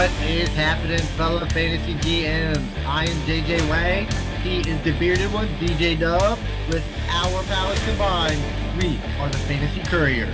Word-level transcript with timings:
What 0.00 0.10
is 0.22 0.48
happening, 0.54 0.98
fellow 1.18 1.44
fantasy 1.48 1.92
GMs? 1.96 2.86
I 2.86 3.04
am 3.04 3.16
JJ 3.26 3.68
Wang. 3.68 4.08
He 4.42 4.60
is 4.60 4.82
the 4.82 4.98
bearded 4.98 5.30
one, 5.30 5.46
DJ 5.58 6.00
Dove. 6.00 6.40
With 6.68 6.82
our 7.10 7.42
powers 7.42 7.78
combined, 7.84 8.40
we 8.78 8.98
are 9.18 9.28
the 9.28 9.36
Fantasy 9.36 9.82
Courier. 9.82 10.32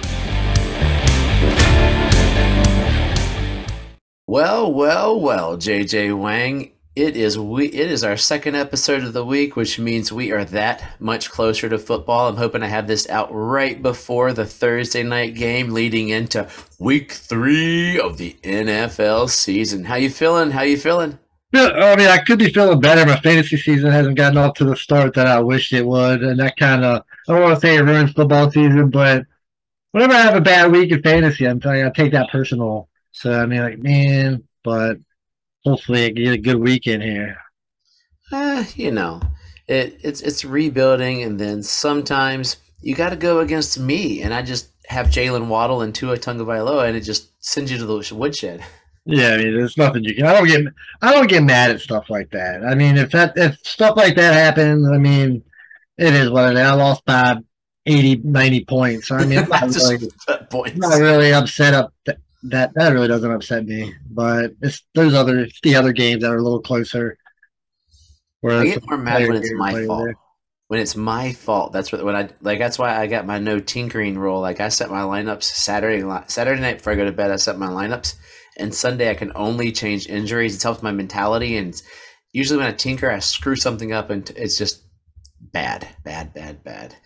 Well, 4.29 4.73
well, 4.73 5.19
well, 5.19 5.57
JJ 5.57 6.17
Wang. 6.17 6.71
It 6.97 7.15
is 7.15 7.39
we. 7.39 7.67
It 7.67 7.91
is 7.91 8.03
our 8.03 8.17
second 8.17 8.57
episode 8.57 9.05
of 9.05 9.13
the 9.13 9.23
week, 9.23 9.55
which 9.55 9.79
means 9.79 10.11
we 10.11 10.33
are 10.33 10.47
that 10.47 10.99
much 10.99 11.31
closer 11.31 11.69
to 11.69 11.77
football. 11.77 12.27
I'm 12.27 12.39
hoping 12.39 12.63
to 12.63 12.69
have 12.69 12.87
this 12.87 13.07
out 13.11 13.29
right 13.31 13.83
before 13.83 14.33
the 14.33 14.47
Thursday 14.47 15.03
night 15.03 15.35
game, 15.35 15.75
leading 15.75 16.09
into 16.09 16.49
Week 16.79 17.13
Three 17.13 18.01
of 18.01 18.17
the 18.17 18.35
NFL 18.43 19.29
season. 19.29 19.85
How 19.85 19.97
you 19.97 20.09
feeling? 20.09 20.53
How 20.53 20.63
you 20.63 20.79
feeling? 20.79 21.19
Yeah, 21.53 21.67
I 21.67 21.97
mean, 21.97 22.09
I 22.09 22.17
could 22.17 22.39
be 22.39 22.51
feeling 22.51 22.81
better. 22.81 23.05
My 23.05 23.21
fantasy 23.21 23.59
season 23.59 23.91
hasn't 23.91 24.17
gotten 24.17 24.39
off 24.39 24.55
to 24.55 24.65
the 24.65 24.75
start 24.75 25.13
that 25.17 25.27
I 25.27 25.39
wished 25.39 25.75
it 25.75 25.85
would, 25.85 26.23
and 26.23 26.41
that 26.41 26.57
kind 26.57 26.83
of 26.83 27.03
I 27.29 27.33
don't 27.35 27.43
want 27.43 27.57
to 27.57 27.61
say 27.61 27.77
it 27.77 27.83
ruins 27.83 28.13
football 28.13 28.51
season, 28.51 28.89
but 28.89 29.27
whenever 29.91 30.15
I 30.15 30.23
have 30.23 30.37
a 30.37 30.41
bad 30.41 30.73
week 30.73 30.91
in 30.93 31.03
fantasy, 31.03 31.47
I'm 31.47 31.61
telling 31.61 31.81
you, 31.81 31.89
I 31.89 31.91
take 31.91 32.13
that 32.13 32.31
personal. 32.31 32.89
So 33.13 33.39
I 33.39 33.45
mean, 33.45 33.61
like, 33.61 33.81
man, 33.81 34.45
but 34.65 34.97
hopefully 35.67 36.07
I 36.07 36.11
get 36.11 36.33
a 36.33 36.39
good 36.39 36.57
weekend 36.57 37.03
here. 37.03 37.37
Uh, 38.33 38.65
you 38.75 38.91
know, 38.93 39.21
it, 39.67 39.99
it's 40.03 40.21
it's 40.21 40.45
rebuilding, 40.45 41.23
and 41.23 41.39
then 41.39 41.63
sometimes 41.63 42.57
you 42.81 42.95
got 42.95 43.11
to 43.11 43.17
go 43.17 43.41
against 43.41 43.79
me, 43.79 44.23
and 44.23 44.33
I 44.33 44.43
just 44.43 44.71
have 44.89 45.09
Jaylen 45.09 45.49
Waddle 45.49 45.83
and 45.83 45.95
Tua 45.95 46.19
Tagovailoa, 46.19 46.87
and 46.89 46.97
it 46.97 47.03
just 47.03 47.31
sends 47.41 47.71
you 47.71 47.79
to 47.79 47.87
the 47.87 48.15
woodshed. 48.15 48.65
Yeah, 49.05 49.35
I 49.35 49.37
mean, 49.39 49.55
there's 49.55 49.77
nothing 49.77 50.03
you 50.05 50.15
can. 50.15 50.27
I 50.27 50.33
don't 50.33 50.47
get. 50.47 50.61
I 51.03 51.13
don't 51.13 51.29
get 51.29 51.43
mad 51.43 51.71
at 51.71 51.81
stuff 51.81 52.11
like 52.11 52.31
that. 52.31 52.65
I 52.65 52.75
mean, 52.75 52.97
if 52.97 53.11
that 53.13 53.35
if 53.37 53.59
stuff 53.65 53.97
like 53.97 54.17
that 54.17 54.35
happens, 54.35 54.89
I 54.89 54.99
mean, 54.99 55.43
it 55.99 56.15
is 56.15 56.31
what 56.31 56.51
it 56.51 56.59
is. 56.59 56.67
I 56.67 56.75
lost 56.75 57.05
by 57.05 57.37
80, 57.87 58.23
90 58.25 58.65
points. 58.65 59.11
I 59.13 59.25
mean, 59.25 59.39
I'm 59.39 59.49
not, 59.49 59.75
really, 59.75 59.99
points. 60.51 60.77
not 60.77 60.99
really 60.99 61.33
upset 61.33 61.75
up 61.75 61.93
that 62.51 62.75
that 62.75 62.93
really 62.93 63.09
doesn't 63.09 63.31
upset 63.31 63.65
me. 63.65 63.95
But 64.11 64.53
it's 64.61 64.83
those 64.95 65.15
other 65.15 65.41
it's 65.41 65.61
the 65.63 65.77
other 65.77 65.93
games 65.93 66.23
that 66.23 66.33
are 66.33 66.39
a 66.39 66.43
little 66.43 66.63
closer. 66.63 67.19
Where 68.41 68.59
I 68.59 68.65
get 68.65 68.87
more 68.87 68.99
mad 68.99 69.29
when 69.29 69.37
it's 69.37 69.53
my 69.53 69.87
fault. 69.87 70.05
There. 70.05 70.17
When 70.69 70.81
it's 70.81 70.97
my 70.97 71.33
fault, 71.33 71.73
that's 71.73 71.93
what 71.93 72.05
when 72.05 72.17
I 72.17 72.29
like. 72.41 72.59
That's 72.59 72.79
why 72.79 72.97
I 72.97 73.07
got 73.07 73.27
my 73.27 73.39
no 73.39 73.61
tinkering 73.61 74.19
rule. 74.19 74.41
Like 74.41 74.61
I 74.61 74.69
set 74.69 74.91
my 74.91 75.03
lineups 75.03 75.45
Saturday 75.45 76.03
Saturday 76.27 76.61
night 76.61 76.79
before 76.79 76.93
I 76.93 76.97
go 76.97 77.05
to 77.05 77.13
bed. 77.13 77.31
I 77.31 77.37
set 77.37 77.59
my 77.59 77.69
lineups, 77.69 78.15
and 78.57 78.75
Sunday 78.75 79.11
I 79.11 79.15
can 79.15 79.33
only 79.37 79.71
change 79.71 80.09
injuries. 80.09 80.57
It 80.57 80.63
helps 80.63 80.83
my 80.83 80.91
mentality, 80.91 81.57
and 81.57 81.81
usually 82.33 82.59
when 82.59 82.67
I 82.67 82.73
tinker, 82.73 83.11
I 83.11 83.21
screw 83.21 83.55
something 83.55 83.93
up, 83.93 84.11
and 84.11 84.29
it's 84.31 84.59
just 84.59 84.83
bad, 85.41 85.89
bad, 86.05 86.35
bad, 86.35 86.65
bad. 86.65 86.97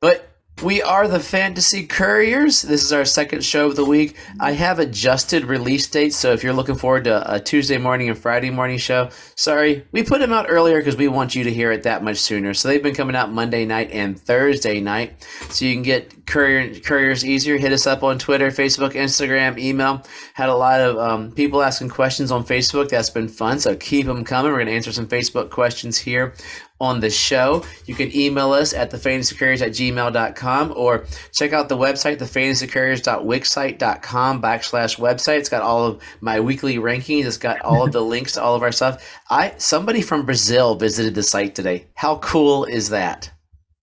But 0.00 0.33
we 0.62 0.80
are 0.80 1.08
the 1.08 1.20
Fantasy 1.20 1.86
Couriers. 1.86 2.62
This 2.62 2.84
is 2.84 2.92
our 2.92 3.04
second 3.04 3.44
show 3.44 3.66
of 3.66 3.76
the 3.76 3.84
week. 3.84 4.16
I 4.38 4.52
have 4.52 4.78
adjusted 4.78 5.44
release 5.44 5.86
dates, 5.88 6.16
so 6.16 6.32
if 6.32 6.44
you're 6.44 6.52
looking 6.52 6.76
forward 6.76 7.04
to 7.04 7.34
a 7.34 7.40
Tuesday 7.40 7.76
morning 7.76 8.08
and 8.08 8.16
Friday 8.16 8.50
morning 8.50 8.78
show, 8.78 9.10
sorry, 9.34 9.84
we 9.90 10.04
put 10.04 10.20
them 10.20 10.32
out 10.32 10.46
earlier 10.48 10.78
because 10.78 10.96
we 10.96 11.08
want 11.08 11.34
you 11.34 11.44
to 11.44 11.52
hear 11.52 11.72
it 11.72 11.82
that 11.82 12.04
much 12.04 12.18
sooner. 12.18 12.54
So 12.54 12.68
they've 12.68 12.82
been 12.82 12.94
coming 12.94 13.16
out 13.16 13.32
Monday 13.32 13.64
night 13.64 13.90
and 13.90 14.18
Thursday 14.18 14.80
night, 14.80 15.26
so 15.50 15.64
you 15.64 15.74
can 15.74 15.82
get 15.82 16.24
courier, 16.26 16.78
couriers 16.80 17.24
easier. 17.24 17.58
Hit 17.58 17.72
us 17.72 17.86
up 17.86 18.02
on 18.02 18.18
Twitter, 18.18 18.48
Facebook, 18.48 18.92
Instagram, 18.92 19.58
email. 19.58 20.02
Had 20.34 20.48
a 20.48 20.56
lot 20.56 20.80
of 20.80 20.96
um, 20.98 21.32
people 21.32 21.62
asking 21.62 21.88
questions 21.88 22.30
on 22.30 22.44
Facebook. 22.44 22.88
That's 22.88 23.10
been 23.10 23.28
fun, 23.28 23.58
so 23.58 23.74
keep 23.74 24.06
them 24.06 24.24
coming. 24.24 24.52
We're 24.52 24.58
going 24.58 24.68
to 24.68 24.74
answer 24.74 24.92
some 24.92 25.08
Facebook 25.08 25.50
questions 25.50 25.98
here 25.98 26.34
on 26.80 27.00
the 27.00 27.10
show. 27.10 27.64
You 27.86 27.94
can 27.94 28.14
email 28.14 28.52
us 28.52 28.74
at 28.74 28.90
thefantasycouriers 28.90 29.62
at 29.62 29.70
gmail.com 29.72 30.74
or 30.76 31.06
check 31.32 31.52
out 31.52 31.68
the 31.68 31.76
website, 31.76 32.18
thefantasycouriers.wixsite.com 32.18 34.42
backslash 34.42 34.98
website. 34.98 35.38
It's 35.38 35.48
got 35.48 35.62
all 35.62 35.86
of 35.86 36.00
my 36.20 36.40
weekly 36.40 36.76
rankings. 36.76 37.26
It's 37.26 37.36
got 37.36 37.60
all 37.60 37.86
of 37.86 37.92
the 37.92 38.00
links 38.02 38.32
to 38.32 38.42
all 38.42 38.54
of 38.54 38.62
our 38.62 38.72
stuff. 38.72 39.20
I 39.30 39.54
Somebody 39.58 40.02
from 40.02 40.26
Brazil 40.26 40.74
visited 40.74 41.14
the 41.14 41.22
site 41.22 41.54
today. 41.54 41.86
How 41.94 42.16
cool 42.18 42.64
is 42.64 42.88
that? 42.90 43.30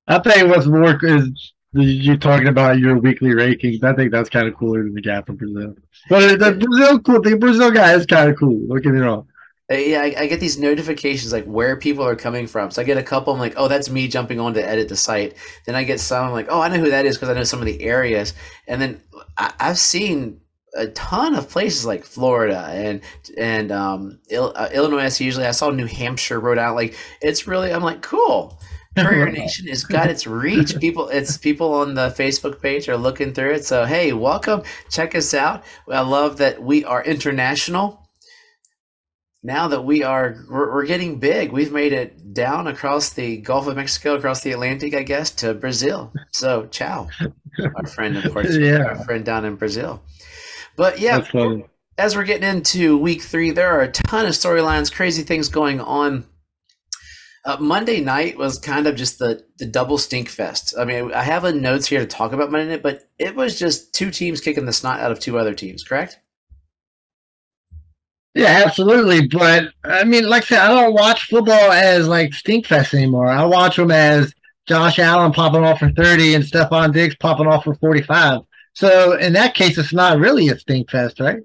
I 0.07 0.19
think 0.19 0.49
what's 0.49 0.67
more 0.67 0.99
is 1.03 1.53
you 1.73 2.17
talking 2.17 2.47
about 2.47 2.79
your 2.79 2.97
weekly 2.97 3.29
rankings. 3.29 3.83
I 3.83 3.93
think 3.93 4.11
that's 4.11 4.29
kind 4.29 4.47
of 4.47 4.55
cooler 4.55 4.83
than 4.83 4.93
the 4.93 5.01
guy 5.01 5.21
from 5.21 5.37
Brazil. 5.37 5.75
But 6.09 6.39
the 6.39 6.51
Brazil 6.53 6.99
cool, 6.99 7.21
the 7.21 7.37
Brazil 7.37 7.71
guy 7.71 7.93
is 7.93 8.05
kind 8.05 8.29
of 8.29 8.37
cool. 8.37 8.67
Don't 8.67 8.81
get 8.81 8.91
me 8.91 8.99
wrong. 8.99 9.27
Uh, 9.71 9.75
yeah, 9.75 10.01
I, 10.01 10.13
I, 10.17 10.27
get 10.27 10.41
these 10.41 10.57
notifications 10.57 11.31
like 11.31 11.45
where 11.45 11.77
people 11.77 12.05
are 12.05 12.15
coming 12.15 12.45
from. 12.45 12.71
So 12.71 12.81
I 12.81 12.85
get 12.85 12.97
a 12.97 13.03
couple. 13.03 13.33
I'm 13.33 13.39
like, 13.39 13.53
oh, 13.55 13.69
that's 13.69 13.89
me 13.89 14.09
jumping 14.09 14.39
on 14.39 14.53
to 14.55 14.67
edit 14.67 14.89
the 14.89 14.97
site. 14.97 15.35
Then 15.65 15.75
I 15.75 15.85
get 15.85 16.01
some. 16.01 16.27
I'm 16.27 16.33
like, 16.33 16.47
oh, 16.49 16.59
I 16.59 16.67
know 16.67 16.79
who 16.79 16.89
that 16.89 17.05
is 17.05 17.15
because 17.15 17.29
I 17.29 17.33
know 17.33 17.45
some 17.45 17.59
of 17.59 17.65
the 17.65 17.81
areas. 17.81 18.33
And 18.67 18.81
then 18.81 19.01
I, 19.37 19.53
have 19.59 19.77
seen 19.77 20.41
a 20.75 20.87
ton 20.87 21.35
of 21.35 21.49
places 21.49 21.85
like 21.85 22.03
Florida 22.03 22.67
and 22.69 23.01
and 23.37 23.71
um, 23.71 24.19
Il, 24.29 24.51
uh, 24.55 24.69
Illinois. 24.73 25.21
Usually, 25.21 25.45
I 25.45 25.51
saw 25.51 25.69
New 25.69 25.85
Hampshire, 25.85 26.39
Rhode 26.39 26.57
Island. 26.57 26.75
Like 26.75 26.95
it's 27.21 27.47
really. 27.47 27.71
I'm 27.71 27.83
like, 27.83 28.01
cool. 28.01 28.59
Courier 28.97 29.29
Nation 29.31 29.67
has 29.67 29.85
got 29.85 30.09
its 30.09 30.27
reach. 30.27 30.77
People, 30.79 31.07
it's 31.07 31.37
people 31.37 31.73
on 31.75 31.93
the 31.93 32.09
Facebook 32.09 32.61
page 32.61 32.89
are 32.89 32.97
looking 32.97 33.33
through 33.33 33.53
it. 33.53 33.65
So 33.65 33.85
hey, 33.85 34.11
welcome. 34.11 34.63
Check 34.89 35.15
us 35.15 35.33
out. 35.33 35.63
I 35.89 36.01
love 36.01 36.37
that 36.37 36.61
we 36.61 36.83
are 36.83 37.01
international 37.01 38.00
now 39.43 39.67
that 39.67 39.83
we 39.83 40.03
are 40.03 40.45
we're, 40.49 40.71
we're, 40.73 40.85
getting 40.85 41.19
big 41.19 41.51
we've 41.51 41.71
made 41.71 41.93
it 41.93 42.33
down 42.33 42.67
across 42.67 43.11
the 43.11 43.37
gulf 43.37 43.67
of 43.67 43.75
mexico 43.75 44.15
across 44.15 44.41
the 44.41 44.51
atlantic 44.51 44.93
i 44.93 45.03
guess 45.03 45.31
to 45.31 45.53
brazil 45.53 46.11
so 46.31 46.67
ciao 46.67 47.07
our 47.75 47.85
friend 47.87 48.17
of 48.17 48.31
course 48.33 48.55
yeah 48.55 48.83
our 48.83 49.03
friend 49.03 49.25
down 49.25 49.45
in 49.45 49.55
brazil 49.55 50.01
but 50.75 50.99
yeah 50.99 51.25
as 51.97 52.15
we're 52.15 52.23
getting 52.23 52.47
into 52.47 52.97
week 52.97 53.21
three 53.21 53.51
there 53.51 53.71
are 53.71 53.81
a 53.81 53.91
ton 53.91 54.25
of 54.25 54.31
storylines 54.31 54.91
crazy 54.91 55.23
things 55.23 55.49
going 55.49 55.79
on 55.79 56.25
uh, 57.43 57.57
Monday 57.59 58.01
night 58.01 58.37
was 58.37 58.59
kind 58.59 58.85
of 58.85 58.95
just 58.95 59.17
the 59.17 59.43
the 59.57 59.65
double 59.65 59.97
stink 59.97 60.29
fest. 60.29 60.75
I 60.77 60.85
mean, 60.85 61.11
I 61.11 61.23
have 61.23 61.43
a 61.43 61.51
notes 61.51 61.87
here 61.87 61.99
to 61.99 62.05
talk 62.05 62.33
about 62.33 62.51
Monday 62.51 62.69
night, 62.69 62.83
but 62.83 63.09
it 63.17 63.35
was 63.35 63.57
just 63.57 63.95
two 63.95 64.11
teams 64.11 64.41
kicking 64.41 64.65
the 64.65 64.73
snot 64.73 64.99
out 64.99 65.11
of 65.11 65.19
two 65.19 65.39
other 65.39 65.55
teams. 65.55 65.83
Correct? 65.83 66.19
Yeah, 68.33 68.63
absolutely. 68.65 69.27
But 69.27 69.73
I 69.83 70.03
mean, 70.03 70.27
like 70.27 70.43
I 70.43 70.45
said, 70.45 70.59
I 70.59 70.67
don't 70.69 70.93
watch 70.93 71.27
football 71.27 71.71
as 71.71 72.07
like 72.07 72.31
stinkfest 72.31 72.93
anymore. 72.93 73.27
I 73.27 73.43
watch 73.45 73.75
them 73.75 73.91
as 73.91 74.33
Josh 74.67 74.99
Allen 74.99 75.33
popping 75.33 75.63
off 75.63 75.79
for 75.79 75.91
30 75.91 76.35
and 76.35 76.43
Stefon 76.43 76.93
Diggs 76.93 77.15
popping 77.15 77.47
off 77.47 77.65
for 77.65 77.75
45. 77.75 78.41
So 78.73 79.17
in 79.17 79.33
that 79.33 79.53
case, 79.53 79.77
it's 79.77 79.93
not 79.93 80.19
really 80.19 80.47
a 80.47 80.55
stinkfest, 80.55 81.19
right? 81.19 81.41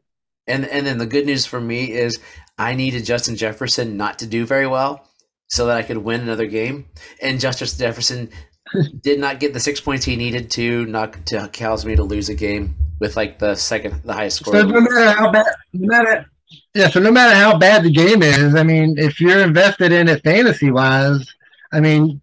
And 0.47 0.65
and 0.67 0.87
then 0.87 0.99
the 0.99 1.07
good 1.07 1.27
news 1.27 1.45
for 1.45 1.61
me 1.61 1.91
is 1.91 2.21
I 2.57 2.75
needed 2.75 3.05
Justin 3.05 3.37
Jefferson 3.37 3.97
not 3.97 4.21
to 4.21 4.27
do 4.27 4.47
very 4.47 4.67
well 4.69 5.09
so 5.49 5.67
that 5.67 5.77
I 5.77 5.83
could 5.83 5.99
win 5.99 6.21
another 6.21 6.47
game. 6.47 6.87
And 7.21 7.41
Justin 7.41 7.67
Jefferson 7.79 8.31
did 9.01 9.19
not 9.19 9.41
get 9.41 9.55
the 9.55 9.61
six 9.61 9.81
points 9.81 10.05
he 10.05 10.15
needed 10.15 10.51
to 10.53 10.87
knock 10.87 11.25
to 11.27 11.51
cause 11.53 11.85
me 11.85 11.97
to 11.97 12.05
lose 12.05 12.29
a 12.29 12.35
game 12.35 12.77
with 13.01 13.17
like 13.17 13.41
the 13.41 13.57
second 13.57 14.03
the 14.05 14.13
highest 14.13 14.37
score. 14.37 14.55
So 14.55 14.63
no 14.63 14.81
matter 14.81 15.11
how 15.11 15.33
bad 15.33 15.47
no 15.73 15.89
matter 15.89 16.31
yeah, 16.77 16.91
so 16.91 17.01
no 17.01 17.11
matter 17.11 17.35
how 17.35 17.57
bad 17.57 17.83
the 17.85 17.91
game 17.91 18.23
is, 18.23 18.55
I 18.55 18.63
mean, 18.63 18.99
if 18.99 19.19
you're 19.19 19.41
invested 19.41 19.93
in 19.93 20.09
it 20.09 20.23
fantasy 20.23 20.71
wise, 20.71 21.27
I 21.73 21.81
mean, 21.81 22.21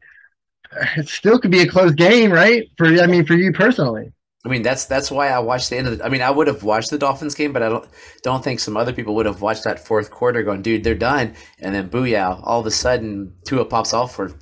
it 0.96 1.09
still 1.09 1.39
could 1.39 1.50
be 1.50 1.62
a 1.62 1.68
close 1.68 1.92
game, 1.94 2.31
right? 2.31 2.69
For 2.77 2.86
I 2.86 3.07
mean, 3.07 3.25
for 3.25 3.33
you 3.33 3.51
personally. 3.51 4.13
I 4.45 4.50
mean, 4.50 4.62
that's 4.62 4.86
that's 4.86 5.10
why 5.10 5.30
I 5.30 5.39
watched 5.39 5.72
the 5.72 5.77
end 5.77 5.88
of 5.88 5.98
the. 5.98 6.06
I 6.06 6.10
mean, 6.10 6.22
I 6.22 6.30
would 6.30 6.45
have 6.45 6.62
watched 6.62 6.92
the 6.92 7.00
Dolphins 7.00 7.33
game, 7.33 7.51
but 7.51 7.63
I 7.63 7.69
don't 7.69 7.88
don't 8.22 8.44
think 8.44 8.60
some 8.60 8.77
other 8.77 8.94
people 8.94 9.16
would 9.16 9.25
have 9.25 9.42
watched 9.42 9.63
that 9.63 9.86
fourth 9.88 10.12
quarter, 10.12 10.44
going, 10.44 10.62
"Dude, 10.62 10.83
they're 10.83 10.94
done," 10.94 11.33
and 11.60 11.74
then 11.74 11.89
booyah! 11.89 12.39
All 12.44 12.60
of 12.60 12.66
a 12.68 12.72
sudden, 12.72 13.33
Tua 13.45 13.66
pops 13.66 13.92
off 13.92 14.13
for 14.13 14.33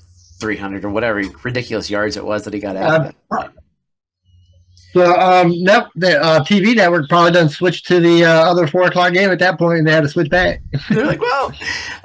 three 0.42 0.58
hundred 0.58 0.84
or 0.84 0.90
whatever 0.90 1.24
ridiculous 1.44 1.90
yards 1.90 2.18
it 2.18 2.26
was 2.26 2.44
that 2.44 2.54
he 2.54 2.60
got 2.60 2.76
out. 2.76 3.16
Uh, 3.32 3.48
so 4.94 5.16
um, 5.20 5.52
the 5.96 6.22
uh, 6.22 6.44
TV 6.44 6.76
network 6.76 7.10
probably 7.10 7.32
doesn't 7.32 7.50
to 7.84 8.00
the 8.00 8.26
uh, 8.26 8.30
other 8.30 8.68
four 8.68 8.84
o'clock 8.84 9.14
game 9.14 9.30
at 9.30 9.40
that 9.40 9.60
and 9.60 9.88
They 9.88 9.92
had 9.92 10.04
to 10.04 10.10
switch 10.10 10.30
back. 10.30 10.62
They're 10.90 11.06
like, 11.06 11.22
well, 11.22 11.54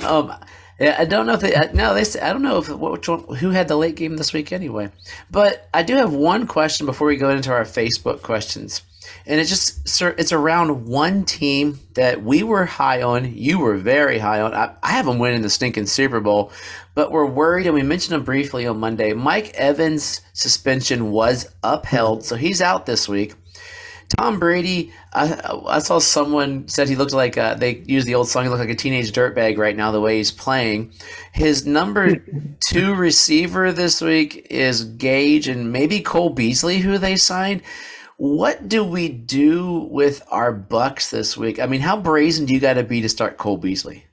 um, 0.00 0.32
I 0.78 1.04
don't 1.04 1.26
know 1.26 1.32
if 1.32 1.40
they 1.40 1.54
no 1.72 1.94
they 1.94 2.20
I 2.20 2.32
don't 2.32 2.42
know 2.42 2.58
if 2.58 2.68
which 2.68 3.08
one 3.08 3.24
who 3.36 3.50
had 3.50 3.68
the 3.68 3.76
late 3.76 3.96
game 3.96 4.16
this 4.16 4.32
week 4.32 4.52
anyway. 4.52 4.90
But 5.30 5.68
I 5.72 5.82
do 5.82 5.94
have 5.96 6.12
one 6.12 6.46
question 6.46 6.86
before 6.86 7.08
we 7.08 7.16
go 7.16 7.30
into 7.30 7.50
our 7.50 7.64
Facebook 7.64 8.22
questions 8.22 8.82
and 9.26 9.40
it's 9.40 9.50
just 9.50 9.88
sir, 9.88 10.14
it's 10.18 10.32
around 10.32 10.86
one 10.86 11.24
team 11.24 11.78
that 11.94 12.22
we 12.22 12.42
were 12.42 12.64
high 12.64 13.02
on. 13.02 13.34
You 13.36 13.58
were 13.58 13.76
very 13.76 14.18
high 14.18 14.40
on. 14.40 14.54
I, 14.54 14.74
I 14.82 14.92
have 14.92 15.06
them 15.06 15.18
winning 15.18 15.42
the 15.42 15.50
stinking 15.50 15.86
Super 15.86 16.20
Bowl, 16.20 16.52
but 16.94 17.10
we're 17.10 17.26
worried, 17.26 17.66
and 17.66 17.74
we 17.74 17.82
mentioned 17.82 18.14
them 18.14 18.24
briefly 18.24 18.66
on 18.66 18.78
Monday. 18.78 19.12
Mike 19.12 19.54
Evans' 19.54 20.20
suspension 20.32 21.10
was 21.10 21.48
upheld, 21.62 22.24
so 22.24 22.36
he's 22.36 22.62
out 22.62 22.86
this 22.86 23.08
week. 23.08 23.34
Tom 24.08 24.38
Brady, 24.38 24.92
I, 25.12 25.40
I 25.66 25.78
saw 25.80 25.98
someone 25.98 26.68
said 26.68 26.88
he 26.88 26.94
looked 26.94 27.12
like 27.12 27.36
uh, 27.36 27.54
they 27.54 27.78
used 27.86 28.06
the 28.06 28.14
old 28.14 28.28
song. 28.28 28.44
He 28.44 28.48
looked 28.48 28.60
like 28.60 28.70
a 28.70 28.74
teenage 28.76 29.10
dirtbag 29.10 29.58
right 29.58 29.76
now. 29.76 29.90
The 29.90 30.00
way 30.00 30.18
he's 30.18 30.30
playing, 30.30 30.92
his 31.32 31.66
number 31.66 32.22
two 32.68 32.94
receiver 32.94 33.72
this 33.72 34.00
week 34.00 34.46
is 34.48 34.84
Gage 34.84 35.48
and 35.48 35.72
maybe 35.72 36.00
Cole 36.00 36.30
Beasley, 36.30 36.78
who 36.78 36.98
they 36.98 37.16
signed. 37.16 37.62
What 38.16 38.68
do 38.68 38.82
we 38.82 39.08
do 39.08 39.88
with 39.90 40.22
our 40.30 40.52
Bucs 40.54 41.10
this 41.10 41.36
week? 41.36 41.60
I 41.60 41.66
mean, 41.66 41.82
how 41.82 42.00
brazen 42.00 42.46
do 42.46 42.54
you 42.54 42.60
got 42.60 42.74
to 42.74 42.82
be 42.82 43.02
to 43.02 43.08
start 43.08 43.36
Cole 43.36 43.58
Beasley? 43.58 44.06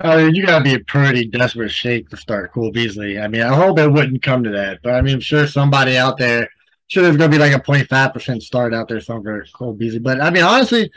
Oh, 0.00 0.18
you 0.18 0.46
gotta 0.46 0.62
be 0.62 0.74
a 0.74 0.80
pretty 0.80 1.26
desperate 1.26 1.70
shape 1.70 2.08
to 2.10 2.16
start 2.16 2.52
Cole 2.52 2.70
Beasley. 2.70 3.18
I 3.18 3.26
mean, 3.26 3.42
I 3.42 3.52
hope 3.52 3.80
it 3.80 3.90
wouldn't 3.90 4.22
come 4.22 4.44
to 4.44 4.50
that, 4.50 4.78
but 4.82 4.94
I 4.94 5.00
mean, 5.00 5.14
I'm 5.14 5.20
sure 5.20 5.48
somebody 5.48 5.96
out 5.96 6.18
there, 6.18 6.48
sure 6.86 7.02
there's 7.02 7.16
gonna 7.16 7.30
be 7.30 7.38
like 7.38 7.52
a 7.52 7.58
0.5 7.58 8.12
percent 8.12 8.42
start 8.44 8.72
out 8.72 8.86
there 8.86 9.00
somewhere 9.00 9.44
for 9.44 9.50
Cole 9.58 9.72
Beasley. 9.72 9.98
But 9.98 10.20
I 10.20 10.30
mean, 10.30 10.44
honestly, 10.44 10.88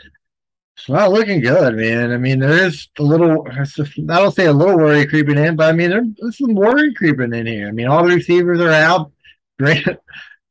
it's 0.76 0.88
not 0.88 1.10
looking 1.10 1.40
good, 1.40 1.74
man. 1.74 2.12
I 2.12 2.16
mean, 2.16 2.38
there 2.38 2.64
is 2.64 2.88
a 2.98 3.02
little, 3.02 3.44
I 3.50 3.64
don't 4.06 4.32
say 4.32 4.46
a 4.46 4.52
little 4.52 4.76
worry 4.76 5.06
creeping 5.06 5.38
in, 5.38 5.56
but 5.56 5.68
I 5.68 5.72
mean, 5.72 5.90
there's 5.90 6.38
some 6.38 6.54
worry 6.54 6.94
creeping 6.94 7.34
in 7.34 7.46
here. 7.46 7.68
I 7.68 7.72
mean, 7.72 7.88
all 7.88 8.06
the 8.06 8.14
receivers 8.14 8.60
are 8.60 8.70
out. 8.70 9.10
Great. 9.58 9.86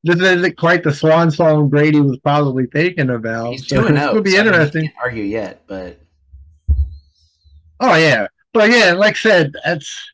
This 0.04 0.20
isn't 0.20 0.58
quite 0.58 0.84
the 0.84 0.94
swan 0.94 1.30
song 1.30 1.70
Brady 1.70 2.02
was 2.02 2.18
probably 2.20 2.66
thinking 2.66 3.12
about. 3.12 3.52
He's 3.52 3.68
so 3.68 3.88
2 3.88 3.96
0. 3.96 4.10
It'll 4.10 4.22
be 4.22 4.32
so 4.32 4.46
interesting. 4.46 4.84
Can't 4.84 4.96
argue 5.02 5.24
yet, 5.24 5.64
but. 5.68 6.00
Oh, 7.80 7.96
yeah 7.96 8.28
but 8.54 8.70
yeah, 8.70 8.94
like 8.94 9.16
I 9.16 9.20
said, 9.20 9.54
that's 9.64 10.12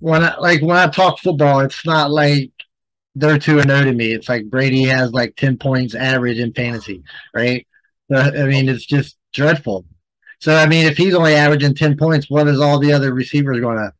when 0.00 0.22
I 0.24 0.36
like 0.38 0.62
when 0.62 0.76
I 0.76 0.88
talk 0.88 1.18
football, 1.18 1.60
it's 1.60 1.84
not 1.86 2.10
like 2.10 2.50
they're 3.14 3.38
two 3.38 3.60
and 3.60 3.70
zero 3.70 3.84
to 3.84 3.92
me. 3.92 4.12
It's 4.12 4.28
like 4.28 4.50
Brady 4.50 4.84
has 4.84 5.12
like 5.12 5.36
ten 5.36 5.56
points 5.56 5.94
average 5.94 6.38
in 6.38 6.52
fantasy, 6.52 7.02
right? 7.34 7.66
I 8.14 8.44
mean, 8.44 8.68
it's 8.68 8.86
just 8.86 9.16
dreadful. 9.32 9.84
So 10.40 10.54
I 10.54 10.66
mean, 10.66 10.86
if 10.86 10.96
he's 10.96 11.14
only 11.14 11.34
averaging 11.34 11.74
ten 11.74 11.96
points, 11.96 12.30
what 12.30 12.48
is 12.48 12.60
all 12.60 12.78
the 12.78 12.92
other 12.92 13.12
receivers 13.12 13.60
going 13.60 13.78
to, 13.78 13.92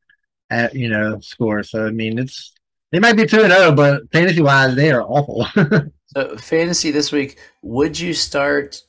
uh, 0.57 0.69
you 0.73 0.89
know, 0.89 1.21
score? 1.21 1.63
So 1.63 1.87
I 1.87 1.91
mean, 1.91 2.19
it's 2.19 2.53
they 2.93 2.99
might 2.99 3.15
be 3.15 3.27
two 3.27 3.43
and 3.43 3.53
zero, 3.53 3.67
oh, 3.67 3.73
but 3.73 4.11
fantasy 4.13 4.41
wise, 4.41 4.75
they 4.75 4.91
are 4.91 5.03
awful. 5.03 5.47
so 6.07 6.37
fantasy 6.37 6.91
this 6.91 7.13
week, 7.13 7.39
would 7.63 7.99
you 7.99 8.15
start 8.15 8.83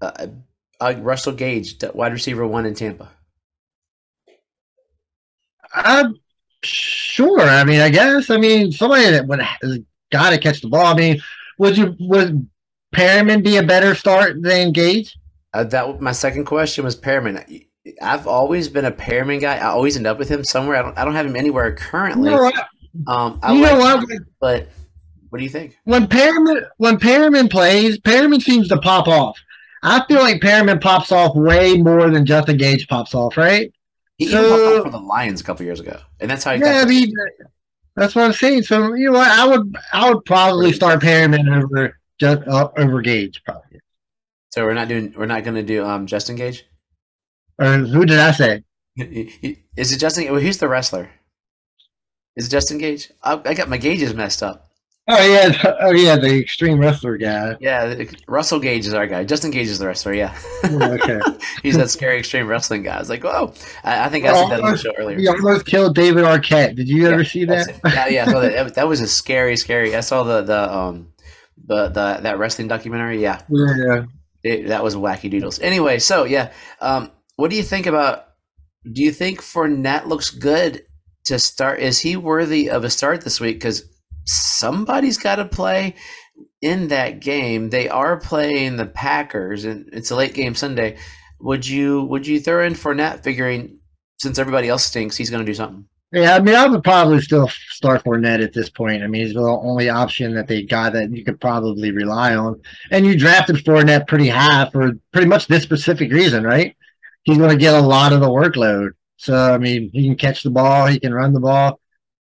uh, 0.00 0.26
uh, 0.80 0.94
Russell 0.98 1.32
Gage, 1.32 1.76
wide 1.94 2.12
receiver 2.12 2.46
one 2.46 2.66
in 2.66 2.74
Tampa? 2.74 3.10
I'm 5.74 6.18
sure. 6.62 7.40
I 7.40 7.64
mean, 7.64 7.80
I 7.80 7.90
guess. 7.90 8.30
I 8.30 8.36
mean, 8.36 8.72
somebody 8.72 9.10
that 9.10 9.26
would 9.26 9.86
got 10.10 10.30
to 10.30 10.38
catch 10.38 10.60
the 10.60 10.68
ball. 10.68 10.86
I 10.86 10.94
mean, 10.94 11.22
would 11.58 11.76
you 11.76 11.96
would 12.00 12.48
Perriman 12.94 13.42
be 13.42 13.56
a 13.56 13.62
better 13.62 13.94
start 13.94 14.42
than 14.42 14.72
Gage? 14.72 15.16
Uh, 15.54 15.64
that 15.64 16.00
my 16.00 16.12
second 16.12 16.44
question 16.44 16.84
was 16.84 16.96
Perriman. 16.96 17.66
I've 18.00 18.26
always 18.26 18.68
been 18.68 18.84
a 18.84 18.92
Perriman 18.92 19.40
guy. 19.40 19.56
I 19.56 19.66
always 19.66 19.96
end 19.96 20.06
up 20.06 20.18
with 20.18 20.28
him 20.28 20.44
somewhere. 20.44 20.76
I 20.76 20.82
don't. 20.82 20.98
I 20.98 21.04
don't 21.04 21.14
have 21.14 21.26
him 21.26 21.36
anywhere 21.36 21.74
currently. 21.74 22.30
Know 22.30 22.42
what? 22.42 22.54
Um, 23.06 23.38
I 23.42 23.52
you 23.52 23.62
like 23.62 23.72
know 23.72 23.78
what? 23.78 24.10
Him, 24.10 24.26
but 24.40 24.68
what 25.30 25.38
do 25.38 25.44
you 25.44 25.50
think? 25.50 25.78
When 25.84 26.06
Perriman 26.06 26.68
when 26.76 26.98
Perriman 26.98 27.50
plays, 27.50 27.98
Perriman 27.98 28.42
seems 28.42 28.68
to 28.68 28.78
pop 28.78 29.08
off. 29.08 29.38
I 29.82 30.04
feel 30.06 30.20
like 30.20 30.40
Perriman 30.40 30.80
pops 30.80 31.10
off 31.10 31.34
way 31.34 31.76
more 31.76 32.10
than 32.10 32.26
Justin 32.26 32.56
Gage 32.56 32.86
pops 32.86 33.14
off, 33.14 33.36
right? 33.36 33.72
He 34.18 34.28
so, 34.28 34.38
even 34.38 34.50
popped 34.50 34.76
up 34.76 34.84
for 34.84 34.90
the 34.90 35.04
Lions 35.04 35.40
a 35.40 35.44
couple 35.44 35.64
years 35.64 35.80
ago, 35.80 35.98
and 36.20 36.30
that's 36.30 36.44
how 36.44 36.52
he 36.52 36.60
yeah, 36.60 36.72
got. 36.72 36.86
I 36.86 36.90
mean, 36.90 37.12
that's 37.96 38.14
what 38.14 38.24
I'm 38.24 38.32
saying. 38.32 38.62
So 38.64 38.94
you 38.94 39.06
know 39.06 39.18
what? 39.18 39.28
I 39.28 39.46
would 39.46 39.74
I 39.92 40.12
would 40.12 40.24
probably 40.24 40.72
start 40.72 41.00
Perriman 41.00 41.62
over 41.62 41.98
just 42.20 42.46
uh, 42.46 42.68
over 42.76 43.00
Gage 43.00 43.42
probably. 43.44 43.80
So 44.50 44.64
we're 44.64 44.74
not 44.74 44.88
doing 44.88 45.14
we're 45.16 45.26
not 45.26 45.44
going 45.44 45.56
to 45.56 45.62
do 45.62 45.84
um 45.84 46.06
Justin 46.06 46.36
Gage. 46.36 46.66
Or 47.58 47.78
who 47.78 48.04
did 48.04 48.18
I 48.18 48.32
say? 48.32 48.64
Is 49.76 49.92
it 49.92 49.98
Justin? 49.98 50.30
Well, 50.30 50.40
who's 50.40 50.58
the 50.58 50.68
wrestler? 50.68 51.10
Is 52.36 52.48
Justin 52.48 52.78
Gage? 52.78 53.10
I, 53.22 53.40
I 53.44 53.54
got 53.54 53.68
my 53.68 53.76
gauges 53.76 54.14
messed 54.14 54.42
up. 54.42 54.72
Oh 55.08 55.26
yeah, 55.26 55.76
oh 55.80 55.90
yeah, 55.90 56.16
the 56.16 56.40
extreme 56.40 56.78
wrestler 56.78 57.16
guy. 57.16 57.56
Yeah, 57.60 58.04
Russell 58.28 58.60
Gage 58.60 58.86
is 58.86 58.94
our 58.94 59.06
guy. 59.08 59.24
Justin 59.24 59.50
Gage 59.50 59.66
is 59.66 59.80
the 59.80 59.86
wrestler. 59.86 60.14
Yeah. 60.14 60.38
okay. 60.64 61.20
He's 61.62 61.76
that 61.76 61.90
scary 61.90 62.18
extreme 62.20 62.46
wrestling 62.46 62.84
guy. 62.84 62.96
I 62.96 62.98
was 63.00 63.10
like, 63.10 63.24
whoa. 63.24 63.52
I, 63.82 64.04
I 64.04 64.08
think 64.08 64.24
I 64.24 64.32
said 64.32 64.50
that 64.50 64.60
on 64.60 64.72
the 64.72 64.78
show 64.78 64.92
earlier. 64.96 65.18
He 65.18 65.26
almost 65.26 65.66
killed 65.66 65.96
David 65.96 66.24
Arquette. 66.24 66.76
Did 66.76 66.88
you 66.88 67.02
yeah, 67.02 67.10
ever 67.10 67.24
see 67.24 67.44
that? 67.46 67.80
Yeah, 67.84 68.06
yeah. 68.06 68.24
that, 68.26 68.74
that 68.76 68.88
was 68.88 69.00
a 69.00 69.08
scary, 69.08 69.56
scary. 69.56 69.96
I 69.96 70.00
saw 70.00 70.22
the 70.22 70.42
the 70.42 70.72
um 70.72 71.12
the 71.66 71.88
the 71.88 72.18
that 72.22 72.38
wrestling 72.38 72.68
documentary. 72.68 73.20
Yeah. 73.20 73.42
Yeah. 73.48 74.04
It, 74.44 74.68
that 74.68 74.84
was 74.84 74.94
wacky 74.94 75.30
doodles. 75.30 75.58
Anyway, 75.58 75.98
so 75.98 76.24
yeah, 76.24 76.52
um, 76.80 77.10
what 77.36 77.50
do 77.50 77.56
you 77.56 77.62
think 77.64 77.86
about? 77.86 78.28
Do 78.90 79.02
you 79.02 79.12
think 79.12 79.40
Fournette 79.40 80.06
looks 80.06 80.30
good 80.30 80.84
to 81.26 81.38
start? 81.38 81.80
Is 81.80 82.00
he 82.00 82.16
worthy 82.16 82.70
of 82.70 82.84
a 82.84 82.90
start 82.90 83.22
this 83.22 83.40
week? 83.40 83.56
Because 83.56 83.84
somebody's 84.24 85.18
got 85.18 85.36
to 85.36 85.44
play 85.44 85.94
in 86.60 86.88
that 86.88 87.20
game. 87.20 87.70
They 87.70 87.88
are 87.88 88.18
playing 88.18 88.76
the 88.76 88.86
Packers, 88.86 89.64
and 89.64 89.88
it's 89.92 90.10
a 90.10 90.16
late 90.16 90.34
game 90.34 90.54
Sunday. 90.54 90.98
Would 91.40 91.66
you 91.66 92.04
would 92.04 92.26
you 92.26 92.40
throw 92.40 92.64
in 92.64 92.74
Fournette, 92.74 93.24
figuring 93.24 93.78
since 94.18 94.38
everybody 94.38 94.68
else 94.68 94.84
stinks, 94.84 95.16
he's 95.16 95.30
going 95.30 95.44
to 95.44 95.50
do 95.50 95.54
something? 95.54 95.86
Yeah, 96.12 96.36
I 96.36 96.40
mean, 96.40 96.54
I 96.54 96.66
would 96.66 96.84
probably 96.84 97.22
still 97.22 97.48
start 97.70 98.04
Fournette 98.04 98.44
at 98.44 98.52
this 98.52 98.68
point. 98.68 99.02
I 99.02 99.06
mean, 99.06 99.24
he's 99.24 99.34
the 99.34 99.40
only 99.40 99.88
option 99.88 100.34
that 100.34 100.46
they 100.46 100.62
got 100.62 100.92
that 100.92 101.10
you 101.10 101.24
could 101.24 101.40
probably 101.40 101.90
rely 101.90 102.36
on. 102.36 102.60
And 102.90 103.06
you 103.06 103.18
drafted 103.18 103.56
Fournette 103.56 104.06
pretty 104.06 104.28
high 104.28 104.68
for 104.70 104.92
pretty 105.12 105.26
much 105.26 105.46
this 105.46 105.62
specific 105.62 106.12
reason, 106.12 106.44
right? 106.44 106.76
He's 107.22 107.38
going 107.38 107.50
to 107.50 107.56
get 107.56 107.72
a 107.72 107.80
lot 107.80 108.12
of 108.12 108.20
the 108.20 108.28
workload. 108.28 108.90
So, 109.22 109.36
I 109.36 109.58
mean, 109.58 109.88
he 109.92 110.04
can 110.04 110.16
catch 110.16 110.42
the 110.42 110.50
ball, 110.50 110.86
he 110.86 110.98
can 110.98 111.14
run 111.14 111.32
the 111.32 111.40
ball. 111.40 111.78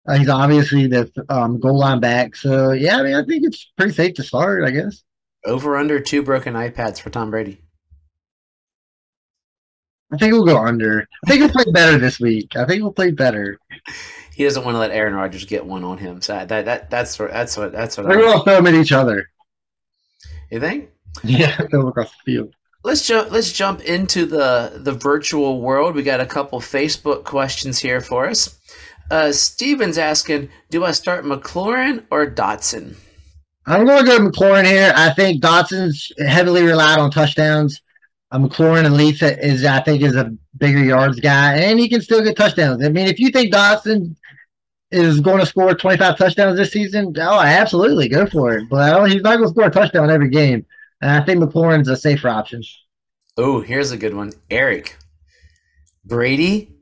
Uh, 0.09 0.17
he's 0.17 0.29
obviously 0.29 0.87
the 0.87 1.11
um, 1.29 1.61
goal 1.61 1.79
line 1.79 2.01
back. 2.01 2.35
So 2.35 2.73
yeah, 2.73 2.97
I 2.99 3.03
mean, 3.03 3.15
I 3.15 3.25
think 3.25 3.45
it's 3.45 3.71
pretty 3.77 3.93
safe 3.93 4.15
to 4.15 4.23
start. 4.23 4.65
I 4.65 4.71
guess. 4.71 5.05
Over 5.45 5.77
under 5.77 6.01
two 6.01 6.23
broken 6.23 6.55
iPads 6.55 6.99
for 6.99 7.11
Tom 7.11 7.31
Brady. 7.31 7.61
I 10.11 10.17
think 10.17 10.33
we'll 10.33 10.47
go 10.47 10.57
under. 10.57 11.07
I 11.25 11.29
think 11.29 11.43
he'll 11.43 11.51
play 11.51 11.71
better 11.71 11.99
this 11.99 12.19
week. 12.19 12.57
I 12.57 12.65
think 12.65 12.79
he'll 12.79 12.93
play 12.93 13.11
better. 13.11 13.59
He 14.35 14.45
doesn't 14.45 14.65
want 14.65 14.77
to 14.77 14.79
let 14.79 14.93
Aaron 14.93 15.15
Rodgers 15.15 15.45
get 15.47 15.67
one 15.67 15.83
on 15.83 15.99
him. 15.99 16.21
So 16.21 16.33
that 16.33 16.65
that 16.67 16.91
that's 16.91 17.19
what 17.19 17.33
that's 17.33 17.57
what 17.57 17.73
that's 17.73 17.97
what. 17.99 18.07
They're 18.07 18.25
all 18.25 18.45
film 18.45 18.69
at 18.69 18.75
each 18.75 18.93
other. 18.93 19.29
You 20.49 20.61
think? 20.61 20.91
Yeah, 21.25 21.57
film 21.67 21.89
across 21.89 22.13
the 22.13 22.19
field. 22.25 22.55
Let's 22.89 23.07
jump. 23.07 23.31
Let's 23.31 23.53
jump 23.53 23.83
into 23.83 24.25
the 24.25 24.73
the 24.77 24.93
virtual 24.93 25.61
world. 25.61 25.95
We 25.95 26.03
got 26.03 26.21
a 26.21 26.25
couple 26.27 26.59
Facebook 26.59 27.23
questions 27.23 27.79
here 27.79 28.01
for 28.01 28.27
us. 28.27 28.59
Uh, 29.11 29.31
Steven's 29.31 29.99
asking, 29.99 30.49
do 30.71 30.87
I 30.87 30.93
start 30.93 31.27
McLaurin 31.27 32.05
or 32.11 32.27
Dotson? 32.27 32.97
I'm 33.67 33.85
going 33.85 34.07
to 34.07 34.11
go 34.11 34.19
McLaurin 34.19 34.65
here. 34.65 34.95
I 34.97 35.11
think 35.11 35.43
Dotson's 35.43 36.11
heavily 36.27 36.63
relied 36.63 36.99
on 36.99 37.11
touchdowns. 37.11 37.83
Uh, 38.31 38.39
McLaurin 38.39 38.87
at 38.87 38.93
least 38.93 39.23
is, 39.23 39.67
I 39.67 39.81
think, 39.81 40.03
is 40.03 40.17
a 40.17 40.35
bigger 40.57 40.83
yards 40.83 41.21
guy, 41.21 41.57
and 41.59 41.79
he 41.79 41.91
can 41.91 42.01
still 42.01 42.25
get 42.25 42.39
touchdowns. 42.39 42.83
I 42.83 42.89
mean, 42.89 43.07
if 43.07 43.19
you 43.19 43.29
think 43.29 43.53
Dotson 43.53 44.17
is 44.91 45.21
going 45.21 45.41
to 45.41 45.47
score 45.47 45.75
25 45.75 46.17
touchdowns 46.17 46.57
this 46.57 46.73
season, 46.73 47.15
oh, 47.19 47.41
absolutely, 47.41 48.09
go 48.09 48.25
for 48.25 48.57
it. 48.57 48.67
But 48.71 49.11
he's 49.11 49.21
not 49.21 49.37
going 49.37 49.51
to 49.51 49.55
score 49.55 49.67
a 49.67 49.71
touchdown 49.71 50.09
every 50.09 50.31
game. 50.31 50.65
And 51.01 51.11
I 51.11 51.25
think 51.25 51.43
McLaurin's 51.43 51.89
a 51.89 51.97
safer 51.97 52.29
option. 52.29 52.63
Oh, 53.37 53.61
here's 53.61 53.93
a 53.93 53.97
good 53.97 54.15
one. 54.15 54.33
Eric, 54.51 54.97
Brady 56.05 56.73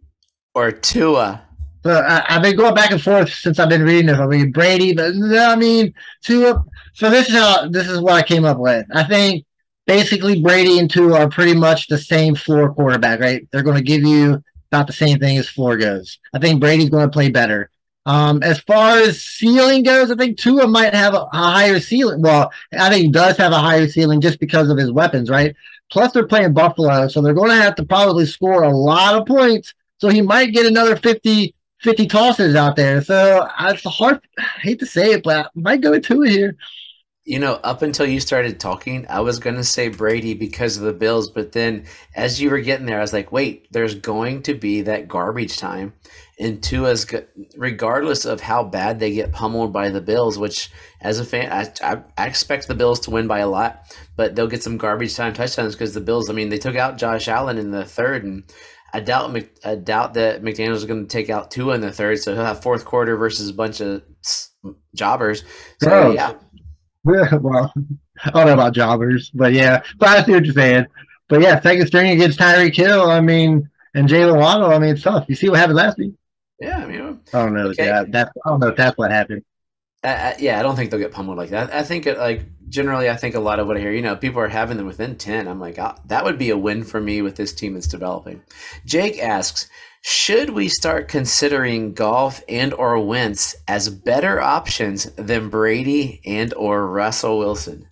or 0.54 0.72
Tua? 0.72 1.42
But 1.82 2.04
I, 2.04 2.24
have 2.32 2.42
been 2.42 2.56
going 2.56 2.74
back 2.74 2.90
and 2.90 3.00
forth 3.00 3.32
since 3.32 3.58
I've 3.58 3.68
been 3.68 3.84
reading 3.84 4.06
this. 4.06 4.18
I 4.18 4.26
mean, 4.26 4.50
Brady, 4.50 4.94
but 4.94 5.14
I 5.14 5.54
mean, 5.54 5.94
Tua. 6.24 6.64
So 6.94 7.10
this 7.10 7.28
is 7.28 7.34
how 7.34 7.68
this 7.68 7.88
is 7.88 8.00
what 8.00 8.14
I 8.14 8.22
came 8.22 8.44
up 8.44 8.58
with. 8.58 8.86
I 8.92 9.04
think 9.04 9.44
basically 9.86 10.42
Brady 10.42 10.78
and 10.78 10.90
Tua 10.90 11.20
are 11.20 11.28
pretty 11.28 11.54
much 11.54 11.86
the 11.86 11.98
same 11.98 12.34
floor 12.34 12.72
quarterback, 12.72 13.20
right? 13.20 13.46
They're 13.52 13.62
going 13.62 13.76
to 13.76 13.82
give 13.82 14.02
you 14.02 14.42
about 14.72 14.86
the 14.86 14.92
same 14.92 15.18
thing 15.18 15.38
as 15.38 15.48
floor 15.48 15.76
goes. 15.76 16.18
I 16.34 16.38
think 16.38 16.60
Brady's 16.60 16.90
going 16.90 17.06
to 17.06 17.12
play 17.12 17.30
better. 17.30 17.70
Um, 18.06 18.42
as 18.44 18.60
far 18.60 18.98
as 18.98 19.20
ceiling 19.20 19.82
goes, 19.82 20.10
I 20.10 20.14
think 20.14 20.38
Tua 20.38 20.68
might 20.68 20.94
have 20.94 21.12
a, 21.12 21.22
a 21.32 21.36
higher 21.36 21.80
ceiling. 21.80 22.22
Well, 22.22 22.52
I 22.72 22.88
think 22.88 23.04
he 23.04 23.10
does 23.10 23.36
have 23.36 23.52
a 23.52 23.58
higher 23.58 23.88
ceiling 23.88 24.20
just 24.20 24.38
because 24.38 24.70
of 24.70 24.78
his 24.78 24.92
weapons, 24.92 25.28
right? 25.28 25.54
Plus, 25.90 26.12
they're 26.12 26.26
playing 26.26 26.52
Buffalo, 26.54 27.08
so 27.08 27.20
they're 27.20 27.34
going 27.34 27.50
to 27.50 27.56
have 27.56 27.74
to 27.76 27.84
probably 27.84 28.24
score 28.26 28.62
a 28.62 28.70
lot 28.70 29.16
of 29.16 29.26
points. 29.26 29.74
So 29.98 30.08
he 30.08 30.22
might 30.22 30.52
get 30.52 30.66
another 30.66 30.96
50, 30.96 31.54
50 31.80 32.06
tosses 32.06 32.54
out 32.54 32.76
there. 32.76 33.02
So 33.02 33.48
it's 33.60 33.84
hard. 33.84 34.20
I 34.38 34.42
hate 34.60 34.78
to 34.80 34.86
say 34.86 35.12
it, 35.12 35.24
but 35.24 35.46
I 35.46 35.48
might 35.54 35.80
go 35.80 35.92
into 35.92 36.22
it 36.22 36.30
here. 36.30 36.56
You 37.26 37.40
know, 37.40 37.54
up 37.54 37.82
until 37.82 38.06
you 38.06 38.20
started 38.20 38.60
talking, 38.60 39.04
I 39.08 39.18
was 39.18 39.40
going 39.40 39.56
to 39.56 39.64
say 39.64 39.88
Brady 39.88 40.32
because 40.32 40.76
of 40.76 40.84
the 40.84 40.92
Bills, 40.92 41.28
but 41.28 41.50
then 41.50 41.86
as 42.14 42.40
you 42.40 42.50
were 42.50 42.60
getting 42.60 42.86
there, 42.86 42.98
I 42.98 43.00
was 43.00 43.12
like, 43.12 43.32
wait, 43.32 43.66
there's 43.72 43.96
going 43.96 44.44
to 44.44 44.54
be 44.54 44.82
that 44.82 45.08
garbage 45.08 45.58
time. 45.58 45.94
And 46.38 46.62
Tua's, 46.62 47.04
regardless 47.56 48.26
of 48.26 48.40
how 48.40 48.62
bad 48.62 49.00
they 49.00 49.12
get 49.12 49.32
pummeled 49.32 49.72
by 49.72 49.88
the 49.90 50.00
Bills, 50.00 50.38
which 50.38 50.70
as 51.00 51.18
a 51.18 51.24
fan, 51.24 51.50
I, 51.50 51.72
I, 51.82 52.02
I 52.16 52.26
expect 52.28 52.68
the 52.68 52.74
Bills 52.74 53.00
to 53.00 53.10
win 53.10 53.26
by 53.26 53.40
a 53.40 53.48
lot, 53.48 53.92
but 54.14 54.36
they'll 54.36 54.46
get 54.46 54.62
some 54.62 54.76
garbage 54.76 55.16
time 55.16 55.32
touchdowns 55.32 55.74
because 55.74 55.94
the 55.94 56.00
Bills, 56.00 56.30
I 56.30 56.32
mean, 56.32 56.48
they 56.48 56.58
took 56.58 56.76
out 56.76 56.96
Josh 56.96 57.26
Allen 57.26 57.58
in 57.58 57.72
the 57.72 57.84
third, 57.84 58.22
and 58.22 58.44
I 58.92 59.00
doubt 59.00 59.36
I 59.64 59.74
doubt 59.74 60.14
that 60.14 60.42
McDaniel's 60.42 60.78
is 60.78 60.84
going 60.84 61.06
to 61.06 61.12
take 61.12 61.28
out 61.28 61.50
Tua 61.50 61.74
in 61.74 61.80
the 61.80 61.92
third, 61.92 62.18
so 62.18 62.34
he'll 62.34 62.44
have 62.44 62.62
fourth 62.62 62.84
quarter 62.84 63.16
versus 63.16 63.50
a 63.50 63.54
bunch 63.54 63.80
of 63.80 64.02
jobbers. 64.94 65.42
So, 65.82 65.90
oh. 65.90 66.12
yeah. 66.12 66.34
well, 67.40 67.72
I 68.24 68.30
don't 68.30 68.46
know 68.46 68.52
about 68.54 68.74
jobbers, 68.74 69.30
but 69.32 69.52
yeah, 69.52 69.82
but 69.98 70.08
I 70.08 70.24
see 70.24 70.32
what 70.32 70.44
you're 70.44 70.54
saying. 70.54 70.86
But 71.28 71.40
yeah, 71.40 71.60
second 71.60 71.86
string 71.86 72.10
against 72.10 72.38
Tyreek 72.38 72.74
Hill. 72.74 73.08
I 73.10 73.20
mean, 73.20 73.68
and 73.94 74.08
Jaylen 74.08 74.38
Waddle. 74.40 74.72
I 74.72 74.78
mean, 74.78 74.90
it's 74.90 75.02
tough. 75.02 75.26
You 75.28 75.36
see 75.36 75.48
what 75.48 75.58
happened 75.58 75.76
last 75.76 75.98
week? 75.98 76.14
Yeah, 76.60 76.78
I 76.78 76.86
mean, 76.86 77.20
I 77.32 77.38
don't 77.38 77.54
know. 77.54 77.68
Okay. 77.68 77.86
Yeah, 77.86 78.04
that's 78.08 78.30
I 78.44 78.50
don't 78.50 78.60
know 78.60 78.68
if 78.68 78.76
that's 78.76 78.98
what 78.98 79.12
happened. 79.12 79.44
Yeah, 80.04 80.58
I 80.58 80.62
don't 80.62 80.76
think 80.76 80.90
they'll 80.90 81.00
get 81.00 81.12
pummeled 81.12 81.38
like 81.38 81.50
that. 81.50 81.74
I 81.74 81.82
think 81.82 82.06
it, 82.06 82.18
like 82.18 82.44
generally, 82.68 83.10
I 83.10 83.16
think 83.16 83.34
a 83.34 83.40
lot 83.40 83.58
of 83.58 83.66
what 83.66 83.76
I 83.76 83.80
hear, 83.80 83.92
you 83.92 84.02
know, 84.02 84.14
people 84.14 84.40
are 84.40 84.48
having 84.48 84.76
them 84.76 84.86
within 84.86 85.16
ten. 85.16 85.48
I'm 85.48 85.60
like, 85.60 85.78
oh, 85.78 85.94
that 86.06 86.24
would 86.24 86.38
be 86.38 86.50
a 86.50 86.58
win 86.58 86.84
for 86.84 87.00
me 87.00 87.22
with 87.22 87.36
this 87.36 87.52
team 87.52 87.74
that's 87.74 87.88
developing. 87.88 88.42
Jake 88.84 89.18
asks, 89.18 89.68
should 90.02 90.50
we 90.50 90.68
start 90.68 91.08
considering 91.08 91.92
Goff 91.92 92.40
and 92.48 92.72
or 92.74 93.04
Wentz 93.04 93.56
as 93.66 93.88
better 93.88 94.40
options 94.40 95.06
than 95.16 95.48
Brady 95.48 96.20
and 96.24 96.54
or 96.54 96.86
Russell 96.86 97.38
Wilson? 97.38 97.88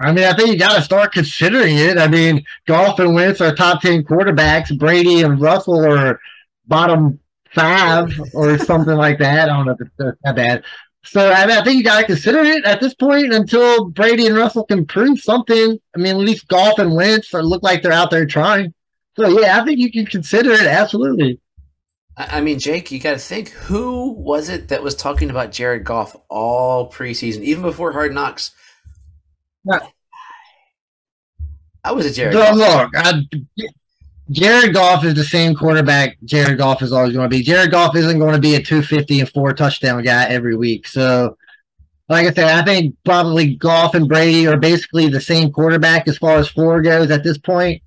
I 0.00 0.10
mean, 0.10 0.24
I 0.24 0.32
think 0.32 0.48
you 0.48 0.58
got 0.58 0.74
to 0.74 0.82
start 0.82 1.12
considering 1.12 1.76
it. 1.76 1.98
I 1.98 2.08
mean, 2.08 2.44
Goff 2.66 2.98
and 2.98 3.14
Wentz 3.14 3.40
are 3.40 3.54
top 3.54 3.80
ten 3.80 4.02
quarterbacks. 4.02 4.76
Brady 4.76 5.20
and 5.22 5.40
Russell 5.40 5.86
are 5.86 6.18
bottom 6.66 7.20
five 7.54 8.10
or 8.34 8.58
something 8.58 8.96
like 8.96 9.18
that. 9.18 9.48
I 9.48 9.52
don't 9.52 9.66
know 9.66 9.72
if 9.72 9.80
it's 9.80 10.18
that 10.22 10.36
bad. 10.36 10.64
So 11.04 11.30
I, 11.30 11.46
mean, 11.46 11.56
I 11.58 11.62
think 11.62 11.76
you 11.76 11.84
got 11.84 12.00
to 12.00 12.06
consider 12.06 12.40
it 12.40 12.64
at 12.64 12.80
this 12.80 12.94
point 12.94 13.32
until 13.32 13.90
Brady 13.90 14.26
and 14.26 14.36
Russell 14.36 14.64
can 14.64 14.86
prove 14.86 15.20
something. 15.20 15.78
I 15.94 15.98
mean, 15.98 16.16
at 16.16 16.22
least 16.22 16.48
Goff 16.48 16.78
and 16.78 16.94
Wentz 16.94 17.32
look 17.32 17.62
like 17.62 17.82
they're 17.82 17.92
out 17.92 18.10
there 18.10 18.26
trying. 18.26 18.72
So 19.16 19.28
yeah, 19.28 19.60
I 19.60 19.64
think 19.64 19.78
you 19.78 19.92
can 19.92 20.06
consider 20.06 20.52
it 20.52 20.66
absolutely. 20.66 21.40
I 22.16 22.40
mean, 22.40 22.58
Jake, 22.58 22.92
you 22.92 23.00
got 23.00 23.12
to 23.12 23.18
think 23.18 23.50
who 23.50 24.12
was 24.12 24.48
it 24.48 24.68
that 24.68 24.82
was 24.82 24.94
talking 24.94 25.30
about 25.30 25.52
Jared 25.52 25.84
Goff 25.84 26.16
all 26.28 26.90
preseason, 26.90 27.40
even 27.42 27.62
before 27.62 27.92
Hard 27.92 28.14
Knocks? 28.14 28.52
Yeah. 29.64 29.80
I 31.82 31.92
was 31.92 32.06
a 32.06 32.12
Jared. 32.12 32.34
So, 32.34 32.54
look, 32.54 32.90
I, 32.94 33.22
Jared 34.30 34.72
Goff 34.72 35.04
is 35.04 35.14
the 35.14 35.24
same 35.24 35.54
quarterback 35.54 36.16
Jared 36.24 36.56
Goff 36.56 36.82
is 36.82 36.92
always 36.92 37.12
going 37.12 37.28
to 37.28 37.36
be. 37.36 37.42
Jared 37.42 37.70
Goff 37.70 37.94
isn't 37.94 38.18
going 38.18 38.34
to 38.34 38.40
be 38.40 38.54
a 38.54 38.62
250 38.62 39.20
and 39.20 39.28
four 39.28 39.52
touchdown 39.52 40.02
guy 40.02 40.24
every 40.24 40.56
week. 40.56 40.88
So, 40.88 41.36
like 42.08 42.26
I 42.26 42.32
said, 42.32 42.58
I 42.58 42.64
think 42.64 42.96
probably 43.04 43.56
Goff 43.56 43.94
and 43.94 44.08
Brady 44.08 44.46
are 44.46 44.56
basically 44.56 45.08
the 45.08 45.20
same 45.20 45.52
quarterback 45.52 46.08
as 46.08 46.16
far 46.16 46.38
as 46.38 46.48
floor 46.48 46.80
goes 46.80 47.10
at 47.10 47.22
this 47.22 47.36
point. 47.36 47.82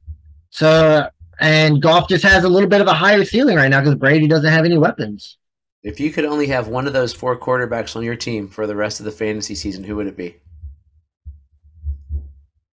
So, 0.51 1.09
and 1.39 1.81
Goff 1.81 2.07
just 2.07 2.23
has 2.23 2.43
a 2.43 2.49
little 2.49 2.69
bit 2.69 2.81
of 2.81 2.87
a 2.87 2.93
higher 2.93 3.25
ceiling 3.25 3.57
right 3.57 3.69
now 3.69 3.79
because 3.79 3.95
Brady 3.95 4.27
doesn't 4.27 4.51
have 4.51 4.65
any 4.65 4.77
weapons. 4.77 5.37
If 5.83 5.99
you 5.99 6.11
could 6.11 6.25
only 6.25 6.47
have 6.47 6.67
one 6.67 6.85
of 6.85 6.93
those 6.93 7.13
four 7.13 7.39
quarterbacks 7.39 7.95
on 7.95 8.03
your 8.03 8.15
team 8.15 8.47
for 8.47 8.67
the 8.67 8.75
rest 8.75 8.99
of 8.99 9.05
the 9.05 9.11
fantasy 9.11 9.55
season, 9.55 9.85
who 9.85 9.95
would 9.95 10.07
it 10.07 10.17
be? 10.17 10.37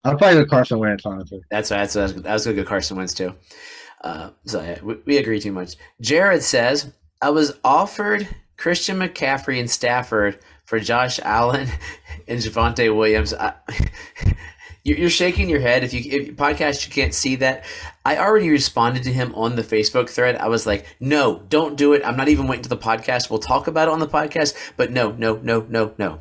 I'll 0.04 0.18
probably 0.18 0.44
go 0.44 0.46
Carson 0.46 0.78
Wentz, 0.78 1.06
honestly. 1.06 1.42
That's 1.50 1.70
right. 1.70 1.88
that's 1.88 1.94
that's, 1.94 2.12
going 2.44 2.56
to 2.56 2.62
good 2.62 2.66
Carson 2.66 2.96
Wentz 2.96 3.14
too. 3.14 3.34
Uh, 4.02 4.30
so 4.44 4.60
yeah, 4.62 4.80
we, 4.82 4.96
we 5.06 5.16
agree 5.16 5.40
too 5.40 5.52
much. 5.52 5.76
Jared 6.00 6.42
says 6.42 6.92
I 7.22 7.30
was 7.30 7.58
offered 7.64 8.28
Christian 8.58 8.98
McCaffrey 8.98 9.58
and 9.58 9.70
Stafford 9.70 10.38
for 10.66 10.78
Josh 10.78 11.18
Allen 11.22 11.68
and 12.28 12.38
Javonte 12.38 12.94
Williams. 12.94 13.32
I, 13.32 13.54
you're 14.84 15.08
shaking 15.08 15.48
your 15.48 15.60
head. 15.60 15.82
If 15.84 15.94
you 15.94 16.02
if 16.04 16.36
podcast, 16.36 16.86
you 16.86 16.92
can't 16.92 17.14
see 17.14 17.36
that. 17.36 17.64
I 18.04 18.18
already 18.18 18.50
responded 18.50 19.04
to 19.04 19.12
him 19.12 19.34
on 19.34 19.56
the 19.56 19.62
Facebook 19.62 20.10
thread. 20.10 20.36
I 20.36 20.48
was 20.48 20.66
like, 20.66 20.86
"No, 21.00 21.42
don't 21.48 21.76
do 21.76 21.94
it. 21.94 22.02
I'm 22.04 22.16
not 22.16 22.28
even 22.28 22.46
waiting 22.46 22.64
to 22.64 22.68
the 22.68 22.76
podcast. 22.76 23.30
We'll 23.30 23.38
talk 23.38 23.66
about 23.66 23.88
it 23.88 23.92
on 23.92 24.00
the 24.00 24.06
podcast." 24.06 24.54
But 24.76 24.90
no, 24.90 25.12
no, 25.12 25.36
no, 25.36 25.66
no, 25.66 25.94
no. 25.96 26.20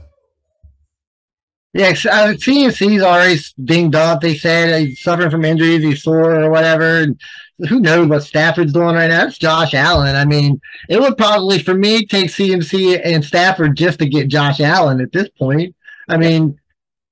Yeah, 1.74 1.88
uh, 1.90 2.34
CMC's 2.34 3.02
already 3.02 3.40
dinged 3.64 3.96
up. 3.96 4.22
They 4.22 4.36
said 4.36 4.80
he's 4.80 5.02
suffering 5.02 5.32
from 5.32 5.44
injuries, 5.44 5.82
he's 5.82 6.04
sore 6.04 6.36
or 6.44 6.52
whatever. 6.52 7.00
And 7.02 7.20
who 7.68 7.80
knows 7.80 8.08
what 8.08 8.24
Stafford's 8.24 8.74
doing 8.74 8.96
right 8.96 9.08
now? 9.08 9.26
It's 9.26 9.40
Josh 9.40 9.74
Allen. 9.74 10.16
I 10.16 10.24
mean, 10.24 10.62
it 10.88 11.00
would 11.02 11.18
probably, 11.18 11.58
for 11.58 11.74
me, 11.74 12.06
take 12.06 12.30
CMC 12.30 13.02
and 13.04 13.26
Stafford 13.26 13.76
just 13.76 13.98
to 14.00 14.06
get 14.08 14.28
Josh 14.28 14.60
Allen 14.60 15.02
at 15.02 15.12
this 15.12 15.30
point. 15.30 15.76
I 16.08 16.18
mean, 16.18 16.60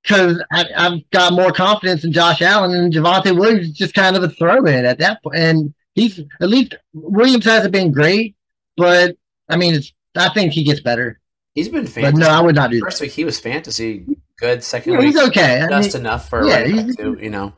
because 0.03 0.43
I've 0.51 1.09
got 1.09 1.33
more 1.33 1.51
confidence 1.51 2.03
in 2.03 2.11
Josh 2.11 2.41
Allen 2.41 2.71
and 2.71 2.93
Javonte 2.93 3.37
Williams 3.37 3.67
is 3.69 3.73
just 3.73 3.95
kind 3.95 4.15
of 4.15 4.23
a 4.23 4.29
throw 4.29 4.65
in 4.65 4.85
at 4.85 4.99
that 4.99 5.23
point. 5.23 5.37
And 5.37 5.73
he's 5.95 6.19
at 6.39 6.49
least 6.49 6.75
Williams 6.93 7.45
hasn't 7.45 7.71
been 7.71 7.91
great, 7.91 8.35
but 8.77 9.15
I 9.49 9.57
mean, 9.57 9.75
it's 9.75 9.91
I 10.15 10.29
think 10.29 10.53
he 10.53 10.63
gets 10.63 10.81
better. 10.81 11.19
He's 11.53 11.69
been 11.69 11.85
fantasy. 11.87 12.13
But 12.13 12.19
no, 12.19 12.27
I 12.27 12.41
would 12.41 12.55
not 12.55 12.71
do 12.71 12.79
First 12.79 12.99
that. 12.99 13.05
week 13.05 13.11
he 13.11 13.25
was 13.25 13.39
fantasy 13.39 14.05
good. 14.41 14.63
Second 14.63 14.93
yeah, 14.93 14.99
week 14.99 15.07
he's 15.07 15.19
okay. 15.27 15.65
Just 15.69 15.95
I 15.95 15.99
mean, 15.99 16.05
enough 16.05 16.27
for 16.27 16.45
yeah, 16.45 16.65
like 16.65 16.97
to, 16.97 17.17
you 17.21 17.29
know. 17.29 17.53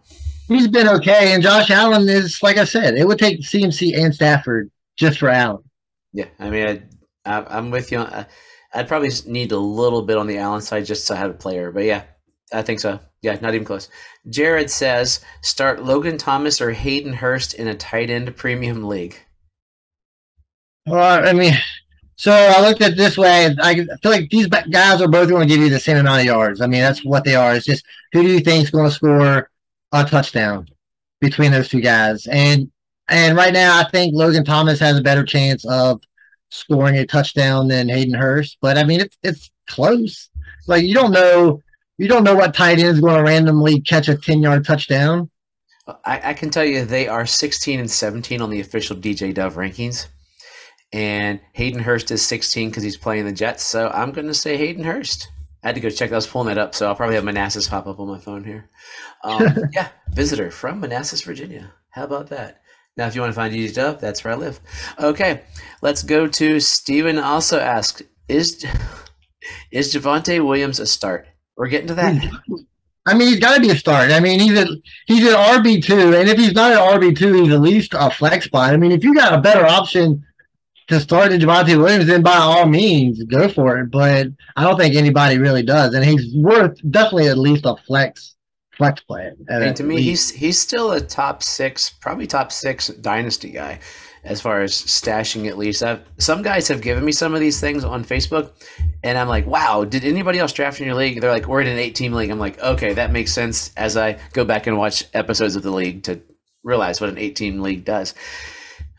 He's 0.48 0.68
been 0.68 0.88
okay, 0.88 1.34
and 1.34 1.42
Josh 1.42 1.72
Allen 1.72 2.08
is 2.08 2.44
like 2.44 2.58
I 2.58 2.66
said, 2.66 2.96
it 2.96 3.08
would 3.08 3.18
take 3.18 3.42
CMC 3.42 3.98
and 3.98 4.14
Stafford 4.14 4.70
just 4.98 5.18
for 5.18 5.30
Allen. 5.30 5.64
Yeah, 6.12 6.26
I 6.38 6.50
mean, 6.50 6.84
I, 7.26 7.58
am 7.58 7.72
with 7.72 7.92
you. 7.92 8.00
I, 8.00 8.04
uh, 8.04 8.24
I'd 8.76 8.88
probably 8.88 9.10
need 9.26 9.52
a 9.52 9.58
little 9.58 10.02
bit 10.02 10.18
on 10.18 10.28
the 10.28 10.38
Allen 10.38 10.62
side 10.62 10.86
just 10.86 11.08
to 11.08 11.16
have 11.16 11.32
a 11.32 11.36
player, 11.36 11.72
but 11.72 11.84
yeah, 11.84 12.04
I 12.52 12.62
think 12.62 12.80
so. 12.80 13.00
Yeah, 13.22 13.38
not 13.42 13.54
even 13.54 13.66
close. 13.66 13.88
Jared 14.30 14.70
says 14.70 15.22
start 15.42 15.84
Logan 15.84 16.18
Thomas 16.18 16.60
or 16.60 16.72
Hayden 16.72 17.14
Hurst 17.14 17.54
in 17.54 17.68
a 17.68 17.76
tight 17.76 18.10
end 18.10 18.36
premium 18.36 18.84
league. 18.84 19.18
Well, 20.86 21.26
I 21.26 21.32
mean, 21.32 21.54
so 22.24 22.32
I 22.32 22.62
looked 22.62 22.82
at 22.82 22.96
this 22.96 23.18
way. 23.18 23.54
I 23.62 23.76
feel 23.76 23.98
like 24.06 24.30
these 24.30 24.48
guys 24.48 25.02
are 25.02 25.10
both 25.10 25.28
going 25.28 25.46
to 25.46 25.54
give 25.54 25.62
you 25.62 25.70
the 25.70 25.78
same 25.78 25.98
amount 25.98 26.22
of 26.22 26.26
yards. 26.26 26.62
I 26.62 26.68
mean, 26.68 26.80
that's 26.80 27.04
what 27.04 27.26
they 27.26 27.36
are. 27.36 27.54
It's 27.54 27.66
just 27.66 27.84
who 28.14 28.24
do 28.24 28.30
you 28.30 28.40
think 28.40 28.64
is 28.64 28.72
going 28.72 28.86
to 28.86 28.96
score 28.96 29.50
a 29.92 30.06
touchdown 30.06 30.70
between 31.20 31.52
those 31.52 31.68
two 31.68 31.82
guys? 31.82 32.26
And 32.28 32.72
and 33.10 33.36
right 33.36 33.52
now, 33.52 33.78
I 33.78 33.90
think 33.90 34.16
Logan 34.16 34.46
Thomas 34.46 34.80
has 34.80 34.98
a 34.98 35.02
better 35.02 35.26
chance 35.26 35.66
of 35.66 36.02
scoring 36.50 36.96
a 36.96 37.06
touchdown 37.06 37.68
than 37.68 37.90
Hayden 37.90 38.14
Hurst. 38.14 38.58
But 38.62 38.78
I 38.78 38.86
mean, 38.86 39.02
it's 39.02 39.18
it's 39.22 39.52
close. 39.68 40.30
Like 40.66 40.86
you 40.86 40.94
don't 40.94 41.12
know 41.12 41.62
you 41.98 42.08
don't 42.08 42.24
know 42.24 42.36
what 42.36 42.54
tight 42.54 42.80
end 42.80 42.88
is 42.88 43.02
going 43.02 43.18
to 43.18 43.24
randomly 43.24 43.82
catch 43.82 44.08
a 44.08 44.16
10 44.16 44.42
yard 44.42 44.64
touchdown. 44.64 45.30
I, 46.06 46.30
I, 46.30 46.34
can 46.34 46.50
tell 46.50 46.64
you 46.64 46.86
they 46.86 47.10
are 47.10 47.26
16 47.26 47.82
and 47.82 47.92
17 47.92 48.42
on 48.42 48.50
the 48.50 48.62
official 48.62 48.96
DJ 48.96 49.34
Dove 49.34 49.56
rankings. 49.56 50.08
And 50.94 51.40
Hayden 51.54 51.82
Hurst 51.82 52.12
is 52.12 52.22
16 52.22 52.70
because 52.70 52.84
he's 52.84 52.98
playing 52.98 53.26
the 53.26 53.32
Jets. 53.32 53.64
So 53.64 53.90
I'm 53.90 54.12
going 54.12 54.28
to 54.28 54.34
say 54.34 54.58
Hayden 54.58 54.84
Hurst. 54.84 55.30
I 55.64 55.68
had 55.68 55.76
to 55.76 55.82
go 55.82 55.90
check. 55.90 56.12
I 56.12 56.16
was 56.16 56.28
pulling 56.28 56.50
that 56.50 56.60
up. 56.60 56.76
So 56.76 56.88
I'll 56.88 56.96
probably 56.96 57.16
have 57.16 57.24
Manassas 57.24 57.68
pop 57.68 57.88
up 57.88 58.00
on 58.00 58.08
my 58.08 58.20
phone 58.20 58.44
here. 58.44 58.70
Um, 59.24 59.48
yeah, 59.74 59.90
visitor 60.12 60.52
from 60.52 60.80
Manassas, 60.80 61.22
Virginia. 61.22 61.74
How 61.90 62.04
about 62.04 62.30
that? 62.30 62.62
Now, 62.96 63.08
if 63.08 63.16
you 63.16 63.22
want 63.22 63.32
to 63.32 63.36
find 63.36 63.54
DJ 63.54 63.74
Dove, 63.74 64.00
that's 64.00 64.24
where 64.24 64.34
I 64.34 64.38
live. 64.38 64.60
Okay, 65.00 65.42
let's 65.82 66.04
go 66.04 66.28
to 66.28 66.60
Steven 66.60 67.18
also 67.18 67.60
asked, 67.60 68.04
is, 68.28 68.64
is 69.72 69.94
Javonte 69.94 70.46
Williams 70.46 70.80
a 70.80 70.86
start? 70.86 71.28
We're 71.58 71.70
getting 71.70 71.88
to 71.88 71.96
that. 71.96 72.24
I 73.06 73.16
mean, 73.16 73.30
he's 73.30 73.40
got 73.40 73.56
to 73.56 73.62
be 73.62 73.70
a 73.72 73.76
start. 73.76 74.12
I 74.12 74.20
mean, 74.20 74.40
he's 74.40 74.58
a 74.58 74.66
he's 75.08 75.28
an 75.28 75.36
RB 75.36 75.84
two, 75.84 76.16
and 76.16 76.30
if 76.30 76.38
he's 76.38 76.54
not 76.54 76.72
an 76.72 76.78
RB 76.78 77.18
two, 77.18 77.34
he's 77.34 77.54
at 77.54 77.62
least 77.62 77.94
a 77.94 78.10
flex 78.10 78.46
spot. 78.46 78.74
I 78.74 78.78
mean, 78.78 78.92
if 78.92 79.04
you 79.04 79.14
got 79.14 79.34
a 79.34 79.42
better 79.42 79.66
option 79.66 80.24
to 80.88 81.00
start 81.00 81.32
in 81.32 81.40
Javonte 81.42 81.78
Williams, 81.78 82.08
then 82.08 82.22
by 82.22 82.36
all 82.36 82.66
means, 82.66 83.24
go 83.24 83.48
for 83.50 83.80
it. 83.80 83.92
But 83.92 84.28
I 84.56 84.64
don't 84.64 84.78
think 84.78 84.96
anybody 84.96 85.38
really 85.38 85.64
does, 85.64 85.94
and 85.94 86.04
he's 86.04 86.36
worth 86.36 86.78
definitely 86.90 87.28
at 87.28 87.38
least 87.38 87.66
a 87.66 87.76
flex 87.88 88.36
flex 88.76 89.02
play. 89.02 89.32
And 89.48 89.76
to 89.76 89.84
me, 89.84 89.96
least. 89.96 90.32
he's 90.32 90.32
he's 90.32 90.60
still 90.60 90.92
a 90.92 91.02
top 91.02 91.44
six, 91.44 91.90
probably 91.90 92.28
top 92.28 92.52
six 92.52 92.88
dynasty 92.88 93.52
guy 93.52 93.80
as 94.24 94.40
far 94.40 94.62
as 94.62 94.74
stashing 94.74 95.48
at 95.48 95.58
least. 95.58 95.84
I've, 95.84 96.02
some 96.18 96.42
guys 96.42 96.70
have 96.70 96.82
given 96.82 97.04
me 97.04 97.12
some 97.12 97.34
of 97.34 97.42
these 97.42 97.60
things 97.60 97.84
on 97.84 98.06
Facebook, 98.06 98.52
and 99.04 99.18
I'm 99.18 99.28
like, 99.28 99.46
wow, 99.46 99.84
did 99.84 100.06
anybody 100.06 100.40
else 100.40 100.54
draft 100.54 100.80
in 100.80 100.88
your 100.88 100.96
league? 100.96 101.20
They're 101.20 101.32
like, 101.32 101.48
we're 101.48 101.62
in 101.62 101.68
an 101.68 101.78
eight 101.78 101.96
team 101.96 102.14
league. 102.14 102.30
I'm 102.30 102.40
like, 102.40 102.60
okay, 102.62 102.94
that 102.94 103.12
makes 103.12 103.34
sense 103.34 103.72
as 103.76 103.98
I 103.98 104.18
go 104.32 104.46
back 104.46 104.66
and 104.68 104.78
watch 104.78 105.04
episodes 105.14 105.56
of 105.56 105.64
the 105.64 105.72
league 105.72 106.04
to 106.04 106.22
realize 106.64 107.02
what 107.02 107.10
an 107.10 107.18
eight 107.18 107.36
team 107.36 107.62
league 107.62 107.84
does. 107.84 108.16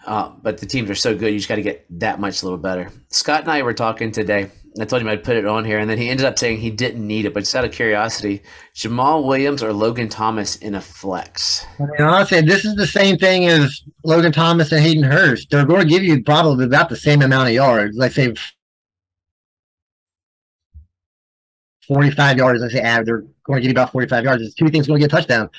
Uh, 0.06 0.32
but 0.42 0.58
the 0.58 0.66
teams 0.66 0.90
are 0.90 0.94
so 0.94 1.16
good, 1.16 1.32
you 1.32 1.38
just 1.38 1.48
got 1.48 1.56
to 1.56 1.62
get 1.62 1.86
that 1.98 2.20
much 2.20 2.42
a 2.42 2.44
little 2.44 2.58
better. 2.58 2.90
Scott 3.08 3.42
and 3.42 3.50
I 3.50 3.62
were 3.62 3.74
talking 3.74 4.12
today 4.12 4.50
I 4.80 4.84
told 4.84 5.02
him 5.02 5.08
I'd 5.08 5.22
put 5.22 5.36
it 5.36 5.46
on 5.46 5.64
here, 5.64 5.78
and 5.78 5.88
then 5.88 5.98
he 5.98 6.08
ended 6.08 6.26
up 6.26 6.36
saying 6.36 6.58
he 6.58 6.70
didn't 6.70 7.06
need 7.06 7.26
it. 7.26 7.34
But 7.34 7.40
just 7.40 7.54
out 7.54 7.64
of 7.64 7.70
curiosity, 7.70 8.42
Jamaal 8.74 9.24
Williams 9.24 9.62
or 9.62 9.72
Logan 9.72 10.08
Thomas 10.08 10.56
in 10.56 10.74
a 10.74 10.80
flex? 10.80 11.64
Honestly, 12.00 12.40
this 12.40 12.64
is 12.64 12.74
the 12.74 12.86
same 12.86 13.16
thing 13.16 13.46
as 13.46 13.82
Logan 14.02 14.32
Thomas 14.32 14.72
and 14.72 14.82
Hayden 14.82 15.04
Hurst. 15.04 15.48
They're 15.48 15.64
going 15.64 15.82
to 15.82 15.88
give 15.88 16.02
you 16.02 16.24
probably 16.24 16.64
about 16.64 16.88
the 16.88 16.96
same 16.96 17.22
amount 17.22 17.48
of 17.48 17.54
yards. 17.54 17.96
Like 17.96 18.12
say 18.12 18.34
45 21.86 22.36
yards. 22.36 22.62
I 22.62 22.68
say 22.68 22.80
average. 22.80 23.06
They're 23.06 23.24
going 23.44 23.58
to 23.58 23.60
give 23.60 23.68
you 23.68 23.74
about 23.74 23.92
45 23.92 24.24
yards. 24.24 24.42
There's 24.42 24.54
two 24.54 24.70
things 24.70 24.88
going 24.88 25.00
to 25.00 25.06
get 25.06 25.12
a 25.12 25.16
touchdown. 25.16 25.50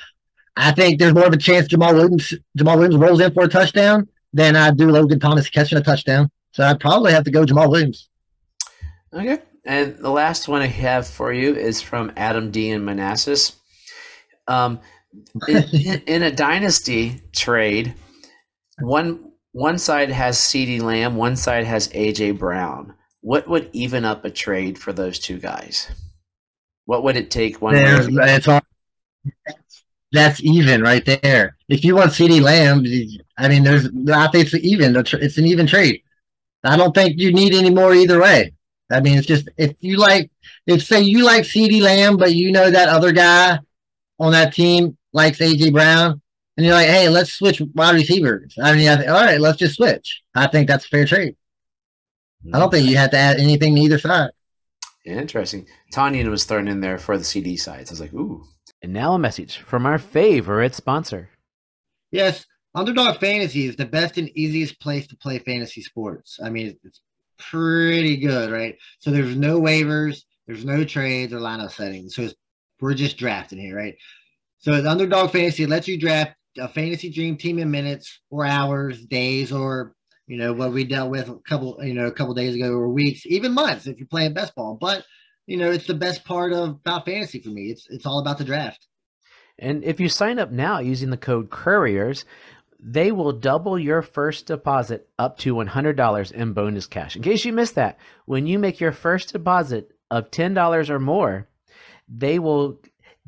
I 0.58 0.74
think 0.74 1.00
there's 1.00 1.14
more 1.14 1.28
of 1.28 1.34
a 1.34 1.38
chance 1.38 1.68
Jamal 1.68 1.94
Williams 1.94 2.34
Jamaal 2.58 2.76
Williams 2.78 2.98
rolls 2.98 3.22
in 3.22 3.34
for 3.34 3.44
a 3.44 3.48
touchdown 3.48 4.10
than 4.36 4.58
I 4.58 4.70
do 4.72 4.92
Logan 4.92 5.20
Thomas 5.20 5.50
catching 5.50 5.78
a 5.78 5.82
touchdown. 5.82 6.30
So 6.52 6.64
I'd 6.64 6.80
probably 6.80 7.14
have 7.14 7.24
to 7.24 7.32
go 7.32 7.46
Jamaal 7.46 7.72
Williams. 7.72 8.10
Okay. 9.14 9.40
And 9.66 9.98
the 9.98 10.10
last 10.10 10.50
one 10.50 10.62
I 10.62 10.68
have 10.68 11.08
for 11.08 11.34
you 11.34 11.56
is 11.56 11.82
from 11.82 12.12
Adam 12.18 12.52
D 12.52 12.70
in 12.70 12.84
Manassas. 12.84 13.54
Um, 14.48 14.82
in, 15.48 15.64
in, 16.06 16.24
a 16.24 16.32
dynasty 16.32 17.22
trade, 17.32 17.96
one 18.82 19.32
one 19.54 19.78
side 19.78 20.10
has 20.10 20.38
CeeDee 20.38 20.82
Lamb, 20.82 21.16
one 21.16 21.38
side 21.38 21.66
has 21.66 21.88
AJ 21.90 22.38
Brown. 22.38 22.94
What 23.22 23.48
would 23.48 23.70
even 23.72 24.04
up 24.04 24.26
a 24.26 24.30
trade 24.30 24.78
for 24.78 24.92
those 24.92 25.18
two 25.18 25.40
guys? 25.40 25.90
What 26.84 27.04
would 27.04 27.16
it 27.16 27.32
take? 27.32 27.62
One 27.62 27.76
it's 27.76 28.48
all, 28.50 28.62
that's 30.12 30.42
even 30.44 30.82
right 30.82 31.06
there. 31.06 31.58
If 31.68 31.84
you 31.84 31.96
want 31.96 32.12
CeeDee 32.12 32.42
Lamb, 32.42 32.86
I 33.38 33.48
mean, 33.48 33.64
there's 33.64 33.88
I 34.12 34.28
think 34.28 34.46
it's 34.46 34.54
even. 34.54 34.96
It's 34.96 35.38
an 35.38 35.46
even 35.46 35.68
trade. 35.68 36.02
I 36.64 36.78
don't 36.78 36.94
think 36.94 37.20
you 37.20 37.34
need 37.34 37.54
any 37.54 37.70
more 37.70 37.94
either 37.94 38.22
way. 38.22 38.54
I 38.92 39.00
mean, 39.02 39.18
it's 39.18 39.28
just 39.28 39.50
if 39.58 39.76
you 39.80 39.98
like, 39.98 40.32
if 40.68 40.84
say 40.84 41.02
you 41.02 41.24
like 41.24 41.44
CeeDee 41.44 41.82
Lamb, 41.82 42.18
but 42.18 42.34
you 42.34 42.52
know 42.52 42.70
that 42.70 42.90
other 42.90 43.12
guy 43.12 43.60
on 44.20 44.32
that 44.32 44.54
team 44.54 44.98
likes 45.12 45.40
AJ 45.40 45.74
Brown, 45.74 46.22
and 46.56 46.66
you're 46.66 46.76
like, 46.76 46.88
hey, 46.88 47.10
let's 47.10 47.34
switch 47.34 47.62
wide 47.74 47.96
receivers. 47.96 48.56
I 48.62 48.76
mean, 48.76 48.88
I 48.88 48.98
think, 48.98 49.10
all 49.10 49.24
right, 49.24 49.42
let's 49.42 49.58
just 49.58 49.76
switch. 49.76 50.22
I 50.34 50.48
think 50.48 50.68
that's 50.68 50.86
a 50.86 50.90
fair 50.90 51.06
trade. 51.06 51.36
I 52.54 52.60
don't 52.60 52.70
think 52.70 52.88
you 52.88 52.98
have 52.98 53.12
to 53.12 53.18
add 53.18 53.40
anything 53.40 53.76
to 53.76 53.82
either 53.82 53.98
side. 53.98 54.30
Interesting. 55.04 55.68
Tanyan 55.92 56.30
was 56.30 56.46
thrown 56.46 56.68
in 56.68 56.80
there 56.80 57.00
for 57.00 57.18
the 57.18 57.24
CeeDee 57.24 57.60
sides. 57.60 57.90
I 57.90 57.94
was 57.94 58.02
like, 58.02 58.14
ooh. 58.14 58.44
And 58.82 58.94
now 58.94 59.14
a 59.14 59.20
message 59.20 59.58
from 59.58 59.86
our 59.86 59.98
favorite 59.98 60.76
sponsor. 60.76 61.30
Yes, 62.12 62.46
Underdog 62.76 63.20
Fantasy 63.20 63.66
is 63.66 63.76
the 63.76 63.86
best 63.86 64.18
and 64.18 64.30
easiest 64.38 64.80
place 64.80 65.08
to 65.08 65.18
play 65.18 65.40
fantasy 65.40 65.82
sports. 65.82 66.40
I 66.44 66.50
mean, 66.50 66.78
it's 66.84 67.02
pretty 67.38 68.18
good, 68.18 68.52
right? 68.52 68.76
So 69.00 69.12
there's 69.12 69.36
no 69.36 69.60
waivers, 69.60 70.24
there's 70.46 70.66
no 70.66 70.84
trades 70.84 71.34
or 71.34 71.40
lineup 71.40 71.72
settings. 71.72 72.16
So 72.16 72.30
we're 72.82 72.94
just 72.94 73.18
drafting 73.18 73.60
here, 73.60 73.76
right? 73.76 73.96
So 74.60 74.74
Underdog 74.74 75.32
Fantasy 75.32 75.66
lets 75.66 75.88
you 75.88 76.00
draft 76.00 76.36
a 76.58 76.68
fantasy 76.68 77.10
dream 77.10 77.38
team 77.38 77.60
in 77.60 77.72
minutes 77.72 78.20
or 78.30 78.46
hours, 78.46 79.06
days, 79.06 79.52
or 79.52 79.94
you 80.28 80.38
know 80.38 80.54
what 80.54 80.74
we 80.74 80.84
dealt 80.84 81.12
with 81.12 81.30
a 81.30 81.36
couple, 81.48 81.78
you 81.84 81.94
know, 81.94 82.08
a 82.08 82.12
couple 82.12 82.34
days 82.34 82.56
ago 82.56 82.72
or 82.72 82.90
weeks, 82.90 83.26
even 83.26 83.54
months 83.54 83.88
if 83.88 83.98
you're 83.98 84.08
playing 84.08 84.34
best 84.34 84.56
ball. 84.56 84.78
But 84.80 85.06
you 85.46 85.58
know, 85.58 85.72
it's 85.72 85.88
the 85.88 85.94
best 85.94 86.26
part 86.26 86.54
of 86.54 86.70
about 86.70 87.06
fantasy 87.06 87.40
for 87.40 87.50
me. 87.50 87.72
It's 87.72 87.88
it's 87.90 88.06
all 88.06 88.20
about 88.20 88.38
the 88.38 88.44
draft. 88.44 88.88
And 89.58 89.84
if 89.84 90.00
you 90.00 90.10
sign 90.10 90.40
up 90.40 90.52
now 90.52 90.80
using 90.80 91.10
the 91.10 91.18
code 91.18 91.50
Couriers, 91.50 92.26
they 92.80 93.12
will 93.12 93.32
double 93.32 93.80
your 93.80 94.02
first 94.02 94.48
deposit 94.48 95.08
up 95.18 95.38
to 95.40 95.56
$100 95.56 96.32
in 96.32 96.54
bonus 96.54 96.88
cash. 96.88 97.16
In 97.16 97.22
case 97.22 97.46
you 97.46 97.54
missed 97.54 97.76
that, 97.76 97.98
when 98.26 98.48
you 98.48 98.60
make 98.60 98.80
your 98.80 98.92
first 98.92 99.32
deposit 99.32 99.92
of 100.12 100.30
$10 100.30 100.90
or 100.90 101.00
more, 101.00 101.48
they 102.10 102.38
will 102.38 102.80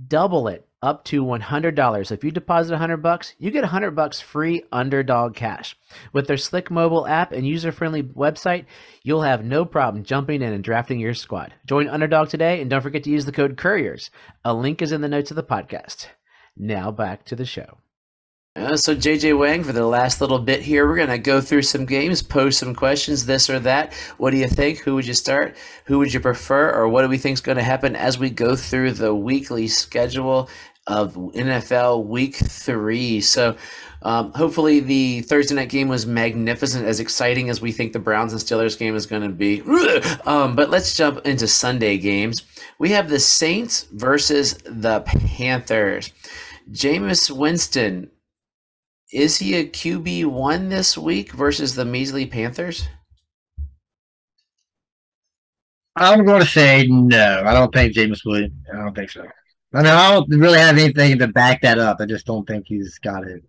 double 0.05 0.47
it 0.47 0.66
up 0.81 1.03
to 1.05 1.23
$100. 1.23 2.11
If 2.11 2.23
you 2.23 2.31
deposit 2.31 2.73
100 2.73 2.97
bucks, 2.97 3.33
you 3.39 3.51
get 3.51 3.61
100 3.61 3.91
bucks 3.91 4.19
free 4.19 4.63
underdog 4.71 5.35
cash. 5.35 5.75
With 6.13 6.27
their 6.27 6.37
slick 6.37 6.69
mobile 6.69 7.07
app 7.07 7.31
and 7.31 7.47
user-friendly 7.47 8.03
website, 8.03 8.65
you'll 9.03 9.23
have 9.23 9.43
no 9.43 9.65
problem 9.65 10.03
jumping 10.03 10.41
in 10.41 10.53
and 10.53 10.63
drafting 10.63 10.99
your 10.99 11.13
squad. 11.13 11.53
Join 11.65 11.87
Underdog 11.87 12.29
today 12.29 12.61
and 12.61 12.69
don't 12.69 12.81
forget 12.81 13.03
to 13.03 13.09
use 13.09 13.25
the 13.25 13.31
code 13.31 13.57
Couriers. 13.57 14.09
A 14.45 14.53
link 14.53 14.81
is 14.81 14.91
in 14.91 15.01
the 15.01 15.07
notes 15.07 15.31
of 15.31 15.35
the 15.35 15.43
podcast. 15.43 16.07
Now 16.55 16.91
back 16.91 17.25
to 17.25 17.35
the 17.35 17.45
show. 17.45 17.77
Uh, 18.57 18.75
so 18.75 18.95
JJ 18.95 19.37
Wang, 19.37 19.63
for 19.63 19.71
the 19.71 19.85
last 19.85 20.19
little 20.19 20.39
bit 20.39 20.61
here, 20.63 20.87
we're 20.87 20.97
gonna 20.97 21.19
go 21.19 21.39
through 21.39 21.61
some 21.61 21.85
games, 21.85 22.23
pose 22.23 22.57
some 22.57 22.73
questions, 22.73 23.27
this 23.27 23.51
or 23.51 23.59
that. 23.59 23.93
What 24.17 24.31
do 24.31 24.37
you 24.37 24.47
think? 24.47 24.79
Who 24.79 24.95
would 24.95 25.05
you 25.05 25.13
start? 25.13 25.55
Who 25.85 25.99
would 25.99 26.11
you 26.11 26.19
prefer? 26.19 26.73
Or 26.73 26.87
what 26.87 27.03
do 27.03 27.07
we 27.07 27.19
think 27.19 27.35
is 27.35 27.41
going 27.41 27.57
to 27.57 27.63
happen 27.63 27.95
as 27.95 28.17
we 28.17 28.31
go 28.31 28.55
through 28.55 28.93
the 28.93 29.13
weekly 29.13 29.67
schedule 29.67 30.49
of 30.87 31.13
NFL 31.15 32.05
Week 32.05 32.35
Three? 32.35 33.21
So. 33.21 33.55
Um, 34.03 34.31
hopefully, 34.33 34.79
the 34.79 35.21
Thursday 35.21 35.55
night 35.55 35.69
game 35.69 35.87
was 35.87 36.05
magnificent, 36.05 36.85
as 36.85 36.99
exciting 36.99 37.49
as 37.49 37.61
we 37.61 37.71
think 37.71 37.93
the 37.93 37.99
Browns 37.99 38.31
and 38.31 38.39
Steelers 38.39 38.77
game 38.77 38.95
is 38.95 39.07
going 39.07 39.23
to 39.23 39.29
be. 39.29 39.63
Um, 40.25 40.55
but 40.55 40.69
let's 40.69 40.95
jump 40.95 41.25
into 41.25 41.47
Sunday 41.47 41.97
games. 41.97 42.43
We 42.77 42.89
have 42.91 43.09
the 43.09 43.19
Saints 43.19 43.87
versus 43.91 44.53
the 44.65 45.01
Panthers. 45.01 46.11
Jameis 46.71 47.31
Winston 47.31 48.11
is 49.11 49.37
he 49.37 49.55
a 49.55 49.65
QB 49.65 50.25
one 50.25 50.67
this 50.69 50.97
week 50.97 51.31
versus 51.31 51.75
the 51.75 51.85
measly 51.85 52.25
Panthers? 52.25 52.87
I'm 55.95 56.25
going 56.25 56.41
to 56.41 56.47
say 56.47 56.85
no. 56.87 57.43
I 57.45 57.53
don't 57.53 57.73
think 57.73 57.93
James 57.93 58.23
Williams. 58.25 58.53
I 58.71 58.77
don't 58.77 58.93
think 58.93 59.09
so. 59.09 59.25
I 59.73 59.77
mean, 59.77 59.87
I 59.87 60.11
don't 60.11 60.29
really 60.29 60.59
have 60.59 60.77
anything 60.77 61.19
to 61.19 61.27
back 61.27 61.61
that 61.61 61.77
up. 61.77 61.97
I 61.99 62.05
just 62.05 62.25
don't 62.25 62.47
think 62.47 62.67
he's 62.67 62.97
got 62.99 63.27
it. 63.27 63.43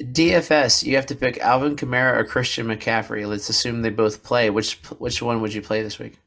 DFS, 0.00 0.82
you 0.82 0.96
have 0.96 1.06
to 1.06 1.14
pick 1.14 1.38
Alvin 1.38 1.76
Kamara 1.76 2.16
or 2.16 2.24
Christian 2.24 2.66
McCaffrey. 2.66 3.28
Let's 3.28 3.48
assume 3.48 3.82
they 3.82 3.90
both 3.90 4.24
play. 4.24 4.50
Which 4.50 4.74
which 4.98 5.22
one 5.22 5.40
would 5.40 5.54
you 5.54 5.62
play 5.62 5.82
this 5.82 6.00
week? 6.00 6.18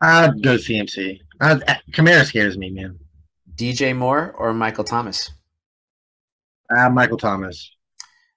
I'd 0.00 0.42
go 0.42 0.56
CMC. 0.56 1.20
I, 1.40 1.78
Kamara 1.92 2.24
scares 2.24 2.56
me, 2.56 2.70
man. 2.70 2.98
DJ 3.54 3.94
Moore 3.94 4.34
or 4.36 4.54
Michael 4.54 4.84
Thomas? 4.84 5.30
Uh, 6.74 6.88
Michael 6.88 7.18
Thomas. 7.18 7.70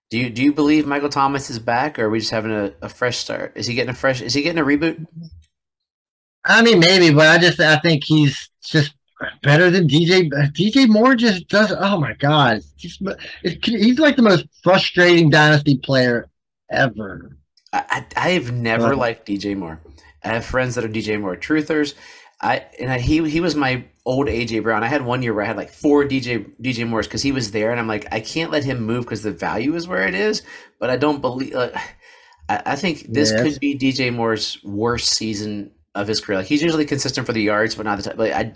Do 0.10 0.20
you 0.20 0.30
do 0.30 0.44
you 0.44 0.54
believe 0.54 0.86
Michael 0.86 1.10
Thomas 1.10 1.50
is 1.50 1.58
back, 1.58 1.98
or 1.98 2.06
are 2.06 2.10
we 2.10 2.20
just 2.20 2.32
having 2.32 2.52
a, 2.52 2.74
a 2.82 2.90
fresh 2.90 3.18
start? 3.18 3.54
Is 3.56 3.66
he 3.66 3.76
getting 3.76 3.92
a 3.92 3.96
fresh? 3.96 4.22
Is 4.22 4.34
he 4.34 4.42
getting 4.42 4.62
a 4.62 4.66
reboot? 4.66 5.08
I 6.46 6.62
mean, 6.62 6.80
maybe, 6.80 7.14
but 7.14 7.28
I 7.28 7.38
just 7.38 7.60
I 7.60 7.78
think 7.80 8.04
he's 8.04 8.50
just 8.64 8.94
better 9.42 9.70
than 9.72 9.88
DJ. 9.88 10.30
DJ 10.54 10.88
Moore 10.88 11.16
just 11.16 11.48
does. 11.48 11.74
Oh 11.78 12.00
my 12.00 12.14
god, 12.14 12.62
he's, 12.76 13.00
he's 13.64 14.00
like 14.00 14.16
the 14.16 14.22
most 14.22 14.46
frustrating 14.64 15.30
dynasty 15.30 15.78
player 15.78 16.30
ever. 16.70 17.38
I, 17.74 18.06
I 18.16 18.30
have 18.32 18.52
never 18.52 18.96
liked 18.96 19.28
DJ 19.28 19.58
Moore. 19.58 19.82
I 20.24 20.30
have 20.30 20.46
friends 20.46 20.76
that 20.76 20.86
are 20.86 20.90
DJ 20.90 21.20
Moore 21.20 21.36
truthers. 21.36 21.94
I 22.42 22.66
and 22.80 22.92
I, 22.92 23.00
he 23.00 23.28
he 23.30 23.42
was 23.42 23.56
my 23.56 23.86
old 24.06 24.28
AJ 24.28 24.64
Brown. 24.64 24.84
I 24.84 24.88
had 24.88 25.04
one 25.04 25.24
year 25.24 25.34
where 25.34 25.44
I 25.44 25.48
had 25.48 25.58
like 25.58 25.72
four 25.72 26.06
DJ 26.06 26.52
DJ 26.62 26.88
Moores 26.88 27.08
because 27.08 27.22
he 27.22 27.32
was 27.32 27.52
there, 27.52 27.72
and 27.72 27.80
I'm 27.80 27.88
like, 27.88 28.08
I 28.12 28.20
can't 28.20 28.52
let 28.52 28.64
him 28.64 28.82
move 28.82 29.06
because 29.06 29.24
the 29.24 29.32
value 29.32 29.76
is 29.76 29.88
where 29.88 30.08
it 30.08 30.16
is. 30.16 30.44
But 30.80 30.90
I 30.90 30.98
don't 30.98 31.22
believe. 31.22 31.56
Uh, 31.56 31.70
I, 32.48 32.62
I, 32.66 32.76
think 32.76 33.08
this 33.12 33.32
yes. 33.32 33.42
could 33.42 33.60
be 33.60 33.78
DJ 33.78 34.14
Moore's 34.14 34.64
worst 34.64 35.10
season 35.10 35.72
of 35.96 36.08
his 36.08 36.22
career. 36.22 36.40
Like 36.40 36.48
he's 36.48 36.62
usually 36.62 36.86
consistent 36.86 37.26
for 37.26 37.34
the 37.34 37.42
yards, 37.42 37.76
but 37.76 37.86
not 37.86 37.98
the 37.98 38.04
time. 38.04 38.18
Like 38.18 38.34
I. 38.34 38.52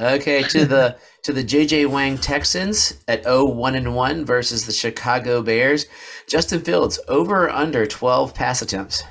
Okay, 0.00 0.42
to 0.44 0.64
the 0.64 0.96
to 1.22 1.32
the 1.32 1.44
JJ 1.44 1.86
Wang 1.88 2.16
Texans 2.16 2.94
at 3.06 3.22
0-1 3.24 3.76
and 3.76 3.94
1 3.94 4.24
versus 4.24 4.64
the 4.64 4.72
Chicago 4.72 5.42
Bears. 5.42 5.86
Justin 6.26 6.62
Fields 6.62 6.98
over 7.06 7.44
or 7.44 7.50
under 7.50 7.84
12 7.84 8.34
pass 8.34 8.62
attempts. 8.62 9.02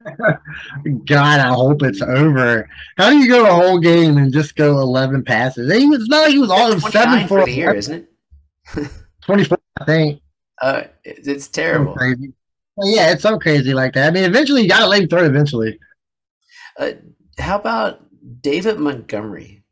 God, 1.04 1.40
I 1.40 1.48
hope 1.48 1.82
it's 1.82 2.00
over. 2.00 2.68
How 2.96 3.10
do 3.10 3.18
you 3.18 3.28
go 3.28 3.44
a 3.44 3.52
whole 3.52 3.78
game 3.78 4.16
and 4.16 4.32
just 4.32 4.56
go 4.56 4.78
eleven 4.78 5.22
passes? 5.22 5.70
He 5.70 5.86
was 5.86 6.06
not. 6.08 6.30
He 6.30 6.38
was 6.38 6.50
all 6.50 6.78
seven 6.80 7.28
for 7.28 7.44
the 7.44 7.52
year, 7.52 7.74
isn't 7.74 8.08
it? 8.74 8.88
Twenty 9.22 9.44
four, 9.44 9.58
I 9.78 9.84
think. 9.84 10.22
Uh, 10.62 10.84
it's 11.04 11.48
terrible. 11.48 11.92
crazy. 11.92 12.32
Well, 12.76 12.88
yeah, 12.88 13.12
it's 13.12 13.22
so 13.22 13.38
crazy 13.38 13.74
like 13.74 13.94
that. 13.94 14.08
I 14.08 14.10
mean, 14.10 14.24
eventually 14.24 14.62
you 14.62 14.68
got 14.68 14.80
to 14.80 14.86
let 14.86 15.02
him 15.02 15.08
throw. 15.08 15.24
Eventually. 15.24 15.78
Uh, 16.78 16.92
how 17.38 17.58
about 17.58 18.00
David 18.42 18.78
Montgomery? 18.78 19.64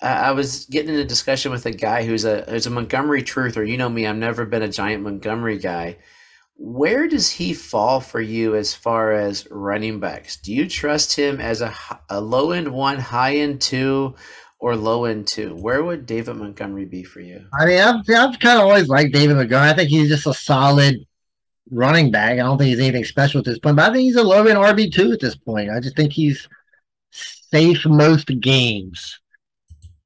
Uh, 0.00 0.06
I 0.06 0.32
was 0.32 0.66
getting 0.66 0.94
in 0.94 1.00
a 1.00 1.04
discussion 1.04 1.50
with 1.50 1.66
a 1.66 1.70
guy 1.70 2.04
who's 2.04 2.24
a 2.24 2.42
who's 2.42 2.66
a 2.66 2.70
Montgomery 2.70 3.22
truther. 3.22 3.68
You 3.68 3.76
know 3.76 3.88
me; 3.88 4.06
I've 4.06 4.16
never 4.16 4.44
been 4.44 4.62
a 4.62 4.68
giant 4.68 5.02
Montgomery 5.02 5.58
guy. 5.58 5.98
Where 6.56 7.08
does 7.08 7.30
he 7.30 7.52
fall 7.52 8.00
for 8.00 8.20
you 8.20 8.54
as 8.54 8.74
far 8.74 9.12
as 9.12 9.48
running 9.50 9.98
backs? 9.98 10.36
Do 10.36 10.52
you 10.52 10.68
trust 10.68 11.16
him 11.16 11.40
as 11.40 11.60
a, 11.60 11.74
a 12.08 12.20
low 12.20 12.52
end 12.52 12.68
one, 12.68 12.98
high 12.98 13.36
end 13.36 13.60
two, 13.60 14.14
or 14.60 14.76
low 14.76 15.04
end 15.04 15.26
two? 15.26 15.56
Where 15.56 15.82
would 15.82 16.06
David 16.06 16.36
Montgomery 16.36 16.84
be 16.84 17.02
for 17.02 17.20
you? 17.20 17.44
I 17.58 17.66
mean, 17.66 17.80
I've, 17.80 18.08
I've 18.08 18.38
kind 18.38 18.60
of 18.60 18.66
always 18.66 18.88
liked 18.88 19.12
David 19.12 19.36
Montgomery. 19.36 19.70
I 19.70 19.74
think 19.74 19.90
he's 19.90 20.08
just 20.08 20.26
a 20.26 20.34
solid 20.34 21.04
running 21.70 22.10
back. 22.10 22.32
I 22.32 22.36
don't 22.36 22.58
think 22.58 22.68
he's 22.68 22.80
anything 22.80 23.04
special 23.04 23.38
at 23.38 23.44
this 23.44 23.58
point, 23.58 23.76
but 23.76 23.90
I 23.90 23.92
think 23.92 24.02
he's 24.04 24.16
a 24.16 24.22
low 24.22 24.46
end 24.46 24.58
RB 24.58 24.92
two 24.92 25.12
at 25.12 25.20
this 25.20 25.34
point. 25.36 25.70
I 25.70 25.80
just 25.80 25.96
think 25.96 26.12
he's 26.12 26.48
safe 27.10 27.84
most 27.86 28.28
games. 28.40 29.20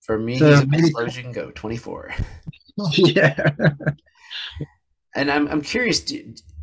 For 0.02 0.18
me, 0.18 0.38
So 0.38 0.46
he's 0.50 0.60
as 0.60 0.66
maybe- 0.66 0.92
low 0.92 1.04
as 1.04 1.16
you 1.16 1.22
can 1.22 1.32
go, 1.32 1.50
24. 1.50 2.14
yeah. 2.92 3.50
And 5.14 5.30
I'm, 5.30 5.48
I'm 5.48 5.62
curious, 5.62 6.10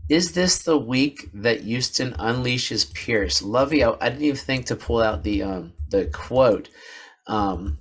is 0.09 0.31
this 0.31 0.63
the 0.63 0.77
week 0.77 1.29
that 1.33 1.61
Houston 1.61 2.13
unleashes 2.13 2.91
Pierce? 2.93 3.41
Lovie, 3.41 3.83
I, 3.83 3.91
I 4.01 4.09
didn't 4.09 4.23
even 4.23 4.37
think 4.37 4.65
to 4.67 4.75
pull 4.75 5.01
out 5.01 5.23
the 5.23 5.43
um, 5.43 5.73
the 5.89 6.05
quote, 6.05 6.69
um, 7.27 7.77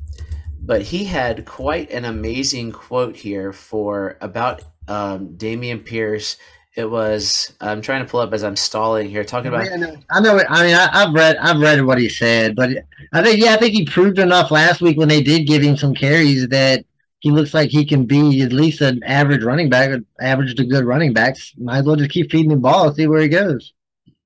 but 0.61 0.83
he 0.83 1.05
had 1.05 1.44
quite 1.46 1.90
an 1.90 2.05
amazing 2.07 2.72
quote 2.72 3.16
here 3.16 3.53
for 3.53 4.16
about 4.20 4.62
um, 4.88 5.29
Dameon 5.37 5.85
Pierce. 5.85 6.37
It 6.77 6.91
was 6.91 7.53
I'm 7.61 7.81
trying 7.81 8.05
to 8.05 8.11
pull 8.11 8.21
up 8.21 8.33
as 8.33 8.43
I'm 8.43 8.57
stalling 8.57 9.09
here, 9.09 9.23
talking 9.23 9.49
about 9.49 9.71
I 9.71 9.77
know. 9.77 9.97
I 10.11 10.21
know. 10.21 10.43
I 10.49 10.65
mean, 10.65 10.75
I, 10.75 10.89
I've 10.93 11.15
read. 11.15 11.37
I've 11.37 11.61
read 11.61 11.85
what 11.85 11.99
he 11.99 12.09
said, 12.09 12.57
but 12.57 12.71
I 13.13 13.23
think, 13.23 13.41
yeah, 13.41 13.55
I 13.55 13.57
think 13.57 13.75
he 13.75 13.85
proved 13.85 14.19
enough 14.19 14.51
last 14.51 14.81
week 14.81 14.99
when 14.99 15.09
they 15.09 15.23
did 15.23 15.47
give 15.47 15.63
him 15.63 15.77
some 15.77 15.95
carries 15.95 16.49
that 16.49 16.85
he 17.21 17.31
looks 17.31 17.55
like 17.55 17.71
he 17.71 17.85
can 17.85 18.07
be 18.07 18.43
at 18.43 18.53
least 18.53 18.81
an 18.81 19.03
average 19.05 19.45
running 19.45 19.71
back, 19.71 19.99
average 20.21 20.57
to 20.57 20.65
good 20.65 20.85
running 20.85 21.13
backs. 21.13 21.53
Might 21.57 21.79
as 21.79 21.85
well 21.85 21.97
just 21.97 22.11
keep 22.11 22.31
feeding 22.31 22.51
the 22.51 22.57
ball, 22.57 22.93
see 22.93 23.07
where 23.07 23.23
he 23.23 23.29
goes. 23.29 23.73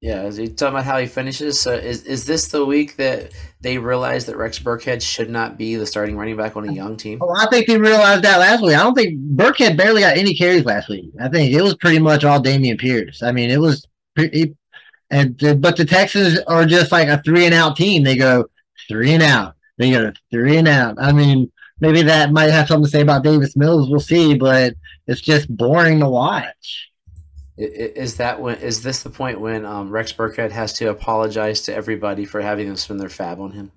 Yeah, 0.00 0.30
he 0.30 0.48
talking 0.48 0.74
about 0.74 0.84
how 0.84 0.98
he 0.98 1.06
finishes? 1.06 1.58
So 1.58 1.72
is 1.72 2.04
is 2.04 2.24
this 2.24 2.48
the 2.48 2.64
week 2.64 2.96
that 2.96 3.32
they 3.60 3.78
realized 3.78 4.28
that 4.28 4.36
Rex 4.36 4.58
Burkhead 4.60 5.02
should 5.02 5.28
not 5.28 5.58
be 5.58 5.74
the 5.74 5.86
starting 5.86 6.16
running 6.16 6.36
back 6.36 6.56
on 6.56 6.68
a 6.68 6.72
young 6.72 6.96
team? 6.96 7.18
Well, 7.18 7.36
I 7.36 7.46
think 7.46 7.66
they 7.66 7.78
realized 7.78 8.22
that 8.22 8.38
last 8.38 8.62
week. 8.62 8.76
I 8.76 8.82
don't 8.84 8.94
think 8.94 9.18
Burkhead 9.18 9.76
barely 9.76 10.02
got 10.02 10.16
any 10.16 10.34
carries 10.34 10.64
last 10.64 10.88
week. 10.88 11.10
I 11.20 11.28
think 11.28 11.52
it 11.52 11.62
was 11.62 11.74
pretty 11.74 11.98
much 11.98 12.24
all 12.24 12.40
Dameon 12.40 12.78
Pierce. 12.78 13.24
I 13.24 13.32
mean, 13.32 13.50
it 13.50 13.60
was 13.60 13.84
pretty. 14.14 14.54
And 15.10 15.36
but 15.60 15.76
the 15.76 15.84
Texans 15.84 16.38
are 16.46 16.64
just 16.64 16.92
like 16.92 17.08
a 17.08 17.20
three 17.24 17.44
and 17.46 17.54
out 17.54 17.76
team. 17.76 18.04
They 18.04 18.16
go 18.16 18.44
three 18.86 19.12
and 19.12 19.22
out. 19.22 19.54
They 19.78 19.90
go 19.90 20.12
three 20.30 20.58
and 20.58 20.68
out. 20.68 20.94
I 21.00 21.10
mean, 21.10 21.50
maybe 21.80 22.02
that 22.02 22.30
might 22.30 22.50
have 22.50 22.68
something 22.68 22.84
to 22.84 22.90
say 22.90 23.00
about 23.00 23.24
Davis 23.24 23.56
Mills. 23.56 23.90
We'll 23.90 23.98
see, 23.98 24.36
but 24.36 24.74
it's 25.08 25.20
just 25.20 25.48
boring 25.56 25.98
to 26.00 26.08
watch. 26.08 26.87
Is 27.58 28.16
that 28.18 28.40
when 28.40 28.56
is 28.58 28.84
this 28.84 29.02
the 29.02 29.10
point 29.10 29.40
when 29.40 29.66
um, 29.66 29.90
Rex 29.90 30.12
Burkhead 30.12 30.52
has 30.52 30.72
to 30.74 30.90
apologize 30.90 31.60
to 31.62 31.74
everybody 31.74 32.24
for 32.24 32.40
having 32.40 32.68
them 32.68 32.76
spend 32.76 33.00
their 33.00 33.08
fab 33.08 33.40
on 33.40 33.50
him? 33.50 33.72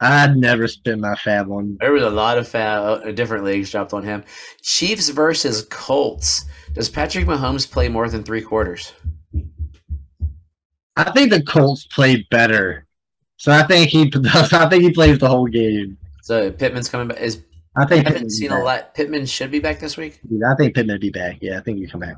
I'd 0.00 0.36
never 0.36 0.68
spend 0.68 1.00
my 1.00 1.14
fab 1.16 1.50
on. 1.50 1.78
There 1.80 1.92
was 1.92 2.02
a 2.02 2.10
lot 2.10 2.38
of 2.38 2.46
fab, 2.46 2.82
uh, 2.84 3.10
different 3.12 3.44
leagues 3.44 3.70
dropped 3.70 3.94
on 3.94 4.04
him. 4.04 4.24
Chiefs 4.62 5.08
versus 5.08 5.66
Colts. 5.70 6.44
Does 6.74 6.90
Patrick 6.90 7.24
Mahomes 7.24 7.68
play 7.68 7.88
more 7.88 8.08
than 8.10 8.22
three 8.22 8.42
quarters? 8.42 8.92
I 10.96 11.10
think 11.12 11.30
the 11.30 11.42
Colts 11.42 11.86
play 11.86 12.26
better, 12.30 12.86
so 13.38 13.52
I 13.52 13.62
think 13.62 13.88
he 13.88 14.10
does. 14.10 14.52
I 14.52 14.68
think 14.68 14.82
he 14.82 14.92
plays 14.92 15.18
the 15.18 15.28
whole 15.28 15.46
game. 15.46 15.96
So 16.22 16.50
Pittman's 16.50 16.90
coming 16.90 17.08
back. 17.08 17.20
Is 17.20 17.42
I 17.74 17.86
think 17.86 18.06
I 18.06 18.10
haven't 18.10 18.30
seen 18.30 18.52
a 18.52 18.62
lot. 18.62 18.94
Pittman 18.94 19.24
should 19.24 19.50
be 19.50 19.60
back 19.60 19.80
this 19.80 19.96
week. 19.96 20.20
I 20.46 20.54
think 20.56 20.74
Pittman 20.74 20.96
will 20.96 21.00
be 21.00 21.10
back. 21.10 21.38
Yeah, 21.40 21.58
I 21.58 21.62
think 21.62 21.78
he 21.78 21.86
come 21.86 22.00
back. 22.00 22.16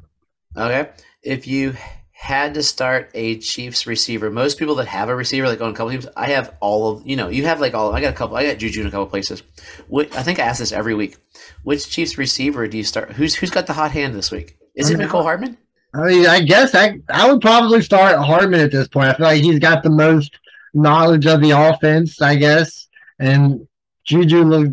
Okay. 0.56 0.90
If 1.22 1.46
you 1.46 1.74
had 2.12 2.52
to 2.54 2.62
start 2.62 3.10
a 3.14 3.38
Chiefs 3.38 3.86
receiver, 3.86 4.30
most 4.30 4.58
people 4.58 4.74
that 4.76 4.88
have 4.88 5.08
a 5.08 5.16
receiver, 5.16 5.48
like 5.48 5.60
on 5.60 5.70
a 5.70 5.72
couple 5.72 5.90
teams, 5.90 6.06
I 6.16 6.30
have 6.30 6.54
all 6.60 6.90
of 6.90 7.06
you 7.06 7.16
know, 7.16 7.28
you 7.28 7.46
have 7.46 7.60
like 7.60 7.74
all 7.74 7.94
I 7.94 8.00
got 8.00 8.12
a 8.12 8.16
couple 8.16 8.36
I 8.36 8.46
got 8.46 8.58
Juju 8.58 8.82
in 8.82 8.86
a 8.86 8.90
couple 8.90 9.06
places. 9.06 9.42
What 9.88 10.14
I 10.16 10.22
think 10.22 10.38
I 10.38 10.42
ask 10.42 10.58
this 10.58 10.72
every 10.72 10.94
week. 10.94 11.16
Which 11.62 11.88
Chiefs 11.88 12.18
receiver 12.18 12.68
do 12.68 12.76
you 12.76 12.84
start 12.84 13.12
who's 13.12 13.34
who's 13.34 13.50
got 13.50 13.66
the 13.66 13.72
hot 13.72 13.92
hand 13.92 14.14
this 14.14 14.30
week? 14.30 14.58
Is 14.74 14.90
it 14.90 14.98
Mecole 14.98 15.22
Hardman? 15.22 15.56
I 15.94 16.06
mean, 16.06 16.26
I 16.26 16.40
guess 16.40 16.74
I 16.74 17.00
I 17.08 17.30
would 17.30 17.40
probably 17.40 17.82
start 17.82 18.18
Hardman 18.18 18.60
at 18.60 18.70
this 18.70 18.88
point. 18.88 19.08
I 19.08 19.14
feel 19.14 19.26
like 19.26 19.42
he's 19.42 19.58
got 19.58 19.82
the 19.82 19.90
most 19.90 20.38
knowledge 20.74 21.26
of 21.26 21.40
the 21.40 21.50
offense, 21.50 22.20
I 22.20 22.36
guess. 22.36 22.88
And 23.18 23.66
Juju 24.04 24.44
look 24.44 24.72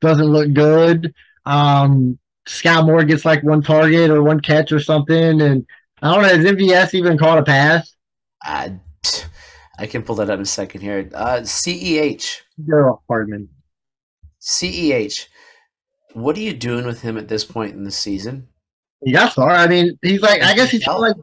doesn't 0.00 0.26
look 0.26 0.52
good. 0.52 1.14
Um, 1.46 2.18
Scott 2.46 2.86
Moore 2.86 3.04
gets 3.04 3.24
like 3.24 3.42
one 3.42 3.62
target 3.62 4.10
or 4.10 4.22
one 4.22 4.40
catch 4.40 4.72
or 4.72 4.80
something, 4.80 5.40
and 5.40 5.66
I 6.02 6.12
don't 6.12 6.22
know. 6.22 6.28
Has 6.28 6.44
MVS 6.44 6.94
even 6.94 7.18
caught 7.18 7.38
a 7.38 7.42
pass? 7.42 7.94
I 8.42 8.78
I 9.78 9.86
can 9.86 10.02
pull 10.02 10.16
that 10.16 10.30
up 10.30 10.36
in 10.36 10.42
a 10.42 10.46
second 10.46 10.82
here. 10.82 11.10
Uh 11.14 11.40
CEH. 11.40 12.40
Go 12.68 13.02
Hardman. 13.08 13.48
CEH. 14.40 15.26
What 16.12 16.36
are 16.36 16.40
you 16.40 16.54
doing 16.54 16.86
with 16.86 17.02
him 17.02 17.16
at 17.16 17.28
this 17.28 17.44
point 17.44 17.74
in 17.74 17.84
the 17.84 17.90
season? 17.90 18.48
Got 19.10 19.34
far. 19.34 19.50
I 19.50 19.66
mean, 19.66 19.98
he's 20.02 20.20
like 20.20 20.42
I 20.42 20.54
guess 20.54 20.70
he's 20.70 20.86
like 20.86 21.16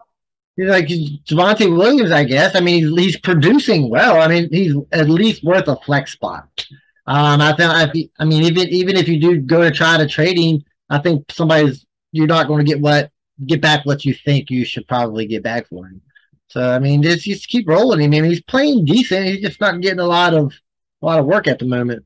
he's 0.55 0.67
like 0.67 0.87
Javonte 0.87 1.75
Williams. 1.75 2.11
I 2.11 2.23
guess. 2.23 2.55
I 2.55 2.59
mean, 2.59 2.83
he's, 2.83 2.99
he's 2.99 3.19
producing 3.19 3.89
well. 3.89 4.21
I 4.21 4.27
mean, 4.27 4.49
he's 4.51 4.75
at 4.91 5.09
least 5.09 5.43
worth 5.43 5.67
a 5.67 5.77
flex 5.77 6.11
spot. 6.13 6.65
Um, 7.07 7.41
I 7.41 7.53
think. 7.55 7.71
I, 7.71 8.09
I 8.21 8.25
mean, 8.25 8.43
even 8.43 8.67
even 8.69 8.95
if 8.97 9.07
you 9.07 9.19
do 9.19 9.39
go 9.39 9.61
to 9.61 9.71
try 9.71 9.97
to 9.97 10.07
trade 10.07 10.37
him, 10.37 10.63
I 10.91 10.99
think 10.99 11.31
somebody's 11.31 11.85
you're 12.11 12.27
not 12.27 12.47
going 12.47 12.63
to 12.63 12.69
get 12.69 12.81
what 12.81 13.09
get 13.47 13.61
back 13.61 13.85
what 13.85 14.05
you 14.05 14.13
think 14.13 14.51
you 14.51 14.65
should 14.65 14.87
probably 14.87 15.25
get 15.25 15.41
back 15.41 15.67
for 15.69 15.87
him. 15.87 16.01
So 16.49 16.69
I 16.69 16.79
mean, 16.79 17.01
just 17.01 17.23
just 17.23 17.47
keep 17.47 17.67
rolling 17.67 18.01
him. 18.01 18.13
I 18.13 18.21
mean, 18.21 18.25
he's 18.25 18.41
playing 18.41 18.85
decent. 18.85 19.25
He's 19.25 19.41
just 19.41 19.61
not 19.61 19.79
getting 19.81 19.99
a 19.99 20.05
lot 20.05 20.33
of 20.33 20.53
a 21.01 21.05
lot 21.05 21.19
of 21.19 21.25
work 21.25 21.47
at 21.47 21.59
the 21.59 21.65
moment. 21.65 22.05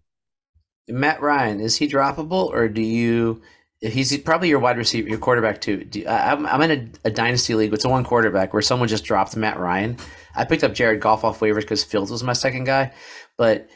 Matt 0.88 1.22
Ryan, 1.22 1.60
is 1.60 1.76
he 1.76 1.88
droppable 1.88 2.50
or 2.52 2.70
do 2.70 2.82
you? 2.82 3.42
He's 3.82 4.16
probably 4.20 4.50
your 4.50 4.60
wide 4.60 4.78
receiver, 4.78 5.10
your 5.10 5.18
quarterback 5.18 5.62
too. 5.62 5.84
Do 5.84 6.08
I'm, 6.08 6.46
I'm 6.46 6.62
in 6.62 6.72
a, 7.04 7.08
a 7.08 7.12
dynasty 7.12 7.56
league. 7.56 7.74
A 7.74 7.90
one 7.90 8.04
quarterback 8.04 8.54
where 8.54 8.62
someone 8.62 8.88
just 8.88 9.04
dropped 9.04 9.36
Matt 9.36 9.60
Ryan. 9.60 9.98
I 10.36 10.46
picked 10.46 10.64
up 10.64 10.74
Jared 10.74 11.02
Goff 11.02 11.24
off 11.24 11.40
waivers 11.40 11.62
because 11.62 11.84
Fields 11.84 12.12
was 12.12 12.24
my 12.24 12.34
second 12.34 12.66
guy. 12.66 12.94
But 13.38 13.68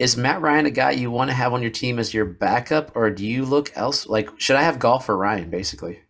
is 0.00 0.16
Matt 0.16 0.40
Ryan 0.40 0.64
a 0.64 0.70
guy 0.70 0.92
you 0.92 1.10
want 1.10 1.28
to 1.28 1.34
have 1.34 1.52
on 1.52 1.60
your 1.60 1.70
team 1.70 1.98
as 1.98 2.14
your 2.14 2.24
backup, 2.24 2.96
or 2.96 3.10
do 3.10 3.24
you 3.24 3.44
look 3.44 3.70
else? 3.76 4.06
Like, 4.06 4.30
should 4.40 4.56
I 4.56 4.62
have 4.62 4.78
Goff 4.78 5.10
or 5.10 5.16
Ryan? 5.16 5.50
Basically, 5.50 6.00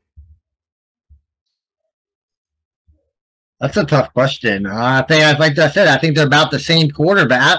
That's 3.59 3.77
a 3.77 3.85
tough 3.85 4.13
question. 4.15 4.65
Uh, 4.65 4.73
I 4.75 5.05
think, 5.07 5.39
like 5.41 5.59
I 5.59 5.69
said, 5.69 5.89
I 5.89 5.99
think 5.99 6.17
they're 6.17 6.27
about 6.27 6.53
the 6.53 6.59
same 6.59 6.91
quarterback. 6.91 7.59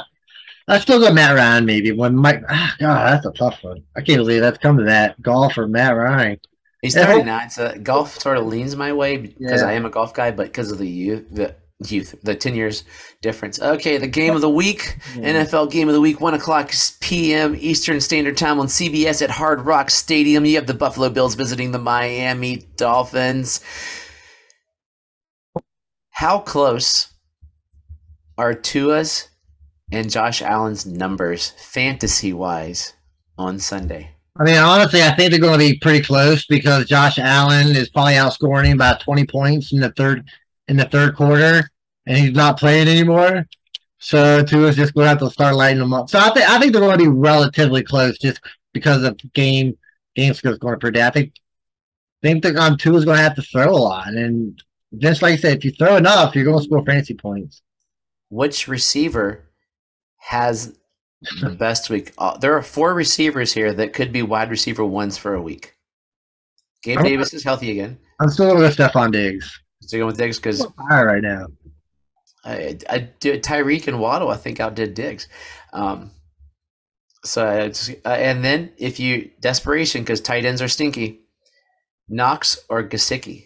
I, 0.67 0.79
still 0.79 0.99
go 0.99 1.13
Matt 1.13 1.35
Ryan 1.35 1.65
maybe. 1.65 1.91
When 1.91 2.15
Mike, 2.15 2.43
ah, 2.49 2.75
God, 2.79 3.11
that's 3.11 3.25
a 3.25 3.31
tough 3.33 3.61
one. 3.61 3.83
I 3.95 4.01
can't 4.01 4.19
believe 4.19 4.41
that's 4.41 4.57
come 4.57 4.77
to 4.77 4.85
that. 4.85 5.21
Goff 5.21 5.57
or 5.57 5.67
Matt 5.67 5.97
Ryan. 5.97 6.39
he's 6.81 6.95
Yeah, 6.95 7.07
39. 7.07 7.49
So 7.49 7.77
Goff 7.83 8.19
sort 8.19 8.37
of 8.37 8.45
leans 8.47 8.75
my 8.77 8.93
way 8.93 9.17
because 9.17 9.61
Yeah. 9.61 9.67
I 9.67 9.73
am 9.73 9.85
a 9.85 9.89
Goff 9.89 10.13
guy, 10.13 10.31
but 10.31 10.47
because 10.47 10.71
of 10.71 10.77
the 10.77 10.87
youth, 10.87 11.25
the 11.29 11.55
youth, 11.89 12.15
the 12.23 12.35
10 12.35 12.55
years 12.55 12.83
difference. 13.21 13.59
Okay, 13.59 13.97
the 13.97 14.07
game 14.07 14.35
of 14.35 14.41
the 14.41 14.49
week. 14.49 14.97
NFL 15.15 15.71
game 15.71 15.87
of 15.87 15.93
the 15.93 16.01
week, 16.01 16.21
1 16.21 16.33
o'clock 16.33 16.71
p.m. 16.99 17.55
Eastern 17.59 18.01
Standard 18.01 18.37
Time 18.37 18.59
on 18.59 18.67
CBS 18.67 19.21
at 19.21 19.29
Hard 19.29 19.61
Rock 19.61 19.89
Stadium. 19.89 20.45
You 20.45 20.55
have 20.55 20.67
the 20.67 20.73
Buffalo 20.73 21.09
Bills 21.09 21.35
visiting 21.35 21.71
the 21.71 21.79
Miami 21.79 22.67
Dolphins. 22.75 23.61
How 26.11 26.39
close 26.39 27.13
are 28.37 28.53
Tua's 28.53 29.29
and 29.91 30.09
Josh 30.09 30.41
Allen's 30.41 30.85
numbers 30.85 31.51
fantasy 31.57 32.33
wise 32.33 32.93
on 33.37 33.59
Sunday? 33.59 34.11
I 34.39 34.43
mean, 34.43 34.57
honestly, 34.57 35.03
I 35.03 35.11
think 35.11 35.31
they're 35.31 35.39
going 35.39 35.59
to 35.59 35.71
be 35.73 35.77
pretty 35.79 36.01
close 36.01 36.45
because 36.45 36.85
Josh 36.85 37.19
Allen 37.19 37.75
is 37.75 37.89
probably 37.89 38.13
outscoring 38.13 38.65
him 38.65 38.77
by 38.77 38.93
20 38.93 39.25
points 39.25 39.73
in 39.73 39.81
the 39.81 39.91
third 39.91 40.23
in 40.71 40.77
the 40.77 40.85
third 40.85 41.15
quarter, 41.17 41.69
and 42.05 42.17
he's 42.17 42.31
not 42.31 42.57
playing 42.57 42.87
anymore. 42.87 43.45
So 43.99 44.41
Tua's 44.41 44.77
just 44.77 44.93
going 44.93 45.03
to 45.03 45.09
have 45.09 45.19
to 45.19 45.29
start 45.29 45.55
lighting 45.55 45.79
them 45.79 45.93
up. 45.93 46.09
So 46.09 46.17
I 46.17 46.33
think 46.33 46.49
I 46.49 46.57
think 46.57 46.71
they're 46.71 46.81
going 46.81 46.97
to 46.97 47.03
be 47.03 47.09
relatively 47.09 47.83
close 47.83 48.17
just 48.17 48.39
because 48.73 49.03
of 49.03 49.19
game 49.33 49.77
game 50.15 50.33
score 50.33 50.53
is 50.53 50.57
going 50.57 50.73
to 50.73 50.79
predict. 50.79 51.05
I 51.05 51.09
think 51.09 51.33
I 52.23 52.27
think 52.27 52.43
that 52.43 52.55
um, 52.55 52.77
Tua's 52.77 53.03
going 53.03 53.17
to 53.17 53.23
have 53.23 53.35
to 53.35 53.41
throw 53.41 53.69
a 53.69 53.75
lot, 53.75 54.07
and 54.07 54.59
just 54.97 55.21
like 55.21 55.33
I 55.33 55.37
said, 55.37 55.57
if 55.57 55.65
you 55.65 55.71
throw 55.71 55.97
enough, 55.97 56.35
you're 56.35 56.45
going 56.45 56.57
to 56.57 56.63
score 56.63 56.85
fantasy 56.85 57.15
points. 57.15 57.61
Which 58.29 58.69
receiver 58.69 59.43
has 60.19 60.77
the 61.41 61.49
best 61.49 61.89
week? 61.89 62.13
Uh, 62.17 62.37
there 62.37 62.55
are 62.55 62.63
four 62.63 62.93
receivers 62.93 63.51
here 63.51 63.73
that 63.73 63.91
could 63.91 64.13
be 64.13 64.21
wide 64.21 64.49
receiver 64.49 64.85
ones 64.85 65.17
for 65.17 65.33
a 65.33 65.41
week. 65.41 65.75
Gabe 66.81 67.03
Davis 67.03 67.33
is 67.33 67.43
healthy 67.43 67.71
again. 67.71 67.99
I'm 68.21 68.29
still 68.29 68.55
going 68.55 68.71
to 68.71 68.75
go 68.75 68.87
Stefon 68.87 69.11
Diggs. 69.11 69.61
So 69.81 69.97
going 69.97 70.07
with 70.07 70.17
Diggs 70.17 70.37
because 70.37 70.61
All 70.61 71.05
right, 71.05 71.21
now. 71.21 71.47
I, 72.43 72.77
I 72.89 73.09
did 73.19 73.43
Tyreek 73.43 73.87
and 73.87 73.99
Waddle. 73.99 74.29
I 74.29 74.37
think 74.37 74.59
outdid 74.59 74.93
Diggs. 74.93 75.27
Um, 75.73 76.11
so 77.23 77.67
just, 77.67 77.91
uh, 78.05 78.09
and 78.09 78.43
then 78.43 78.71
if 78.77 78.99
you 78.99 79.31
desperation 79.39 80.01
because 80.01 80.21
tight 80.21 80.45
ends 80.45 80.61
are 80.61 80.67
stinky, 80.67 81.21
Knox 82.09 82.57
or 82.67 82.83
Gesicki. 82.83 83.45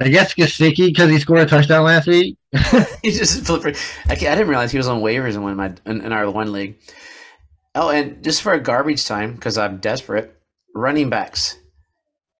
I 0.00 0.08
guess 0.08 0.34
Gesicki 0.34 0.86
because 0.86 1.10
he 1.10 1.18
scored 1.18 1.40
a 1.40 1.46
touchdown 1.46 1.84
last 1.84 2.06
week. 2.06 2.38
he 3.02 3.10
just 3.10 3.44
flipped. 3.44 3.76
I, 4.06 4.12
I 4.12 4.14
didn't 4.14 4.48
realize 4.48 4.70
he 4.70 4.78
was 4.78 4.86
on 4.86 5.02
waivers 5.02 5.34
in 5.34 5.42
one 5.42 5.52
of 5.52 5.56
my 5.58 5.74
in, 5.90 6.02
in 6.02 6.12
our 6.12 6.30
one 6.30 6.52
league. 6.52 6.78
Oh, 7.74 7.90
and 7.90 8.22
just 8.22 8.42
for 8.42 8.52
a 8.52 8.60
garbage 8.60 9.04
time 9.04 9.34
because 9.34 9.58
I'm 9.58 9.78
desperate. 9.78 10.34
Running 10.74 11.10
backs. 11.10 11.58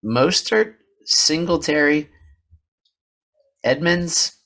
Mostert, 0.05 0.75
Singletary, 1.09 2.11
Edmonds. 3.65 4.37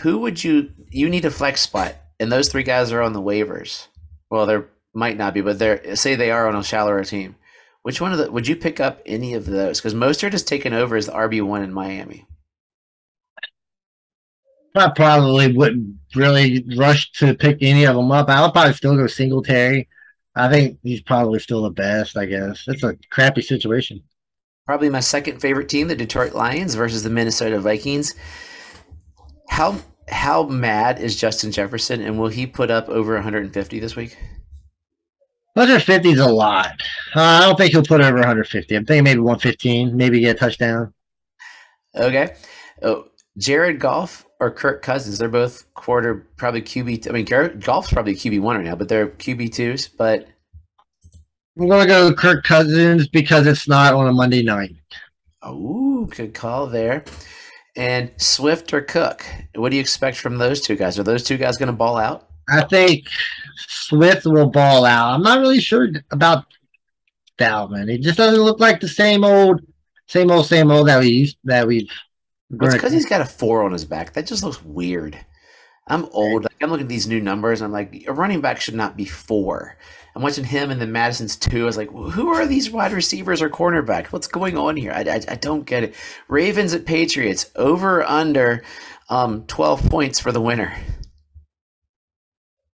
Who 0.00 0.18
would 0.18 0.42
you 0.42 0.70
you 0.90 1.08
need 1.08 1.24
a 1.24 1.30
flex 1.30 1.60
spot? 1.60 1.94
And 2.18 2.32
those 2.32 2.48
three 2.48 2.64
guys 2.64 2.90
are 2.90 3.00
on 3.00 3.12
the 3.12 3.22
waivers. 3.22 3.86
Well, 4.28 4.46
there 4.46 4.68
might 4.92 5.16
not 5.16 5.34
be, 5.34 5.42
but 5.42 5.60
they're 5.60 5.94
say 5.94 6.16
they 6.16 6.32
are 6.32 6.48
on 6.48 6.56
a 6.56 6.64
shallower 6.64 7.04
team. 7.04 7.36
Which 7.82 8.00
one 8.00 8.10
of 8.10 8.18
the 8.18 8.32
would 8.32 8.48
you 8.48 8.56
pick 8.56 8.80
up 8.80 9.00
any 9.06 9.34
of 9.34 9.46
those? 9.46 9.78
Because 9.78 9.94
Mostert 9.94 10.32
has 10.32 10.42
taken 10.42 10.72
over 10.72 10.96
as 10.96 11.06
the 11.06 11.12
RB 11.12 11.40
one 11.42 11.62
in 11.62 11.72
Miami. 11.72 12.26
I 14.74 14.90
probably 14.90 15.52
wouldn't 15.52 15.94
really 16.16 16.66
rush 16.76 17.12
to 17.12 17.34
pick 17.34 17.58
any 17.60 17.84
of 17.84 17.94
them 17.94 18.10
up. 18.10 18.28
I'll 18.28 18.50
probably 18.50 18.74
still 18.74 18.96
go 18.96 19.06
Singletary. 19.06 19.88
I 20.34 20.50
think 20.50 20.78
he's 20.82 21.00
probably 21.00 21.38
still 21.38 21.62
the 21.62 21.70
best. 21.70 22.16
I 22.16 22.26
guess 22.26 22.64
it's 22.66 22.82
a 22.82 22.98
crappy 23.10 23.42
situation. 23.42 24.02
Probably 24.66 24.90
my 24.90 25.00
second 25.00 25.40
favorite 25.40 25.68
team, 25.68 25.88
the 25.88 25.94
Detroit 25.94 26.34
Lions 26.34 26.74
versus 26.74 27.04
the 27.04 27.10
Minnesota 27.10 27.60
Vikings. 27.60 28.14
How 29.48 29.78
how 30.08 30.44
mad 30.44 31.00
is 31.00 31.16
Justin 31.16 31.52
Jefferson, 31.52 32.00
and 32.00 32.18
will 32.18 32.28
he 32.28 32.46
put 32.46 32.70
up 32.70 32.88
over 32.88 33.14
150 33.14 33.78
this 33.80 33.96
week? 33.96 34.16
150 35.54 36.10
is 36.10 36.18
a 36.18 36.28
lot. 36.28 36.72
Uh, 37.14 37.20
I 37.20 37.40
don't 37.40 37.56
think 37.56 37.72
he'll 37.72 37.82
put 37.82 38.00
over 38.00 38.18
150. 38.18 38.74
I'm 38.74 38.84
thinking 38.84 39.04
maybe 39.04 39.20
115, 39.20 39.96
maybe 39.96 40.20
get 40.20 40.36
a 40.36 40.38
touchdown. 40.38 40.92
Okay. 41.94 42.34
Oh, 42.82 43.06
Jared 43.38 43.80
Goff 43.80 44.26
or 44.38 44.50
Kirk 44.50 44.82
Cousins? 44.82 45.16
They're 45.16 45.28
both 45.30 45.72
quarter, 45.74 46.26
probably 46.36 46.60
QB. 46.60 47.08
I 47.08 47.12
mean, 47.12 47.58
Goff's 47.58 47.90
probably 47.90 48.14
QB 48.14 48.40
one 48.40 48.56
right 48.56 48.64
now, 48.66 48.76
but 48.76 48.88
they're 48.88 49.08
QB 49.08 49.54
twos. 49.54 49.88
But 49.88 50.28
I'm 51.58 51.68
going 51.68 51.80
to 51.80 51.86
go 51.86 52.12
Kirk 52.12 52.44
Cousins 52.44 53.08
because 53.08 53.46
it's 53.46 53.66
not 53.66 53.94
on 53.94 54.08
a 54.08 54.12
Monday 54.12 54.42
night. 54.42 54.76
oh, 55.42 56.04
good 56.04 56.34
call 56.34 56.66
there. 56.66 57.04
And 57.76 58.10
Swift 58.18 58.72
or 58.74 58.82
Cook? 58.82 59.24
What 59.54 59.70
do 59.70 59.76
you 59.76 59.80
expect 59.80 60.18
from 60.18 60.38
those 60.38 60.60
two 60.60 60.76
guys? 60.76 60.98
Are 60.98 61.02
those 61.02 61.22
two 61.22 61.36
guys 61.36 61.56
going 61.56 61.68
to 61.68 61.72
ball 61.72 61.96
out? 61.96 62.28
I 62.48 62.64
think 62.64 63.06
Swift 63.68 64.26
will 64.26 64.50
ball 64.50 64.84
out. 64.84 65.14
I'm 65.14 65.22
not 65.22 65.40
really 65.40 65.60
sure 65.60 65.88
about 66.10 66.44
Dalvin. 67.38 67.90
He 67.90 67.98
just 67.98 68.18
doesn't 68.18 68.42
look 68.42 68.60
like 68.60 68.80
the 68.80 68.88
same 68.88 69.24
old, 69.24 69.60
same 70.06 70.30
old, 70.30 70.46
same 70.46 70.70
old 70.70 70.88
that 70.88 71.00
we 71.00 71.08
used 71.08 71.36
that 71.44 71.66
we've. 71.66 71.90
It's 72.50 72.74
because 72.74 72.92
he's 72.92 73.06
got 73.06 73.20
a 73.20 73.26
four 73.26 73.64
on 73.64 73.72
his 73.72 73.84
back. 73.84 74.12
That 74.12 74.26
just 74.26 74.44
looks 74.44 74.62
weird. 74.62 75.18
I'm 75.88 76.06
old. 76.12 76.44
Like, 76.44 76.56
I'm 76.60 76.70
looking 76.70 76.86
at 76.86 76.88
these 76.88 77.06
new 77.06 77.20
numbers. 77.20 77.62
I'm 77.62 77.72
like, 77.72 78.04
a 78.08 78.12
running 78.12 78.40
back 78.40 78.60
should 78.60 78.74
not 78.74 78.96
be 78.96 79.04
four. 79.04 79.76
I'm 80.14 80.22
watching 80.22 80.44
him 80.44 80.70
and 80.70 80.80
then 80.80 80.92
Madison's 80.92 81.36
two. 81.36 81.62
I 81.62 81.66
was 81.66 81.76
like, 81.76 81.90
who 81.90 82.28
are 82.28 82.46
these 82.46 82.70
wide 82.70 82.92
receivers 82.92 83.42
or 83.42 83.50
cornerbacks? 83.50 84.06
What's 84.06 84.26
going 84.26 84.56
on 84.56 84.76
here? 84.76 84.92
I, 84.92 85.02
I, 85.02 85.20
I 85.28 85.34
don't 85.36 85.64
get 85.66 85.84
it. 85.84 85.94
Ravens 86.28 86.74
at 86.74 86.86
Patriots 86.86 87.50
over 87.54 88.02
under 88.02 88.64
um, 89.10 89.44
12 89.46 89.88
points 89.90 90.18
for 90.18 90.32
the 90.32 90.40
winner. 90.40 90.74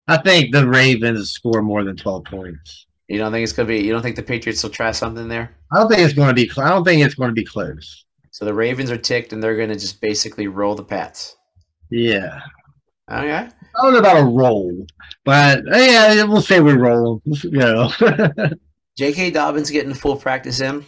I 0.06 0.18
think 0.18 0.52
the 0.52 0.68
Ravens 0.68 1.30
score 1.30 1.62
more 1.62 1.82
than 1.82 1.96
12 1.96 2.24
points. 2.24 2.86
You 3.08 3.18
don't 3.18 3.32
think 3.32 3.42
it's 3.42 3.52
gonna 3.52 3.66
be? 3.66 3.78
You 3.78 3.92
don't 3.92 4.02
think 4.02 4.16
the 4.16 4.22
Patriots 4.22 4.62
will 4.62 4.70
try 4.70 4.92
something 4.92 5.26
there? 5.26 5.56
I 5.72 5.78
don't 5.78 5.88
think 5.88 6.00
it's 6.02 6.14
going 6.14 6.28
to 6.28 6.34
be. 6.34 6.50
I 6.60 6.68
don't 6.68 6.84
think 6.84 7.04
it's 7.04 7.14
going 7.14 7.30
to 7.30 7.34
be 7.34 7.44
close. 7.44 8.04
So 8.30 8.44
the 8.44 8.54
Ravens 8.54 8.90
are 8.90 8.96
ticked, 8.96 9.32
and 9.32 9.42
they're 9.42 9.56
gonna 9.56 9.74
just 9.74 10.00
basically 10.00 10.46
roll 10.46 10.74
the 10.74 10.84
Pats. 10.84 11.36
Yeah. 11.90 12.40
Okay. 13.10 13.48
I 13.76 13.82
don't 13.82 13.92
know 13.92 13.98
about 13.98 14.20
a 14.20 14.24
roll, 14.24 14.86
but 15.24 15.58
uh, 15.66 15.76
yeah, 15.76 16.24
we'll 16.24 16.42
say 16.42 16.60
we 16.60 16.72
roll. 16.72 17.22
You 17.24 17.50
know. 17.50 17.90
J.K. 18.96 19.30
Dobbins 19.30 19.70
getting 19.70 19.94
full 19.94 20.16
practice 20.16 20.60
in. 20.60 20.84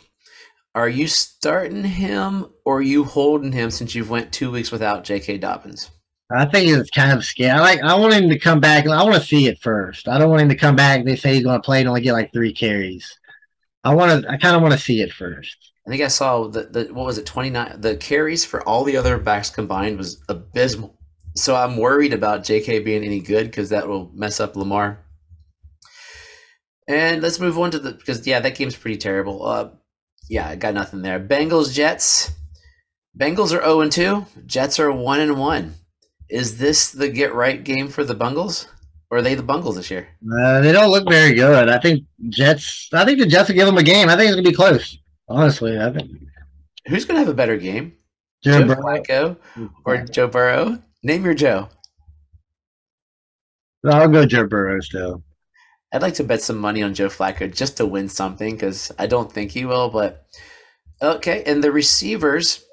Are 0.74 0.88
you 0.88 1.06
starting 1.06 1.84
him 1.84 2.46
or 2.64 2.78
are 2.78 2.82
you 2.82 3.04
holding 3.04 3.52
him 3.52 3.70
since 3.70 3.94
you've 3.94 4.10
went 4.10 4.32
two 4.32 4.50
weeks 4.50 4.70
without 4.70 5.04
J.K. 5.04 5.38
Dobbins? 5.38 5.90
I 6.34 6.46
think 6.46 6.68
it's 6.68 6.90
kind 6.90 7.12
of 7.12 7.24
scary. 7.24 7.50
I 7.50 7.60
like. 7.60 7.82
I 7.82 7.94
want 7.94 8.14
him 8.14 8.28
to 8.30 8.38
come 8.38 8.60
back. 8.60 8.86
I 8.86 9.02
want 9.02 9.14
to 9.14 9.20
see 9.20 9.48
it 9.48 9.58
first. 9.60 10.08
I 10.08 10.18
don't 10.18 10.30
want 10.30 10.42
him 10.42 10.48
to 10.48 10.56
come 10.56 10.76
back. 10.76 11.04
They 11.04 11.16
say 11.16 11.34
he's 11.34 11.44
going 11.44 11.60
to 11.60 11.64
play 11.64 11.80
and 11.80 11.88
only 11.88 12.00
get 12.00 12.12
like 12.12 12.32
three 12.32 12.52
carries. 12.52 13.18
I 13.84 13.94
want 13.94 14.22
to. 14.22 14.30
I 14.30 14.36
kind 14.38 14.56
of 14.56 14.62
want 14.62 14.72
to 14.72 14.80
see 14.80 15.02
it 15.02 15.12
first. 15.12 15.56
I 15.86 15.90
think 15.90 16.02
I 16.02 16.08
saw 16.08 16.48
the, 16.48 16.64
the 16.64 16.84
what 16.94 17.06
was 17.06 17.18
it 17.18 17.26
twenty 17.26 17.50
nine. 17.50 17.80
The 17.80 17.96
carries 17.96 18.44
for 18.44 18.66
all 18.66 18.84
the 18.84 18.96
other 18.96 19.18
backs 19.18 19.50
combined 19.50 19.98
was 19.98 20.22
abysmal. 20.28 20.96
So 21.34 21.54
I'm 21.56 21.76
worried 21.76 22.12
about 22.12 22.44
J.K. 22.44 22.80
being 22.80 23.04
any 23.04 23.20
good 23.20 23.46
because 23.46 23.70
that 23.70 23.88
will 23.88 24.10
mess 24.14 24.38
up 24.40 24.54
Lamar. 24.56 24.98
And 26.88 27.22
let's 27.22 27.40
move 27.40 27.58
on 27.58 27.70
to 27.70 27.78
the 27.78 27.92
because 27.92 28.26
yeah, 28.26 28.40
that 28.40 28.56
game's 28.56 28.76
pretty 28.76 28.98
terrible. 28.98 29.46
Uh, 29.46 29.70
yeah, 30.28 30.48
I 30.48 30.56
got 30.56 30.74
nothing 30.74 31.02
there. 31.02 31.20
Bengals 31.20 31.72
Jets. 31.72 32.32
Bengals 33.18 33.46
are 33.46 33.62
zero 33.62 33.80
and 33.80 33.92
two. 33.92 34.26
Jets 34.46 34.80
are 34.80 34.90
one 34.90 35.20
and 35.20 35.38
one. 35.38 35.74
Is 36.28 36.58
this 36.58 36.90
the 36.90 37.08
get 37.08 37.34
right 37.34 37.62
game 37.62 37.88
for 37.88 38.04
the 38.04 38.14
Bungles? 38.14 38.66
Or 39.10 39.18
are 39.18 39.22
they 39.22 39.34
the 39.34 39.42
Bungles 39.42 39.76
this 39.76 39.90
year? 39.90 40.08
Uh, 40.22 40.60
they 40.62 40.72
don't 40.72 40.90
look 40.90 41.06
very 41.08 41.34
good. 41.34 41.68
I 41.68 41.78
think 41.78 42.04
Jets. 42.30 42.88
I 42.92 43.04
think 43.04 43.18
the 43.18 43.26
Jets 43.26 43.48
will 43.48 43.56
give 43.56 43.66
them 43.66 43.76
a 43.76 43.82
game. 43.82 44.08
I 44.08 44.16
think 44.16 44.28
it's 44.28 44.34
going 44.34 44.44
to 44.44 44.50
be 44.50 44.56
close. 44.56 44.98
Honestly, 45.28 45.78
I 45.78 45.90
think. 45.90 46.10
Who's 46.86 47.04
going 47.04 47.16
to 47.16 47.20
have 47.20 47.28
a 47.28 47.34
better 47.34 47.58
game? 47.58 47.94
Joe 48.42 48.60
Joe 48.60 48.66
Burrow- 48.66 48.82
Flacco 48.82 49.36
or 49.84 49.98
Joe 50.04 50.26
Burrow? 50.26 50.82
Name 51.02 51.24
your 51.24 51.34
Joe. 51.34 51.68
I'll 53.84 54.08
go 54.08 54.24
Joe 54.24 54.46
Burrow 54.46 54.78
Joe. 54.80 55.22
I'd 55.92 56.02
like 56.02 56.14
to 56.14 56.24
bet 56.24 56.40
some 56.40 56.58
money 56.58 56.82
on 56.82 56.94
Joe 56.94 57.08
Flacco 57.08 57.52
just 57.52 57.76
to 57.76 57.86
win 57.86 58.08
something 58.08 58.54
because 58.54 58.92
I 58.98 59.06
don't 59.06 59.30
think 59.30 59.50
he 59.50 59.64
will. 59.64 59.90
But 59.90 60.26
okay, 61.02 61.42
and 61.44 61.62
the 61.62 61.72
receivers 61.72 62.64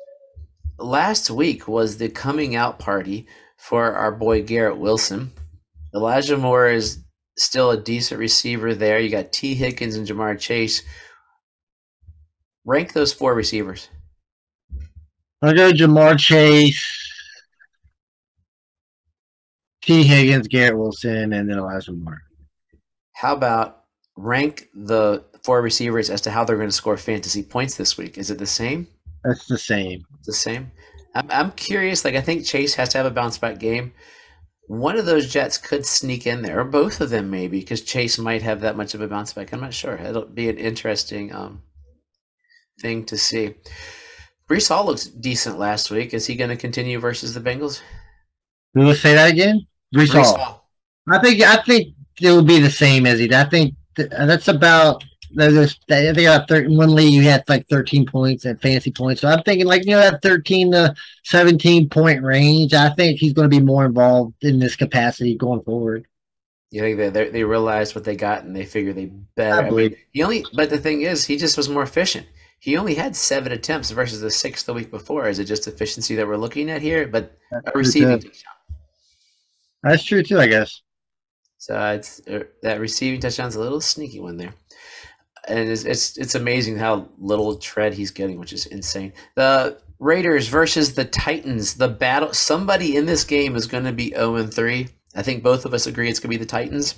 last 0.78 1.30
week 1.30 1.68
was 1.68 1.98
the 1.98 2.10
coming 2.10 2.56
out 2.56 2.80
party 2.80 3.28
for 3.58 3.94
our 3.94 4.12
boy 4.12 4.44
Garrett 4.44 4.78
Wilson. 4.78 5.32
Elijah 5.94 6.38
Moore 6.38 6.70
is 6.70 7.04
still 7.38 7.72
a 7.72 7.82
decent 7.82 8.20
receiver 8.20 8.76
there. 8.76 9.00
You 9.00 9.10
got 9.10 9.34
Tee 9.34 9.56
Higgins 9.56 9.96
and 9.96 10.08
Ja'Marr 10.08 10.40
Chase. 10.40 10.84
Rank 12.64 12.94
those 12.94 13.12
four 13.12 13.34
receivers. 13.34 13.90
I'll 15.42 15.56
go 15.56 15.72
Ja'Marr 15.72 16.20
Chase, 16.20 17.09
Tee 19.90 20.04
Higgins, 20.04 20.48
Garrett 20.48 20.78
Wilson, 20.78 21.34
and 21.34 21.50
then 21.50 21.58
Elijah 21.58 21.92
Moore. 21.92 22.22
How 23.14 23.34
about 23.34 23.86
rank 24.16 24.68
the 24.76 25.26
four 25.44 25.64
receivers 25.64 26.12
as 26.12 26.22
to 26.22 26.30
how 26.30 26.44
they're 26.44 26.58
going 26.58 26.70
to 26.70 26.76
score 26.76 26.96
fantasy 26.96 27.42
points 27.42 27.74
this 27.74 27.98
week? 27.98 28.16
Is 28.16 28.30
it 28.30 28.38
the 28.38 28.46
same? 28.46 28.86
That's 29.24 29.48
the 29.48 29.58
same. 29.58 30.06
It's 30.20 30.28
the 30.28 30.34
same. 30.34 30.72
I'm, 31.16 31.32
I'm 31.32 31.52
curious. 31.54 32.06
Like, 32.06 32.14
I 32.14 32.22
think 32.22 32.46
Chase 32.46 32.76
has 32.76 32.90
to 32.90 33.00
have 33.00 33.08
a 33.08 33.12
bounce 33.12 33.40
back 33.40 33.58
game. 33.58 33.94
One 34.68 34.96
of 34.96 35.08
those 35.08 35.34
Jets 35.34 35.58
could 35.58 35.88
sneak 35.88 36.28
in 36.28 36.44
there, 36.44 36.60
or 36.60 36.66
both 36.66 37.02
of 37.02 37.10
them 37.10 37.32
maybe, 37.32 37.60
because 37.60 37.82
Chase 37.82 38.20
might 38.20 38.44
have 38.44 38.62
that 38.62 38.78
much 38.78 38.94
of 38.94 39.02
a 39.02 39.08
bounce 39.08 39.34
back. 39.34 39.52
I'm 39.52 39.60
not 39.60 39.74
sure. 39.74 39.96
It'll 39.96 40.26
be 40.26 40.50
an 40.50 40.60
interesting 40.60 41.34
um, 41.34 41.64
thing 42.80 43.06
to 43.06 43.18
see. 43.18 43.56
Breece 44.48 44.70
Hall 44.70 44.86
looks 44.86 45.06
decent 45.06 45.58
last 45.58 45.90
week. 45.90 46.14
Is 46.14 46.28
he 46.28 46.36
going 46.36 46.52
to 46.52 46.56
continue 46.56 47.00
versus 47.00 47.34
the 47.34 47.42
Bengals? 47.42 47.82
We 48.76 48.86
will 48.86 48.94
say 48.94 49.16
that 49.16 49.32
again. 49.32 49.66
Breece 49.96 50.08
Breece 50.08 50.36
Hall. 50.36 50.38
Hall. 50.38 50.70
I 51.10 51.20
think. 51.20 51.42
I 51.42 51.58
think 51.64 51.96
it 52.22 52.32
will 52.32 52.44
be 52.44 52.60
the 52.60 52.70
same 52.72 53.06
as 53.06 53.20
he. 53.20 53.34
I 53.34 53.46
think 53.46 53.76
th- 53.96 54.10
that's 54.10 54.48
about. 54.48 55.04
There's, 55.32 55.80
I 55.92 56.12
think 56.14 56.28
I 56.28 56.44
thir- 56.46 56.64
in 56.64 56.76
one 56.76 56.96
league 56.96 57.14
you 57.14 57.22
had 57.22 57.48
like 57.48 57.68
13 57.70 58.08
points 58.08 58.46
and 58.46 58.60
fantasy 58.60 58.92
points. 58.92 59.22
So 59.22 59.28
I'm 59.28 59.44
thinking 59.44 59.68
like 59.68 59.86
you 59.86 59.92
know 59.92 60.00
that 60.02 60.24
13 60.24 60.72
to 60.72 60.96
17 61.26 61.90
point 61.90 62.24
range. 62.24 62.74
I 62.74 62.90
think 62.90 63.20
he's 63.20 63.34
going 63.34 63.50
to 63.50 63.56
be 63.56 63.64
more 63.64 63.86
involved 63.86 64.44
in 64.44 64.58
this 64.60 64.76
capacity 64.76 65.36
going 65.36 65.62
forward. 65.62 66.08
You 66.72 66.82
think 66.82 66.98
they 66.98 67.10
they 67.10 67.30
they 67.30 67.44
realized 67.44 67.96
what 67.96 68.04
they 68.04 68.16
got 68.16 68.44
and 68.44 68.56
they 68.56 68.66
figure 68.66 68.94
they 68.94 69.06
better. 69.36 69.56
I 69.56 69.60
I 69.60 69.62
mean, 69.62 69.70
believe. 69.70 69.98
he 70.12 70.24
only, 70.24 70.46
but 70.54 70.70
the 70.70 70.78
thing 70.78 71.02
is, 71.04 71.26
he 71.26 71.38
just 71.38 71.58
was 71.58 71.70
more 71.70 71.84
efficient. 71.84 72.28
He 72.60 72.78
only 72.78 72.96
had 72.96 73.16
seven 73.16 73.52
attempts 73.52 73.90
versus 73.92 74.22
the 74.22 74.30
six 74.30 74.64
the 74.64 74.74
week 74.74 74.92
before. 74.92 75.28
Is 75.30 75.40
it 75.40 75.46
just 75.46 75.68
efficiency 75.68 76.16
that 76.16 76.28
we're 76.28 76.38
looking 76.38 76.70
at 76.70 76.82
here? 76.82 77.08
But 77.08 77.38
a 77.52 77.72
receiving 77.74 78.20
touchdown. 78.20 78.54
That's 79.84 80.04
true 80.04 80.24
too, 80.24 80.40
I 80.40 80.48
guess. 80.48 80.82
So 81.58 81.80
it's 81.92 82.22
uh, 82.28 82.44
that 82.64 82.80
receiving 82.80 83.20
touchdown's 83.20 83.56
a 83.56 83.60
little 83.60 83.82
sneaky 83.82 84.20
one 84.20 84.38
there, 84.38 84.54
and 85.48 85.70
it's, 85.70 85.84
it's 85.84 86.18
it's 86.18 86.36
amazing 86.36 86.78
how 86.78 87.10
little 87.18 87.58
tread 87.58 87.94
he's 87.94 88.12
getting, 88.12 88.40
which 88.40 88.54
is 88.54 88.66
insane. 88.66 89.14
The 89.36 89.80
Raiders 90.00 90.48
versus 90.48 90.96
the 90.96 91.06
Titans. 91.06 91.76
The 91.76 91.90
battle. 91.90 92.34
Somebody 92.34 92.96
in 92.96 93.06
this 93.06 93.24
game 93.26 93.56
is 93.56 93.68
going 93.68 93.84
to 93.84 93.92
be 93.92 94.10
zero 94.10 94.36
and 94.36 94.54
three. 94.54 94.88
I 95.16 95.22
think 95.22 95.44
both 95.44 95.66
of 95.66 95.74
us 95.74 95.88
agree 95.88 96.10
it's 96.10 96.20
going 96.20 96.32
to 96.32 96.38
be 96.38 96.44
the 96.44 96.50
Titans. 96.50 96.96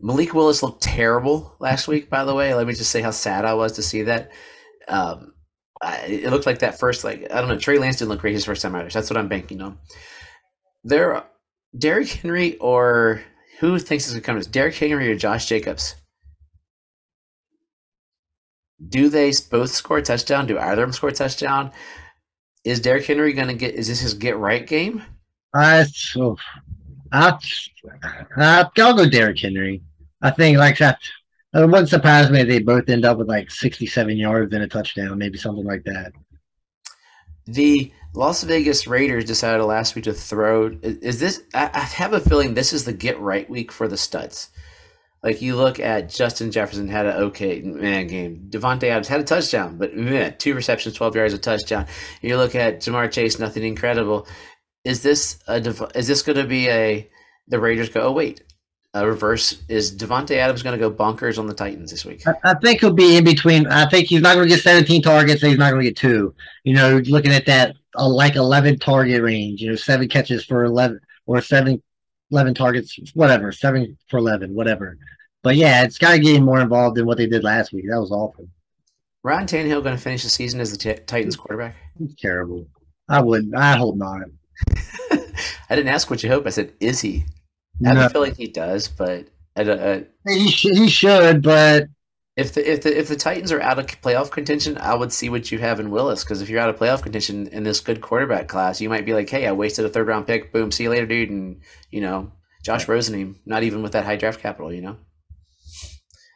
Malik 0.00 0.34
Willis 0.34 0.62
looked 0.62 0.82
terrible 0.82 1.54
last 1.60 1.86
week. 1.86 2.10
By 2.10 2.24
the 2.24 2.34
way, 2.34 2.52
let 2.54 2.66
me 2.66 2.74
just 2.74 2.90
say 2.90 3.00
how 3.00 3.12
sad 3.12 3.44
I 3.44 3.54
was 3.54 3.72
to 3.72 3.82
see 3.82 4.02
that. 4.02 4.32
Um, 4.88 5.34
I, 5.80 5.98
it 6.06 6.30
looked 6.30 6.46
like 6.46 6.58
that 6.58 6.78
first, 6.78 7.04
like 7.04 7.30
I 7.30 7.40
don't 7.40 7.48
know. 7.48 7.58
Trey 7.58 7.78
Lance 7.78 7.98
didn't 7.98 8.10
look 8.10 8.20
great 8.20 8.34
his 8.34 8.44
first 8.44 8.62
time 8.62 8.74
out. 8.74 8.90
That's 8.92 9.08
what 9.08 9.16
I'm 9.16 9.28
banking 9.28 9.62
on. 9.62 9.78
There, 10.84 11.24
Derrick 11.76 12.08
Henry 12.08 12.56
or 12.58 13.22
who 13.60 13.78
thinks 13.78 14.04
it's 14.04 14.12
gonna 14.12 14.22
come? 14.22 14.36
Is 14.36 14.46
Derrick 14.46 14.76
Henry 14.76 15.10
or 15.10 15.16
Josh 15.16 15.46
Jacobs? 15.46 15.96
Do 18.88 19.08
they 19.08 19.32
both 19.50 19.70
score 19.70 19.98
a 19.98 20.02
touchdown? 20.02 20.46
Do 20.46 20.58
either 20.58 20.82
of 20.82 20.88
them 20.88 20.92
score 20.92 21.10
a 21.10 21.12
touchdown? 21.12 21.72
Is 22.64 22.80
Derrick 22.80 23.06
Henry 23.06 23.32
going 23.32 23.48
to 23.48 23.54
get? 23.54 23.74
Is 23.74 23.88
this 23.88 24.00
his 24.00 24.14
get 24.14 24.36
right 24.36 24.66
game? 24.66 25.02
I 25.54 25.84
so 25.84 26.36
I 27.12 27.38
I'll 28.36 28.96
go 28.96 29.08
Derrick 29.08 29.38
Henry. 29.38 29.82
I 30.22 30.30
think 30.30 30.58
like 30.58 30.78
that. 30.78 30.98
It 31.52 31.66
wouldn't 31.66 31.88
surprise 31.88 32.30
me 32.30 32.40
if 32.40 32.48
they 32.48 32.58
both 32.58 32.88
end 32.88 33.04
up 33.04 33.18
with 33.18 33.28
like 33.28 33.50
67 33.50 34.16
yards 34.16 34.52
and 34.52 34.64
a 34.64 34.66
touchdown, 34.66 35.18
maybe 35.18 35.38
something 35.38 35.64
like 35.64 35.84
that. 35.84 36.12
The 37.46 37.92
Las 38.14 38.44
Vegas 38.44 38.86
Raiders 38.86 39.24
decided 39.24 39.64
last 39.64 39.94
week 39.94 40.04
to 40.04 40.12
throw. 40.12 40.70
Is 40.82 41.18
this? 41.18 41.42
I 41.52 41.80
have 41.80 42.12
a 42.12 42.20
feeling 42.20 42.54
this 42.54 42.72
is 42.72 42.84
the 42.84 42.92
get 42.92 43.18
right 43.18 43.48
week 43.50 43.72
for 43.72 43.88
the 43.88 43.96
studs. 43.96 44.50
Like 45.24 45.42
you 45.42 45.56
look 45.56 45.80
at 45.80 46.10
Justin 46.10 46.52
Jefferson 46.52 46.86
had 46.86 47.06
an 47.06 47.16
okay 47.24 47.60
man 47.62 48.06
game. 48.06 48.46
Davante 48.50 48.84
Adams 48.84 49.08
had 49.08 49.20
a 49.20 49.24
touchdown, 49.24 49.78
but 49.78 49.96
man, 49.96 50.36
two 50.38 50.54
receptions, 50.54 50.94
twelve 50.94 51.16
yards, 51.16 51.34
a 51.34 51.38
touchdown. 51.38 51.86
You 52.22 52.36
look 52.36 52.54
at 52.54 52.80
Ja'Marr 52.80 53.10
Chase, 53.10 53.40
nothing 53.40 53.64
incredible. 53.64 54.28
Is 54.84 55.02
this 55.02 55.38
a? 55.48 55.56
Is 55.96 56.06
this 56.06 56.22
going 56.22 56.36
to 56.36 56.46
be 56.46 56.68
a? 56.68 57.10
The 57.48 57.58
Raiders 57.58 57.88
go. 57.88 58.02
Oh 58.02 58.12
wait, 58.12 58.42
a 58.94 59.04
reverse 59.04 59.64
is 59.68 59.96
Davante 59.96 60.36
Adams 60.36 60.62
going 60.62 60.78
to 60.78 60.88
go 60.88 60.94
bonkers 60.94 61.36
on 61.38 61.48
the 61.48 61.54
Titans 61.54 61.90
this 61.90 62.04
week? 62.04 62.22
I, 62.28 62.34
I, 62.44 62.54
think 62.54 62.80
he'll 62.80 62.92
be 62.92 63.16
in 63.16 63.24
between. 63.24 63.66
I 63.66 63.88
think 63.88 64.06
he's 64.06 64.20
not 64.20 64.36
going 64.36 64.48
to 64.48 64.54
get 64.54 64.62
17 64.62 65.02
targets. 65.02 65.42
he's 65.42 65.58
not 65.58 65.70
going 65.70 65.82
to 65.82 65.90
get 65.90 65.96
two. 65.96 66.32
You 66.62 66.74
know, 66.74 66.98
looking 67.06 67.32
at 67.32 67.46
that 67.46 67.74
uh, 67.96 68.08
like 68.08 68.36
11 68.36 68.78
target 68.78 69.22
range. 69.22 69.60
You 69.60 69.70
know, 69.70 69.76
seven 69.76 70.08
catches 70.08 70.44
for 70.44 70.64
11 70.64 71.00
or 71.26 71.40
seven, 71.40 71.82
11 72.30 72.54
targets, 72.54 72.98
whatever, 73.14 73.52
seven 73.52 73.96
for 74.08 74.18
11, 74.18 74.54
whatever. 74.54 74.96
But 75.42 75.56
yeah, 75.56 75.84
it's 75.84 75.98
got 75.98 76.12
to 76.12 76.18
get 76.18 76.40
more 76.42 76.60
involved 76.60 76.96
than 76.96 77.06
what 77.06 77.18
they 77.18 77.26
did 77.26 77.44
last 77.44 77.72
week. 77.72 77.84
That 77.88 78.00
was 78.00 78.10
awful. 78.10 78.48
Ryan 79.22 79.46
Tannehill 79.46 79.82
going 79.82 79.96
to 79.96 80.02
finish 80.02 80.22
the 80.22 80.28
season 80.28 80.60
as 80.60 80.70
the 80.70 80.76
t- 80.76 81.02
Titans 81.06 81.36
quarterback? 81.36 81.76
He's 81.98 82.14
terrible. 82.16 82.66
I 83.08 83.20
wouldn't. 83.20 83.54
I 83.54 83.76
hope 83.76 83.96
not. 83.96 84.22
I 85.10 85.76
didn't 85.76 85.88
ask 85.88 86.10
what 86.10 86.22
you 86.22 86.28
hope. 86.28 86.46
I 86.46 86.50
said, 86.50 86.72
is 86.80 87.00
he? 87.00 87.24
I 87.84 87.92
no. 87.92 88.00
Don't 88.00 88.12
feel 88.12 88.20
like 88.20 88.36
he 88.36 88.48
does, 88.48 88.88
but 88.88 89.28
I, 89.56 89.62
uh, 89.62 90.00
he 90.26 90.50
should, 90.50 90.76
he 90.76 90.88
should. 90.88 91.42
But 91.42 91.88
if 92.36 92.52
the 92.52 92.68
if 92.68 92.82
the 92.82 92.98
if 92.98 93.08
the 93.08 93.16
Titans 93.16 93.52
are 93.52 93.60
out 93.60 93.78
of 93.78 93.86
playoff 94.02 94.30
contention, 94.30 94.76
I 94.78 94.94
would 94.94 95.12
see 95.12 95.28
what 95.28 95.52
you 95.52 95.58
have 95.60 95.78
in 95.78 95.90
Willis. 95.90 96.24
Because 96.24 96.42
if 96.42 96.48
you're 96.48 96.60
out 96.60 96.70
of 96.70 96.76
playoff 96.76 97.02
contention 97.02 97.46
in 97.48 97.62
this 97.62 97.80
good 97.80 98.00
quarterback 98.00 98.48
class, 98.48 98.80
you 98.80 98.88
might 98.88 99.06
be 99.06 99.14
like, 99.14 99.30
"Hey, 99.30 99.46
I 99.46 99.52
wasted 99.52 99.84
a 99.84 99.88
third 99.88 100.08
round 100.08 100.26
pick. 100.26 100.52
Boom, 100.52 100.72
see 100.72 100.84
you 100.84 100.90
later, 100.90 101.06
dude." 101.06 101.30
And 101.30 101.60
you 101.90 102.00
know, 102.00 102.32
Josh 102.64 102.88
Rosen, 102.88 103.36
not 103.46 103.62
even 103.62 103.82
with 103.82 103.92
that 103.92 104.04
high 104.04 104.16
draft 104.16 104.40
capital, 104.40 104.72
you 104.72 104.82
know. 104.82 104.96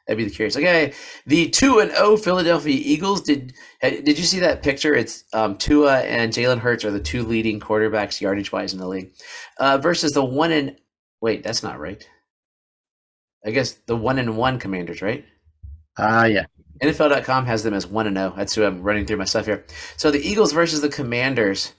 I'd 0.09 0.17
be 0.17 0.25
the 0.25 0.31
curious. 0.31 0.57
Okay, 0.57 0.95
the 1.27 1.51
two 1.51 1.81
and 1.81 1.91
O 1.91 2.13
oh 2.13 2.17
Philadelphia 2.17 2.81
Eagles. 2.83 3.21
Did 3.21 3.53
did 3.83 4.19
you 4.19 4.25
see 4.25 4.39
that 4.41 4.63
picture? 4.63 4.95
It's 4.95 5.25
um, 5.33 5.57
Tua 5.57 5.99
and 6.01 6.33
Jalen 6.33 6.61
Hurts 6.61 6.85
are 6.85 6.91
the 6.91 7.01
two 7.01 7.25
leading 7.25 7.61
quarterbacks 7.61 8.21
yardage 8.21 8.53
wise 8.53 8.73
in 8.73 8.79
the 8.79 8.89
league, 8.89 9.13
uh, 9.59 9.79
versus 9.79 10.13
the 10.13 10.25
one 10.25 10.53
and 10.53 10.77
wait, 11.21 11.43
that's 11.43 11.63
not 11.63 11.79
right. 11.79 12.09
I 13.45 13.51
guess 13.51 13.73
the 13.87 13.97
one 13.97 14.19
and 14.19 14.37
one 14.37 14.59
Commanders, 14.59 15.03
right? 15.03 15.25
Ah, 15.99 16.21
uh, 16.21 16.25
yeah. 16.25 16.47
NFL.com 16.83 17.47
has 17.47 17.63
them 17.63 17.75
as 17.75 17.87
one 17.87 18.07
and 18.07 18.17
zero. 18.17 18.33
Oh. 18.33 18.37
That's 18.37 18.55
who 18.55 18.65
I'm 18.65 18.83
running 18.83 19.05
through 19.05 19.17
my 19.17 19.25
stuff 19.25 19.47
here. 19.47 19.65
So 19.97 20.11
the 20.11 20.21
Eagles 20.21 20.53
versus 20.53 20.81
the 20.81 20.89
Commanders. 20.89 21.73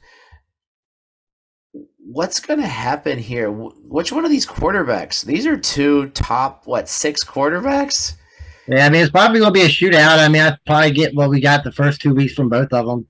What's 1.98 2.40
going 2.40 2.60
to 2.60 2.68
happen 2.68 3.20
here? 3.20 3.52
Which 3.52 4.12
one 4.12 4.26
of 4.26 4.32
these 4.32 4.46
quarterbacks? 4.46 5.24
These 5.24 5.46
are 5.46 5.58
two 5.58 6.10
top 6.10 6.66
what 6.66 6.90
six 6.90 7.24
quarterbacks? 7.24 8.16
Yeah, 8.68 8.86
I 8.86 8.90
mean 8.90 9.02
it's 9.02 9.12
probably 9.12 9.40
going 9.40 9.54
to 9.54 9.60
be 9.60 9.66
a 9.66 9.70
shootout. 9.70 10.18
I 10.18 10.28
mean 10.28 10.42
I 10.42 10.58
probably 10.66 10.92
get 10.92 11.16
what 11.16 11.30
we 11.30 11.40
got 11.40 11.64
the 11.64 11.72
first 11.72 12.02
two 12.02 12.14
weeks 12.14 12.34
from 12.34 12.50
both 12.50 12.74
of 12.74 12.86
them. 12.86 13.08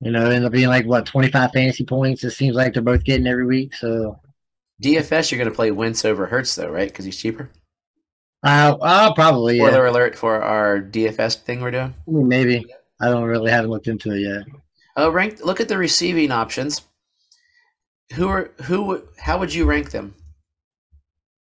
You 0.00 0.10
know, 0.10 0.30
end 0.30 0.44
up 0.44 0.52
being 0.52 0.68
like 0.68 0.86
what 0.86 1.06
twenty 1.06 1.30
five 1.30 1.52
fantasy 1.52 1.84
points. 1.84 2.24
It 2.24 2.30
seems 2.30 2.56
like 2.56 2.72
they're 2.72 2.82
both 2.82 3.04
getting 3.04 3.26
every 3.26 3.46
week. 3.46 3.74
So 3.74 4.18
DFS, 4.82 5.30
you're 5.30 5.38
going 5.38 5.50
to 5.50 5.54
play 5.54 5.70
Wentz 5.70 6.04
over 6.04 6.26
Hurts, 6.26 6.54
though, 6.54 6.68
right? 6.68 6.88
Because 6.88 7.04
he's 7.04 7.16
cheaper. 7.16 7.50
Uh, 8.44 8.76
uh 8.80 9.14
probably. 9.14 9.56
Yeah. 9.56 9.68
Spoiler 9.68 9.86
alert 9.86 10.14
for 10.14 10.42
our 10.42 10.80
DFS 10.80 11.36
thing 11.42 11.62
we're 11.62 11.70
doing. 11.70 11.94
Maybe 12.06 12.64
I 13.00 13.08
don't 13.08 13.24
really 13.24 13.50
haven't 13.50 13.70
looked 13.70 13.88
into 13.88 14.12
it 14.12 14.20
yet. 14.20 14.44
Oh, 14.96 15.10
rank. 15.10 15.44
Look 15.44 15.60
at 15.60 15.68
the 15.68 15.78
receiving 15.78 16.30
options. 16.30 16.82
Who 18.12 18.28
are 18.28 18.52
who? 18.64 19.02
How 19.18 19.38
would 19.38 19.52
you 19.54 19.64
rank 19.64 19.90
them? 19.90 20.14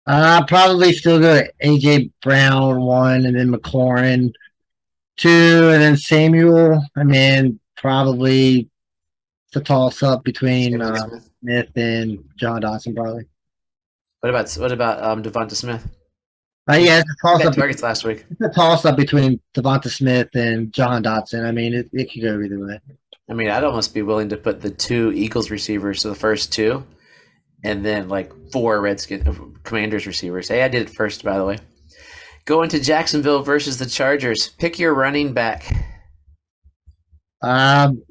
Uh, 0.08 0.46
probably 0.46 0.94
still 0.94 1.20
go 1.20 1.44
AJ 1.64 2.12
Brown 2.22 2.82
one, 2.82 3.26
and 3.26 3.36
then 3.36 3.52
McLaurin 3.52 4.32
two, 5.18 5.70
and 5.72 5.82
then 5.82 5.98
Samuel. 5.98 6.82
I 6.96 7.04
mean, 7.04 7.60
probably 7.78 8.70
the 9.52 9.62
toss 9.62 10.02
up 10.04 10.24
between 10.24 10.82
uh, 10.82 11.10
Smith. 11.42 11.70
And 11.76 12.24
Jahan 12.38 12.62
Dotson, 12.62 12.96
probably. 12.96 13.26
What 14.22 14.30
about 14.30 14.54
what 14.54 14.72
about 14.72 15.04
um, 15.04 15.22
Devonta 15.22 15.54
Smith? 15.54 15.86
Uh, 16.70 16.76
yeah, 16.76 17.00
it's 17.00 17.10
a 17.10 17.28
toss 17.28 17.46
up. 17.46 17.56
Targets 17.56 17.84
last 17.84 18.06
week. 18.06 18.26
It's 18.32 18.42
a 18.42 18.50
toss 18.50 18.86
up 18.86 18.96
between 18.96 19.40
Devonta 19.54 19.90
Smith 19.90 20.30
and 20.34 20.72
Jahan 20.72 21.04
Dotson. 21.04 21.46
I 21.46 21.52
mean, 21.52 21.74
it, 21.74 21.90
it 21.92 22.12
could 22.12 22.22
go 22.22 22.40
either 22.40 22.66
way. 22.66 22.80
I 23.30 23.34
mean, 23.34 23.50
I'd 23.50 23.64
almost 23.66 23.94
be 23.94 24.02
willing 24.02 24.30
to 24.30 24.38
put 24.38 24.62
the 24.62 24.70
two 24.70 25.12
Eagles 25.14 25.52
receivers, 25.52 26.02
so 26.02 26.10
the 26.10 26.16
first 26.16 26.54
two, 26.54 26.86
and 27.66 27.86
then 27.86 28.08
like 28.08 28.32
four 28.52 28.80
Redskin 28.80 29.28
uh, 29.28 29.34
Commanders 29.64 30.08
receivers. 30.08 30.48
Hey, 30.48 30.64
I 30.64 30.70
did 30.70 30.84
it 30.84 30.90
first, 30.90 31.24
by 31.24 31.38
the 31.38 31.46
way. 31.46 31.58
Going 32.46 32.70
to 32.70 32.80
Jacksonville 32.80 33.44
versus 33.44 33.78
the 33.78 33.86
Chargers. 33.86 34.50
Pick 34.50 34.80
your 34.80 34.94
running 34.94 35.34
back. 35.34 35.74
Um, 37.42 38.04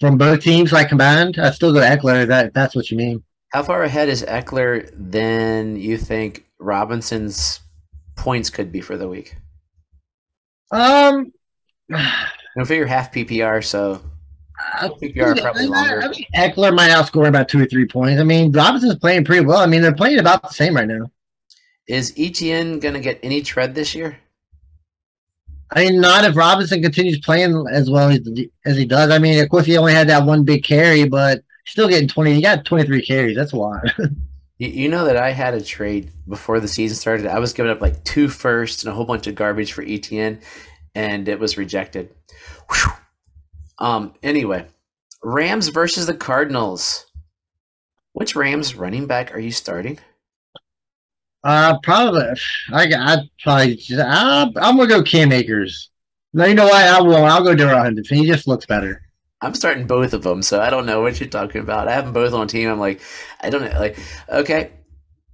from 0.00 0.16
both 0.16 0.40
teams, 0.40 0.72
like 0.72 0.88
combined, 0.88 1.38
I 1.38 1.50
still 1.50 1.72
go 1.74 1.80
Ekeler. 1.80 2.26
That 2.26 2.54
that's 2.54 2.74
what 2.74 2.90
you 2.90 2.96
mean. 2.96 3.22
How 3.52 3.62
far 3.62 3.82
ahead 3.82 4.08
is 4.08 4.22
Ekeler 4.22 4.90
than 4.94 5.76
you 5.76 5.96
think 5.98 6.44
Robinson's 6.58 7.60
points 8.16 8.50
could 8.50 8.72
be 8.72 8.80
for 8.80 8.96
the 8.96 9.08
week? 9.08 9.36
Um, 10.70 11.32
I 11.92 12.64
figure 12.64 12.86
half 12.86 13.12
PPR, 13.12 13.64
so 13.64 14.02
PPR 14.60 15.40
probably 15.40 15.66
longer. 15.66 16.02
I 16.02 16.08
mean, 16.08 16.24
Ekeler 16.34 16.74
might 16.74 16.90
outscore 16.90 17.28
about 17.28 17.48
two 17.48 17.62
or 17.62 17.66
three 17.66 17.86
points. 17.86 18.20
I 18.20 18.24
mean, 18.24 18.52
Robinson's 18.52 18.96
playing 18.96 19.24
pretty 19.24 19.46
well. 19.46 19.58
I 19.58 19.66
mean, 19.66 19.82
they're 19.82 19.94
playing 19.94 20.18
about 20.18 20.42
the 20.42 20.48
same 20.48 20.74
right 20.74 20.88
now. 20.88 21.10
Is 21.86 22.12
ETN 22.12 22.80
going 22.80 22.94
to 22.94 23.00
get 23.00 23.18
any 23.22 23.40
tread 23.40 23.74
this 23.74 23.94
year? 23.94 24.18
I 25.70 25.84
mean, 25.84 26.00
not 26.00 26.24
if 26.24 26.36
Robinson 26.36 26.82
continues 26.82 27.20
playing 27.20 27.66
as 27.70 27.90
well 27.90 28.10
as, 28.10 28.20
as 28.64 28.76
he 28.76 28.84
does. 28.84 29.10
I 29.10 29.18
mean, 29.18 29.42
of 29.42 29.48
course, 29.48 29.66
he 29.66 29.76
only 29.76 29.92
had 29.92 30.08
that 30.08 30.24
one 30.24 30.44
big 30.44 30.64
carry, 30.64 31.06
but 31.06 31.42
still 31.66 31.88
getting 31.88 32.08
20. 32.08 32.34
He 32.34 32.42
got 32.42 32.64
23 32.64 33.02
carries. 33.04 33.36
That's 33.36 33.52
a 33.52 33.56
lot. 33.56 33.84
you, 34.58 34.68
you 34.68 34.88
know 34.88 35.04
that 35.04 35.16
I 35.16 35.30
had 35.30 35.54
a 35.54 35.60
trade 35.60 36.10
before 36.28 36.60
the 36.60 36.68
season 36.68 36.96
started. 36.96 37.26
I 37.26 37.38
was 37.38 37.52
giving 37.52 37.72
up 37.72 37.80
like 37.80 38.04
two 38.04 38.28
firsts 38.28 38.82
and 38.82 38.92
a 38.92 38.94
whole 38.94 39.04
bunch 39.04 39.26
of 39.26 39.34
garbage 39.34 39.72
for 39.72 39.84
ETN, 39.84 40.42
and 40.94 41.28
it 41.28 41.38
was 41.38 41.56
rejected. 41.56 42.14
Whew. 42.70 42.92
Um. 43.78 44.14
Anyway, 44.22 44.66
Rams 45.22 45.68
versus 45.68 46.06
the 46.06 46.14
Cardinals. 46.14 47.06
Which 48.12 48.34
Rams 48.34 48.74
running 48.74 49.06
back 49.06 49.32
are 49.32 49.38
you 49.38 49.52
starting? 49.52 50.00
Uh, 51.44 51.78
probably. 51.82 52.26
I 52.72 52.92
I 52.94 53.18
probably. 53.42 53.76
Just, 53.76 54.00
I, 54.00 54.42
I'm 54.56 54.76
gonna 54.76 54.88
go 54.88 55.02
Cam 55.02 55.30
Akers. 55.30 55.90
No, 56.32 56.44
you 56.44 56.54
know 56.54 56.64
what? 56.64 56.74
I 56.74 57.00
will. 57.00 57.24
I'll 57.24 57.44
go 57.44 57.54
Darrell 57.54 57.82
Henderson. 57.82 58.18
He 58.18 58.26
just 58.26 58.48
looks 58.48 58.66
better. 58.66 59.07
I'm 59.40 59.54
starting 59.54 59.86
both 59.86 60.14
of 60.14 60.22
them, 60.22 60.42
so 60.42 60.60
I 60.60 60.70
don't 60.70 60.86
know 60.86 61.00
what 61.00 61.20
you're 61.20 61.28
talking 61.28 61.60
about. 61.60 61.86
I 61.86 61.92
have 61.92 62.04
them 62.04 62.12
both 62.12 62.32
on 62.32 62.48
team. 62.48 62.68
I'm 62.68 62.80
like, 62.80 63.00
I 63.40 63.50
don't 63.50 63.62
know. 63.62 63.78
Like, 63.78 63.98
okay, 64.28 64.72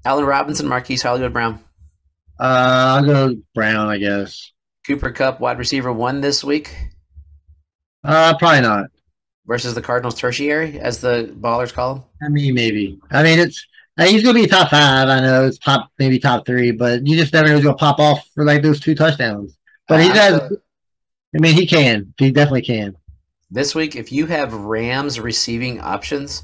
Allen 0.05 0.27
Robinson, 0.27 0.69
Marquise 0.69 1.03
Hollywood 1.03 1.33
Brown. 1.33 1.61
Uh, 2.39 2.99
I'll 2.99 3.05
go 3.05 3.37
Brown, 3.55 3.89
I 3.89 3.99
guess. 3.99 4.53
Cooper 4.87 5.11
Kupp, 5.11 5.41
wide 5.41 5.59
receiver 5.59 5.93
one 5.93 6.21
this 6.21 6.45
week. 6.45 6.77
Uh, 8.03 8.37
probably 8.37 8.61
not. 8.61 8.91
Versus 9.47 9.75
the 9.75 9.81
Cardinals 9.81 10.17
tertiary, 10.17 10.79
as 10.79 11.01
the 11.01 11.35
ballers 11.41 11.73
call 11.73 11.95
him. 11.95 12.03
I 12.23 12.29
mean, 12.29 12.55
maybe. 12.55 12.99
I 13.11 13.23
mean, 13.23 13.39
it's 13.39 13.67
uh, 13.99 14.05
he's 14.05 14.23
gonna 14.23 14.39
be 14.39 14.47
top 14.47 14.71
five. 14.71 15.09
I 15.09 15.21
know 15.21 15.47
it's 15.47 15.59
top, 15.59 15.91
maybe 15.99 16.19
top 16.19 16.45
three, 16.45 16.73
but 16.73 17.07
you 17.07 17.17
just 17.17 17.33
never 17.33 17.49
know 17.49 17.55
who's 17.55 17.65
gonna 17.65 17.77
pop 17.77 17.99
off 17.99 18.29
for 18.35 18.45
like 18.45 18.63
those 18.63 18.81
two 18.81 18.95
touchdowns. 18.95 19.57
But 19.89 20.03
he 20.03 20.09
does. 20.09 20.53
I 21.35 21.39
mean, 21.39 21.55
he 21.55 21.67
can. 21.67 22.13
He 22.19 22.31
definitely 22.31 22.63
can. 22.63 22.97
This 23.55 23.73
week, 23.73 23.95
if 23.95 24.11
you 24.11 24.27
have 24.27 24.53
Rams 24.53 25.21
receiving 25.21 25.81
options, 25.81 26.43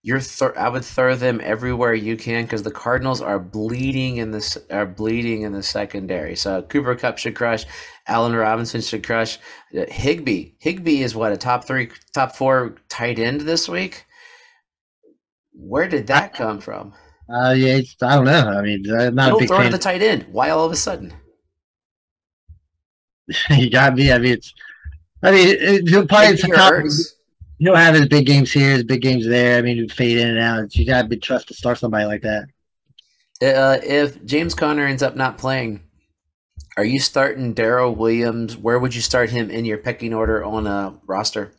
you're 0.00 0.20
th- 0.20 0.52
I 0.56 0.68
would 0.68 0.84
throw 0.84 1.16
them 1.16 1.40
everywhere 1.42 1.92
you 1.92 2.16
can 2.16 2.44
because 2.44 2.62
the 2.62 2.70
Cardinals 2.70 3.20
are 3.20 3.40
bleeding 3.40 4.18
in 4.18 4.30
this 4.30 4.56
are 4.70 4.86
bleeding 4.86 5.42
in 5.42 5.50
the 5.50 5.64
secondary. 5.64 6.36
So 6.36 6.62
Cooper 6.62 6.94
Kupp 6.94 7.18
should 7.18 7.34
crush, 7.34 7.64
Allen 8.06 8.36
Robinson 8.36 8.80
should 8.80 9.04
crush, 9.04 9.40
uh, 9.76 9.86
Higbee. 9.88 10.52
Higbee 10.60 11.02
is 11.02 11.16
what 11.16 11.32
a 11.32 11.36
top 11.36 11.64
three, 11.64 11.90
top 12.14 12.36
four 12.36 12.76
tight 12.88 13.18
end 13.18 13.40
this 13.40 13.68
week. 13.68 14.06
Where 15.52 15.88
did 15.88 16.06
that 16.06 16.32
come 16.32 16.60
from? 16.60 16.94
Uh, 17.28 17.54
yeah, 17.54 17.80
I 18.02 18.14
don't 18.14 18.24
know. 18.24 18.48
I 18.50 18.62
mean, 18.62 18.84
I'm 18.88 19.16
not 19.16 19.30
don't 19.30 19.38
a 19.38 19.40
big 19.40 19.48
throw 19.48 19.58
fan. 19.58 19.72
the 19.72 19.78
tight 19.78 20.00
end. 20.00 20.26
Why 20.30 20.50
all 20.50 20.64
of 20.64 20.70
a 20.70 20.76
sudden? 20.76 21.12
you 23.50 23.68
got 23.68 23.96
me. 23.96 24.12
I 24.12 24.18
mean, 24.18 24.34
it's. 24.34 24.54
I 25.22 25.30
mean, 25.30 25.86
he'll 25.86 26.06
probably 26.06 26.36
top- 26.36 26.84
he'll 27.58 27.76
have 27.76 27.94
his 27.94 28.08
big 28.08 28.26
games 28.26 28.52
here, 28.52 28.72
his 28.72 28.84
big 28.84 29.02
games 29.02 29.26
there. 29.26 29.58
I 29.58 29.62
mean, 29.62 29.76
he'll 29.76 29.88
fade 29.88 30.18
in 30.18 30.28
and 30.28 30.38
out. 30.38 30.74
You 30.74 30.84
got 30.84 31.02
to 31.02 31.08
be 31.08 31.16
trust 31.16 31.48
to 31.48 31.54
start 31.54 31.78
somebody 31.78 32.04
like 32.06 32.22
that. 32.22 32.46
Uh, 33.40 33.78
if 33.82 34.24
James 34.24 34.54
Conner 34.54 34.86
ends 34.86 35.02
up 35.02 35.16
not 35.16 35.38
playing, 35.38 35.82
are 36.76 36.84
you 36.84 36.98
starting 36.98 37.54
Darrel 37.54 37.94
Williams? 37.94 38.56
Where 38.56 38.78
would 38.78 38.94
you 38.94 39.00
start 39.00 39.30
him 39.30 39.50
in 39.50 39.64
your 39.64 39.78
pecking 39.78 40.14
order 40.14 40.44
on 40.44 40.66
a 40.66 40.94
roster? 41.06 41.52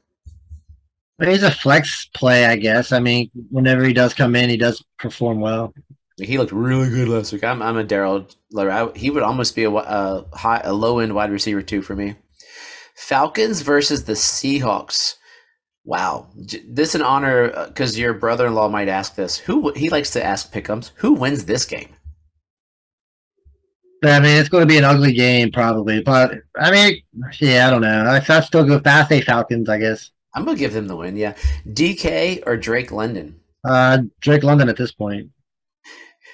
But 1.20 1.28
he's 1.28 1.44
a 1.44 1.52
flex 1.52 2.10
play, 2.14 2.46
I 2.46 2.56
guess. 2.56 2.92
I 2.92 3.00
mean, 3.00 3.30
whenever 3.50 3.84
he 3.84 3.94
does 3.94 4.14
come 4.14 4.36
in, 4.36 4.50
he 4.50 4.58
does 4.58 4.84
perform 4.98 5.40
well. 5.40 5.74
He 6.18 6.38
looked 6.38 6.52
really 6.52 6.90
good 6.90 7.08
last 7.08 7.32
week. 7.32 7.44
I'm, 7.44 7.62
I'm 7.62 7.78
a 7.78 7.84
Darrel. 7.84 8.28
He 8.96 9.10
would 9.10 9.24
almost 9.24 9.56
be 9.56 9.64
a, 9.64 9.72
a 9.72 10.26
high, 10.34 10.62
a 10.64 10.74
low 10.74 11.00
end 11.00 11.14
wide 11.16 11.32
receiver 11.32 11.62
too 11.62 11.82
for 11.82 11.96
me. 11.96 12.16
Falcons 12.96 13.62
versus 13.62 14.06
the 14.06 14.14
Seahawks. 14.14 15.16
Wow, 15.86 16.28
this 16.66 16.96
an 16.96 17.02
honor 17.02 17.66
because 17.68 18.00
your 18.00 18.14
brother 18.14 18.48
in 18.48 18.56
law 18.56 18.70
might 18.70 18.88
ask 18.88 19.16
this. 19.16 19.38
Who 19.38 19.72
he 19.74 19.90
likes 19.90 20.12
to 20.12 20.24
ask 20.24 20.54
pickums. 20.54 20.92
Who 20.96 21.14
wins 21.14 21.44
this 21.46 21.66
game? 21.66 21.90
I 24.06 24.20
mean, 24.20 24.38
it's 24.38 24.50
going 24.50 24.62
to 24.62 24.68
be 24.68 24.78
an 24.78 24.84
ugly 24.86 25.14
game 25.14 25.52
probably. 25.52 26.02
But 26.02 26.36
I 26.58 26.72
mean, 26.72 27.02
yeah, 27.40 27.68
I 27.68 27.70
don't 27.70 27.82
know. 27.82 28.04
I, 28.06 28.22
I 28.28 28.40
still 28.42 28.64
go 28.66 28.80
fast. 28.80 29.10
Say 29.10 29.22
Falcons, 29.22 29.68
I 29.70 29.78
guess. 29.78 30.12
I'm 30.36 30.46
gonna 30.46 30.58
give 30.58 30.74
them 30.74 30.88
the 30.88 30.96
win. 30.96 31.16
Yeah, 31.16 31.36
DK 31.68 32.44
or 32.48 32.58
Drake 32.58 32.92
London, 32.92 33.40
Uh, 33.64 34.00
Drake 34.22 34.44
London 34.44 34.68
at 34.70 34.78
this 34.78 34.92
point. 34.92 35.30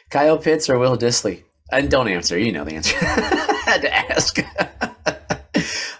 Kyle 0.09 0.37
Pitts 0.37 0.69
or 0.69 0.77
Will 0.79 0.97
Dissly. 0.97 1.43
And 1.71 1.89
don't 1.91 2.07
answer. 2.07 2.37
You 2.37 2.51
know 2.51 2.63
the 2.63 2.75
answer. 2.75 2.95
I 3.01 3.61
had 3.65 3.81
to 3.81 3.93
ask. 3.95 4.39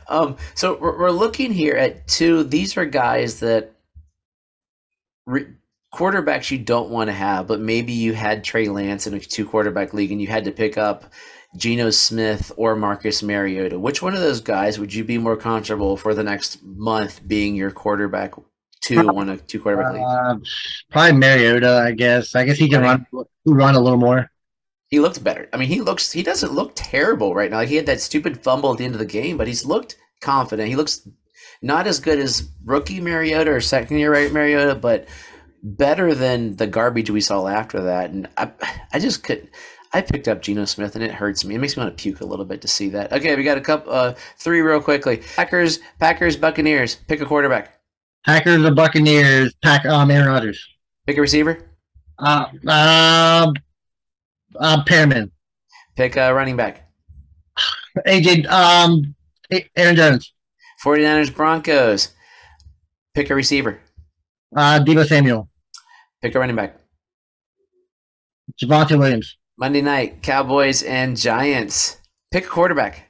um, 0.10 0.38
so 0.55 0.78
we're, 0.80 0.99
we're 0.99 1.12
looking 1.12 1.53
here 1.53 1.76
at 1.76 2.07
two. 2.07 2.43
These 2.43 2.76
are 2.78 2.86
guys 2.86 3.39
that 3.39 3.72
re- 5.26 5.47
quarterbacks 5.93 6.51
you 6.51 6.57
don't 6.57 6.89
want 6.89 7.07
to 7.07 7.14
have, 7.14 7.47
but 7.47 7.60
maybe 7.60 7.93
you 7.93 8.14
had 8.14 8.43
Trey 8.43 8.68
Lance 8.68 9.07
in 9.07 9.14
a 9.14 9.20
two 9.20 9.47
quarterback 9.47 9.93
league 9.93 10.12
and 10.12 10.22
you 10.22 10.28
had 10.28 10.45
to 10.45 10.51
pick 10.51 10.78
up 10.78 11.05
Geno 11.55 11.89
Smith 11.89 12.51
or 12.57 12.76
Marcus 12.76 13.24
Mariota. 13.24 13.80
Which 13.80 14.01
one 14.01 14.14
of 14.14 14.22
those 14.22 14.41
guys 14.41 14.80
would 14.80 14.93
you 14.93 15.03
be 15.03 15.18
more 15.18 15.38
comfortable 15.38 15.97
for 15.97 16.14
the 16.14 16.24
next 16.24 16.64
month 16.64 17.28
being 17.28 17.55
your 17.55 17.72
quarterback 17.72 18.34
two 18.82 19.10
on 19.10 19.30
a 19.30 19.38
two 19.38 19.60
quarterback 19.60 19.93
league? 19.93 20.03
Uh, 20.03 20.36
probably 20.91 21.18
Mariota, 21.18 21.84
I 21.86 21.91
guess. 21.91 22.36
I 22.36 22.45
guess 22.45 22.57
he 22.57 22.70
can 22.70 22.82
run 22.82 23.05
run 23.45 23.76
a 23.76 23.80
little 23.80 23.99
more. 23.99 24.30
He 24.90 25.00
looked 25.00 25.24
better. 25.24 25.48
I 25.54 25.58
mean, 25.58 25.68
he 25.70 25.82
looks 25.82 26.12
he 26.12 26.24
doesn't 26.24 26.52
look 26.52 26.72
terrible 26.76 27.36
right 27.36 27.52
now. 27.52 27.58
Like 27.58 27.70
he 27.70 27.76
had 27.76 27.86
that 27.86 28.02
stupid 28.02 28.44
fumble 28.44 28.72
at 28.72 28.80
the 28.80 28.86
end 28.86 28.96
of 28.96 29.00
the 29.00 29.06
game, 29.06 29.38
but 29.38 29.48
he's 29.48 29.66
looked 29.66 29.98
confident. 30.20 30.68
He 30.68 30.76
looks 30.76 31.08
not 31.62 31.88
as 31.88 32.00
good 32.00 32.20
as 32.20 32.50
rookie 32.66 33.02
Mariota 33.02 33.52
or 33.52 33.62
second 33.62 33.98
year 33.98 34.12
right 34.12 34.32
Mariota, 34.32 34.76
but 34.76 35.08
better 35.62 36.16
than 36.16 36.56
the 36.56 36.68
garbage 36.68 37.10
we 37.10 37.22
saw 37.22 37.48
after 37.48 37.82
that. 37.84 38.10
And 38.10 38.28
I 38.38 38.52
I 38.92 39.00
just 39.00 39.24
could 39.24 39.50
I 39.94 40.02
picked 40.02 40.28
up 40.28 40.42
Geno 40.42 40.66
Smith 40.66 40.96
and 40.96 41.04
it 41.04 41.12
hurts 41.12 41.46
me. 41.46 41.56
It 41.56 41.60
makes 41.60 41.78
me 41.78 41.84
want 41.84 41.96
to 41.96 42.02
puke 42.02 42.22
a 42.22 42.26
little 42.26 42.46
bit 42.46 42.62
to 42.62 42.68
see 42.68 42.90
that. 42.90 43.12
Okay, 43.12 43.36
we 43.36 43.44
got 43.44 43.58
a 43.58 43.62
couple 43.62 43.94
uh 43.94 44.16
three 44.38 44.62
real 44.62 44.82
quickly. 44.82 45.22
Packers, 45.36 45.80
Packers, 46.00 46.36
Buccaneers. 46.36 46.96
Pick 47.08 47.22
a 47.22 47.26
quarterback. 47.26 47.80
Packers 48.26 48.64
or 48.66 48.72
Buccaneers. 48.72 49.54
Pack 49.64 49.86
um 49.86 50.10
Aaron 50.10 50.28
Rodgers. 50.28 50.66
Pick 51.06 51.18
a 51.18 51.22
receiver. 51.22 51.66
Uh, 52.18 52.48
uh, 52.68 53.54
uh, 54.60 54.84
Perriman. 54.84 55.32
Pick 55.95 56.16
a 56.16 56.34
running 56.34 56.55
back. 56.55 56.89
AJ. 58.07 58.45
Um, 58.47 59.16
Aaron 59.76 59.95
Jones. 59.95 60.34
49ers, 60.84 61.36
Broncos. 61.36 62.10
Pick 63.14 63.30
a 63.30 63.36
receiver. 63.36 63.82
Uh, 64.55 64.80
Deebo 64.80 65.05
Samuel. 65.05 65.49
Pick 66.22 66.36
a 66.36 66.39
running 66.39 66.55
back. 66.55 66.80
Javonte 68.62 68.97
Williams. 68.97 69.38
Monday 69.57 69.82
night, 69.82 70.22
Cowboys 70.22 70.84
and 70.84 71.18
Giants. 71.18 71.97
Pick 72.32 72.45
a 72.45 72.49
quarterback. 72.49 73.10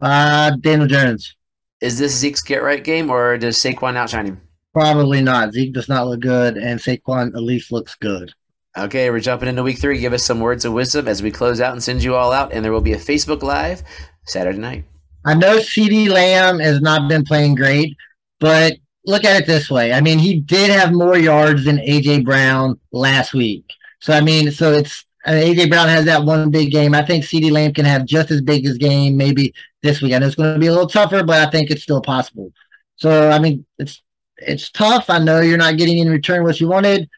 Uh, 0.00 0.52
Daniel 0.60 0.88
Jones. 0.88 1.36
Is 1.80 1.98
this 1.98 2.16
Zeke's 2.16 2.42
get 2.42 2.62
right 2.62 2.82
game 2.82 3.10
or 3.10 3.38
does 3.38 3.58
Saquon 3.58 3.96
outshine 3.96 4.26
him? 4.26 4.40
Probably 4.72 5.22
not. 5.22 5.52
Zeke 5.52 5.72
does 5.72 5.88
not 5.88 6.06
look 6.06 6.20
good, 6.20 6.56
and 6.56 6.80
Saquon 6.80 7.28
at 7.28 7.42
least 7.42 7.72
looks 7.72 7.94
good. 7.94 8.32
Okay, 8.78 9.08
we're 9.08 9.20
jumping 9.20 9.48
into 9.48 9.62
week 9.62 9.78
three. 9.78 9.98
Give 9.98 10.12
us 10.12 10.22
some 10.22 10.40
words 10.40 10.66
of 10.66 10.72
wisdom 10.74 11.08
as 11.08 11.22
we 11.22 11.30
close 11.30 11.62
out 11.62 11.72
and 11.72 11.82
send 11.82 12.02
you 12.02 12.14
all 12.14 12.30
out. 12.30 12.52
And 12.52 12.62
there 12.62 12.72
will 12.72 12.82
be 12.82 12.92
a 12.92 12.98
Facebook 12.98 13.42
Live 13.42 13.82
Saturday 14.26 14.58
night. 14.58 14.84
I 15.24 15.32
know 15.32 15.56
CeeDee 15.56 16.10
Lamb 16.10 16.58
has 16.58 16.82
not 16.82 17.08
been 17.08 17.24
playing 17.24 17.54
great, 17.54 17.96
but 18.38 18.74
look 19.06 19.24
at 19.24 19.40
it 19.40 19.46
this 19.46 19.70
way. 19.70 19.94
I 19.94 20.02
mean, 20.02 20.18
he 20.18 20.40
did 20.40 20.70
have 20.70 20.92
more 20.92 21.16
yards 21.16 21.64
than 21.64 21.78
AJ 21.78 22.26
Brown 22.26 22.78
last 22.92 23.32
week. 23.32 23.64
So 24.00 24.12
I 24.12 24.20
mean, 24.20 24.50
so 24.50 24.72
it's 24.72 25.06
uh, 25.24 25.30
AJ 25.30 25.70
Brown 25.70 25.88
has 25.88 26.04
that 26.04 26.24
one 26.24 26.50
big 26.50 26.70
game. 26.70 26.94
I 26.94 27.02
think 27.02 27.24
CeeDee 27.24 27.50
Lamb 27.50 27.72
can 27.72 27.86
have 27.86 28.04
just 28.04 28.30
as 28.30 28.42
big 28.42 28.66
as 28.66 28.76
game 28.76 29.16
maybe 29.16 29.54
this 29.82 30.02
week. 30.02 30.12
I 30.12 30.18
know 30.18 30.26
it's 30.26 30.36
going 30.36 30.52
to 30.52 30.60
be 30.60 30.66
a 30.66 30.72
little 30.72 30.86
tougher, 30.86 31.24
but 31.24 31.40
I 31.40 31.50
think 31.50 31.70
it's 31.70 31.82
still 31.82 32.02
possible. 32.02 32.52
So 32.96 33.30
I 33.30 33.38
mean, 33.38 33.64
it's 33.78 34.02
it's 34.36 34.70
tough. 34.70 35.08
I 35.08 35.18
know 35.18 35.40
you're 35.40 35.56
not 35.56 35.78
getting 35.78 35.98
in 35.98 36.10
return 36.10 36.44
what 36.44 36.60
you 36.60 36.68
wanted, 36.68 37.08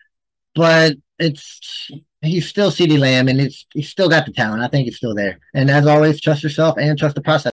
but 0.54 0.94
it's 1.18 1.90
he's 2.22 2.48
still 2.48 2.70
CeeDee 2.70 2.98
Lamb, 2.98 3.28
and 3.28 3.40
it's 3.40 3.66
he's 3.72 3.88
still 3.88 4.08
got 4.08 4.26
the 4.26 4.32
talent. 4.32 4.62
I 4.62 4.68
think 4.68 4.88
it's 4.88 4.96
still 4.96 5.14
there. 5.14 5.40
And 5.54 5.70
as 5.70 5.86
always, 5.86 6.20
trust 6.20 6.42
yourself 6.42 6.76
and 6.78 6.98
trust 6.98 7.14
the 7.14 7.22
process. 7.22 7.52